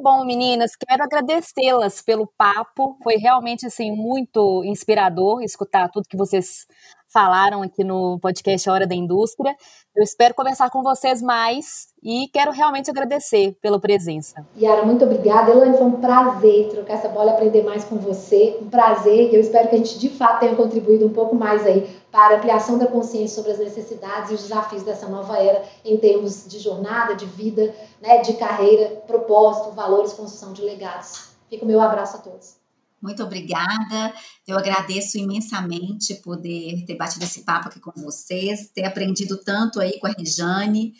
Bom, 0.00 0.24
meninas, 0.24 0.76
quero 0.76 1.02
agradecê-las 1.02 2.00
pelo 2.00 2.26
papo. 2.26 2.96
Foi 3.02 3.16
realmente 3.16 3.66
assim 3.66 3.90
muito 3.90 4.62
inspirador 4.64 5.42
escutar 5.42 5.88
tudo 5.88 6.08
que 6.08 6.16
vocês 6.16 6.66
falaram 7.12 7.62
aqui 7.62 7.82
no 7.82 8.18
podcast 8.20 8.68
Hora 8.68 8.86
da 8.86 8.94
Indústria. 8.94 9.54
Eu 9.94 10.02
espero 10.02 10.34
conversar 10.34 10.70
com 10.70 10.82
vocês 10.82 11.20
mais 11.20 11.88
e 12.02 12.28
quero 12.32 12.52
realmente 12.52 12.90
agradecer 12.90 13.56
pela 13.60 13.80
presença. 13.80 14.46
Yara, 14.56 14.84
muito 14.84 15.04
obrigada. 15.04 15.50
Elaine, 15.50 15.76
foi 15.76 15.86
um 15.86 16.00
prazer 16.00 16.68
trocar 16.68 16.94
essa 16.94 17.08
bola 17.08 17.32
e 17.32 17.34
aprender 17.34 17.64
mais 17.64 17.84
com 17.84 17.96
você. 17.96 18.58
Um 18.62 18.68
prazer. 18.68 19.34
Eu 19.34 19.40
espero 19.40 19.68
que 19.68 19.74
a 19.74 19.78
gente 19.78 19.98
de 19.98 20.08
fato 20.08 20.40
tenha 20.40 20.54
contribuído 20.54 21.06
um 21.06 21.12
pouco 21.12 21.34
mais 21.34 21.66
aí 21.66 21.88
para 22.10 22.34
a 22.34 22.38
ampliação 22.38 22.78
da 22.78 22.86
consciência 22.86 23.36
sobre 23.36 23.52
as 23.52 23.58
necessidades 23.58 24.30
e 24.30 24.34
os 24.34 24.42
desafios 24.42 24.82
dessa 24.82 25.08
nova 25.08 25.36
era 25.38 25.62
em 25.84 25.96
termos 25.96 26.46
de 26.46 26.58
jornada, 26.58 27.14
de 27.14 27.26
vida, 27.26 27.74
né, 28.00 28.18
de 28.18 28.34
carreira, 28.34 29.02
propósito, 29.06 29.74
valores, 29.74 30.12
construção 30.12 30.52
de 30.52 30.62
legados. 30.62 31.30
Fica 31.48 31.64
o 31.64 31.68
meu 31.68 31.80
abraço 31.80 32.16
a 32.16 32.20
todos. 32.20 32.67
Muito 33.00 33.22
obrigada. 33.22 34.12
Eu 34.46 34.58
agradeço 34.58 35.18
imensamente 35.18 36.14
poder 36.16 36.84
ter 36.84 36.96
batido 36.96 37.24
esse 37.24 37.42
papo 37.44 37.68
aqui 37.68 37.80
com 37.80 37.92
vocês, 37.92 38.68
ter 38.70 38.84
aprendido 38.84 39.38
tanto 39.38 39.80
aí 39.80 39.98
com 40.00 40.06
a 40.06 40.10
Rejane, 40.10 40.94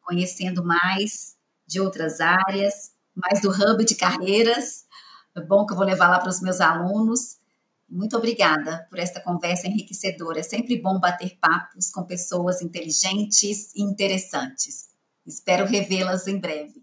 conhecendo 0.00 0.64
mais 0.64 1.36
de 1.66 1.80
outras 1.80 2.20
áreas, 2.20 2.92
mais 3.14 3.40
do 3.40 3.50
hub 3.50 3.84
de 3.84 3.94
carreiras. 3.94 4.84
É 5.36 5.40
bom 5.40 5.66
que 5.66 5.72
eu 5.72 5.76
vou 5.76 5.86
levar 5.86 6.08
lá 6.08 6.18
para 6.18 6.30
os 6.30 6.40
meus 6.40 6.60
alunos. 6.60 7.38
Muito 7.88 8.16
obrigada 8.16 8.86
por 8.88 9.00
esta 9.00 9.20
conversa 9.20 9.66
enriquecedora. 9.66 10.38
É 10.38 10.44
sempre 10.44 10.80
bom 10.80 11.00
bater 11.00 11.36
papos 11.40 11.90
com 11.90 12.04
pessoas 12.04 12.62
inteligentes 12.62 13.74
e 13.74 13.82
interessantes. 13.82 14.90
Espero 15.26 15.66
revê-las 15.66 16.26
em 16.28 16.38
breve. 16.38 16.82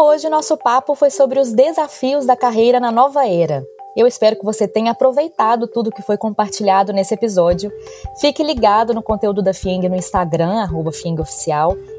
Hoje 0.00 0.28
nosso 0.28 0.56
papo 0.56 0.94
foi 0.94 1.10
sobre 1.10 1.40
os 1.40 1.52
desafios 1.52 2.24
da 2.24 2.36
carreira 2.36 2.78
na 2.78 2.92
nova 2.92 3.26
era. 3.26 3.66
Eu 3.96 4.06
espero 4.06 4.36
que 4.36 4.44
você 4.44 4.68
tenha 4.68 4.92
aproveitado 4.92 5.66
tudo 5.66 5.90
que 5.90 6.02
foi 6.02 6.16
compartilhado 6.16 6.92
nesse 6.92 7.14
episódio. 7.14 7.72
Fique 8.20 8.44
ligado 8.44 8.94
no 8.94 9.02
conteúdo 9.02 9.42
da 9.42 9.52
FIENG 9.52 9.88
no 9.88 9.96
Instagram, 9.96 10.60
arroba 10.60 10.92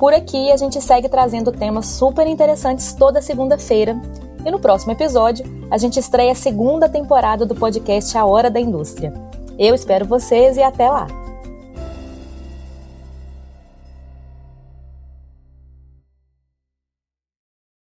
Por 0.00 0.14
aqui 0.14 0.50
a 0.50 0.56
gente 0.56 0.80
segue 0.80 1.10
trazendo 1.10 1.52
temas 1.52 1.84
super 1.84 2.26
interessantes 2.26 2.94
toda 2.94 3.20
segunda-feira. 3.20 4.00
E 4.42 4.50
no 4.50 4.58
próximo 4.58 4.92
episódio, 4.92 5.44
a 5.70 5.76
gente 5.76 6.00
estreia 6.00 6.32
a 6.32 6.34
segunda 6.34 6.88
temporada 6.88 7.44
do 7.44 7.54
podcast 7.54 8.16
A 8.16 8.24
Hora 8.24 8.50
da 8.50 8.58
Indústria. 8.58 9.12
Eu 9.58 9.74
espero 9.74 10.06
vocês 10.06 10.56
e 10.56 10.62
até 10.62 10.88
lá! 10.88 11.06